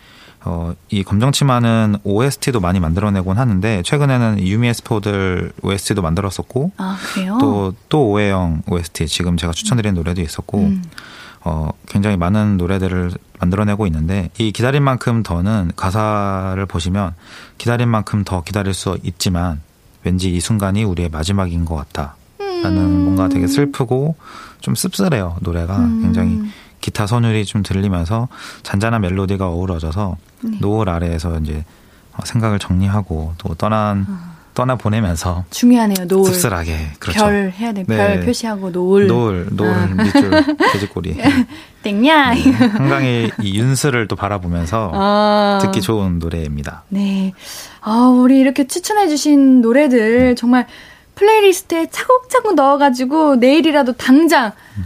어, 0.50 0.74
이 0.90 1.04
검정치마는 1.04 1.98
OST도 2.06 2.62
많이 2.62 2.80
만들어내곤 2.80 3.38
하는데 3.38 3.82
최근에는 3.84 4.40
유미 4.40 4.70
에스포들 4.70 5.52
OST도 5.62 6.02
만들었었고 6.02 6.72
아, 6.78 6.98
또또 7.42 8.12
오해영 8.12 8.62
OST 8.66 9.08
지금 9.08 9.36
제가 9.36 9.52
추천드린 9.52 9.94
노래도 9.94 10.22
있었고 10.22 10.60
음. 10.60 10.84
어, 11.42 11.70
굉장히 11.90 12.16
많은 12.16 12.56
노래들을 12.56 13.12
만들어내고 13.40 13.88
있는데 13.88 14.30
이 14.38 14.54
기다린 14.54 14.84
만큼 14.84 15.22
더는 15.22 15.72
가사를 15.76 16.66
보시면 16.66 17.14
기다린 17.58 17.90
만큼 17.90 18.24
더 18.24 18.42
기다릴 18.42 18.74
수 18.74 18.98
있지만 19.04 19.60
왠지 20.04 20.34
이 20.34 20.40
순간이 20.40 20.86
우리의 20.86 21.10
마지막인 21.10 21.66
것 21.66 21.76
같다. 21.76 22.16
라는 22.40 22.78
음. 22.78 23.04
뭔가 23.04 23.28
되게 23.28 23.48
슬프고 23.48 24.16
좀 24.62 24.76
씁쓸해요 24.76 25.36
노래가 25.42 25.78
음. 25.78 26.02
굉장히 26.02 26.42
기타 26.80 27.06
선율이 27.06 27.46
좀 27.46 27.64
들리면서 27.64 28.30
잔잔한 28.64 29.02
멜로디가 29.02 29.48
어우러져서 29.48 30.16
네. 30.42 30.58
노을 30.60 30.90
아래에서 30.90 31.40
이제 31.40 31.64
생각을 32.24 32.60
정리하고 32.60 33.34
또 33.38 33.54
떠난 33.56 34.06
어. 34.10 34.38
떠나 34.58 34.76
보내면서 34.76 35.46
중요하네요. 35.52 36.08
노을 36.08 36.34
씁쓸하게 36.34 36.94
그렇죠. 36.98 37.26
별 37.26 37.54
해야 37.56 37.74
돼. 37.74 37.84
네. 37.84 37.96
별 37.96 38.26
표시하고 38.26 38.72
노을 38.72 39.06
노을 39.06 39.48
노을 39.52 39.72
아. 39.72 39.86
밑줄 39.86 40.32
돼지꼬리 40.74 41.16
땡야 41.84 42.34
네. 42.34 42.52
한강의 42.52 43.32
이 43.42 43.60
윤슬을 43.60 44.08
또 44.08 44.16
바라보면서 44.16 44.92
아. 44.96 45.60
듣기 45.62 45.82
좋은 45.82 46.18
노래입니다. 46.18 46.86
네. 46.90 47.34
아 47.82 48.08
우리 48.08 48.40
이렇게 48.40 48.66
추천해주신 48.66 49.62
노래들 49.62 50.30
네. 50.30 50.36
정말 50.36 50.66
플레이리스트에 51.14 51.90
차곡차곡 51.92 52.56
넣어가지고 52.56 53.36
내일이라도 53.36 53.94
당장 53.94 54.54
음. 54.78 54.86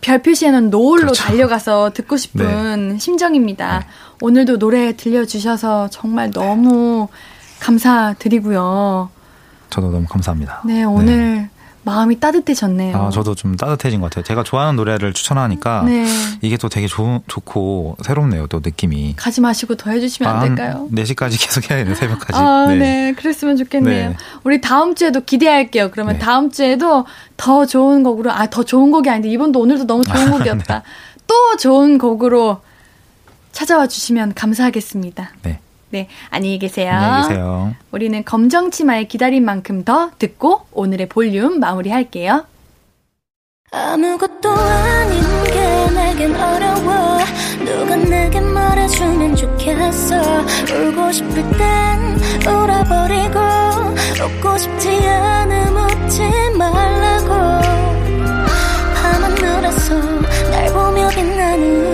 별 0.00 0.22
표시에는 0.22 0.70
노을로 0.70 1.02
그렇죠. 1.02 1.22
달려가서 1.22 1.92
듣고 1.94 2.16
싶은 2.16 2.88
네. 2.88 2.98
심정입니다. 2.98 3.86
네. 4.24 4.26
오늘도 4.26 4.58
노래 4.58 4.96
들려주셔서 4.96 5.88
정말 5.90 6.30
너무 6.30 7.08
감사드리고요. 7.60 9.10
저도 9.68 9.90
너무 9.90 10.06
감사합니다. 10.06 10.62
네, 10.64 10.84
오늘 10.84 11.16
네. 11.16 11.50
마음이 11.82 12.18
따뜻해졌네요. 12.18 12.96
아, 12.96 13.10
저도 13.10 13.34
좀 13.34 13.56
따뜻해진 13.56 14.00
것 14.00 14.08
같아요. 14.08 14.24
제가 14.24 14.42
좋아하는 14.42 14.76
노래를 14.76 15.12
추천하니까 15.12 15.82
네. 15.82 16.06
이게 16.40 16.56
또 16.56 16.70
되게 16.70 16.86
좋, 16.86 17.20
좋고 17.26 17.98
새롭네요. 18.02 18.46
또 18.46 18.60
느낌이. 18.64 19.14
가지 19.16 19.42
마시고 19.42 19.74
더 19.76 19.90
해주시면 19.90 20.30
아, 20.30 20.40
안 20.40 20.54
될까요? 20.54 20.88
4시까지 20.90 21.36
계속 21.44 21.70
해야 21.70 21.78
되는 21.80 21.94
새벽까지. 21.94 22.32
아, 22.34 22.66
네. 22.68 22.76
네. 22.76 23.12
그랬으면 23.12 23.58
좋겠네요. 23.58 24.10
네. 24.10 24.16
우리 24.44 24.62
다음 24.62 24.94
주에도 24.94 25.20
기대할게요. 25.20 25.90
그러면 25.90 26.14
네. 26.14 26.18
다음 26.20 26.50
주에도 26.50 27.04
더 27.36 27.66
좋은 27.66 28.02
곡으로, 28.02 28.32
아, 28.32 28.46
더 28.46 28.62
좋은 28.62 28.90
곡이 28.90 29.10
아닌데 29.10 29.28
이번도 29.28 29.60
오늘도 29.60 29.86
너무 29.86 30.02
좋은 30.04 30.30
곡이었다. 30.32 30.78
네. 30.78 30.82
또 31.26 31.56
좋은 31.58 31.98
곡으로 31.98 32.60
찾아와 33.54 33.86
주시면 33.86 34.34
감사하겠습니다. 34.34 35.30
네. 35.42 35.60
네, 35.90 36.08
안녕히 36.28 36.58
계세요. 36.58 36.92
안녕히 36.92 37.28
계세요. 37.28 37.74
우리는 37.92 38.24
검정 38.24 38.70
치마의 38.72 39.06
기다린 39.06 39.44
만큼 39.44 39.84
더 39.84 40.10
듣고 40.18 40.66
오늘의 40.72 41.08
볼륨 41.08 41.60
마무리할게요. 41.60 42.44
아무것도 43.70 44.50
아닌 44.50 45.22
게 45.44 45.90
내겐 45.94 46.34
어려워 46.34 47.18
누가 47.64 47.96
내게 47.96 48.40
말해주면 48.40 49.36
좋겠어 49.36 50.16
울고 50.72 51.12
싶을 51.12 51.34
땐 51.34 52.18
울어버리고 52.46 53.38
웃고 54.24 54.58
싶지 54.58 54.88
않음 55.08 55.76
웃지 55.76 56.20
말라고 56.56 57.28
밤하늘에서 58.94 59.94
날 60.50 60.72
보며 60.72 61.08
빛나는 61.10 61.93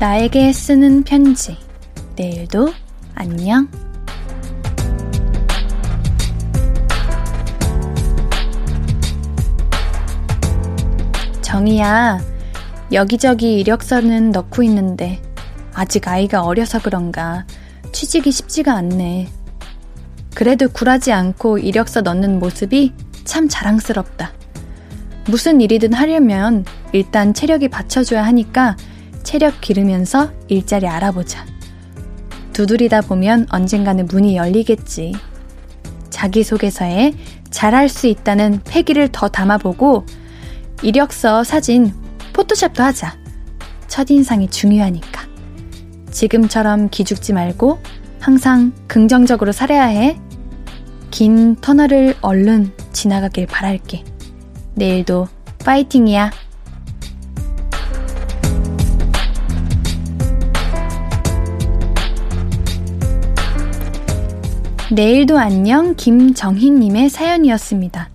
나에게 0.00 0.52
쓰는 0.52 1.02
편지 1.02 1.56
내일도 2.14 2.72
안녕 3.16 3.68
정이야, 11.42 12.20
여기저기 12.92 13.58
이력서는 13.58 14.30
넣고 14.30 14.62
있는데 14.62 15.20
아직 15.74 16.06
아이가 16.06 16.44
어려서 16.44 16.78
그런가 16.78 17.44
취직이 17.90 18.30
쉽지가 18.30 18.74
않네. 18.74 19.26
그래도 20.32 20.68
굴하지 20.68 21.10
않고 21.10 21.58
이력서 21.58 22.02
넣는 22.02 22.38
모습이 22.38 22.92
참 23.24 23.48
자랑스럽다. 23.48 24.30
무슨 25.26 25.60
일이든 25.60 25.92
하려면 25.92 26.64
일단 26.92 27.34
체력이 27.34 27.68
받쳐줘야 27.68 28.24
하니까 28.26 28.76
체력 29.22 29.60
기르면서 29.60 30.32
일자리 30.48 30.86
알아보자. 30.86 31.44
두드리다 32.52 33.02
보면 33.02 33.46
언젠가는 33.50 34.06
문이 34.06 34.36
열리겠지. 34.36 35.14
자기소개서에 36.10 37.14
잘할 37.50 37.88
수 37.88 38.06
있다는 38.06 38.60
패기를 38.64 39.08
더 39.12 39.28
담아보고 39.28 40.04
이력서, 40.82 41.44
사진, 41.44 41.92
포토샵도 42.32 42.82
하자. 42.82 43.16
첫인상이 43.88 44.48
중요하니까. 44.50 45.26
지금처럼 46.10 46.88
기죽지 46.90 47.32
말고 47.32 47.78
항상 48.20 48.72
긍정적으로 48.86 49.52
살아야 49.52 49.84
해. 49.84 50.18
긴 51.10 51.56
터널을 51.56 52.16
얼른 52.20 52.72
지나가길 52.92 53.46
바랄게. 53.46 54.04
내일도 54.74 55.28
파이팅이야. 55.64 56.30
내일도 64.90 65.38
안녕 65.38 65.94
김정희님의 65.96 67.10
사연이었습니다. 67.10 68.08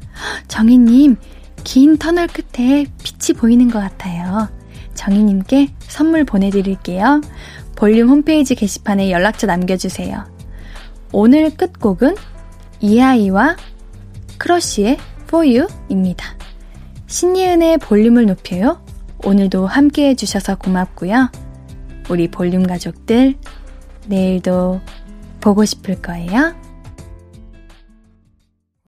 정희님, 0.48 1.18
긴 1.64 1.98
터널 1.98 2.28
끝에 2.28 2.88
빛이 3.04 3.38
보이는 3.38 3.70
것 3.70 3.80
같아요. 3.80 4.50
정희님께 4.96 5.70
선물 5.80 6.24
보내드릴게요. 6.24 7.22
볼륨 7.76 8.10
홈페이지 8.10 8.56
게시판에 8.56 9.12
연락처 9.12 9.46
남겨주세요. 9.46 10.26
오늘 11.12 11.52
끝곡은 11.52 12.16
이하이와 12.80 13.56
크러쉬의 14.40 14.98
for 15.28 15.48
you입니다. 15.48 16.26
신예은의 17.06 17.78
볼륨을 17.78 18.26
높여요. 18.26 18.84
오늘도 19.24 19.68
함께 19.68 20.10
해주셔서 20.10 20.56
고맙고요. 20.56 21.30
우리 22.10 22.28
볼륨 22.30 22.66
가족들, 22.66 23.36
내일도 24.08 24.82
보고 25.40 25.66
싶을 25.66 26.02
거예요. 26.02 26.63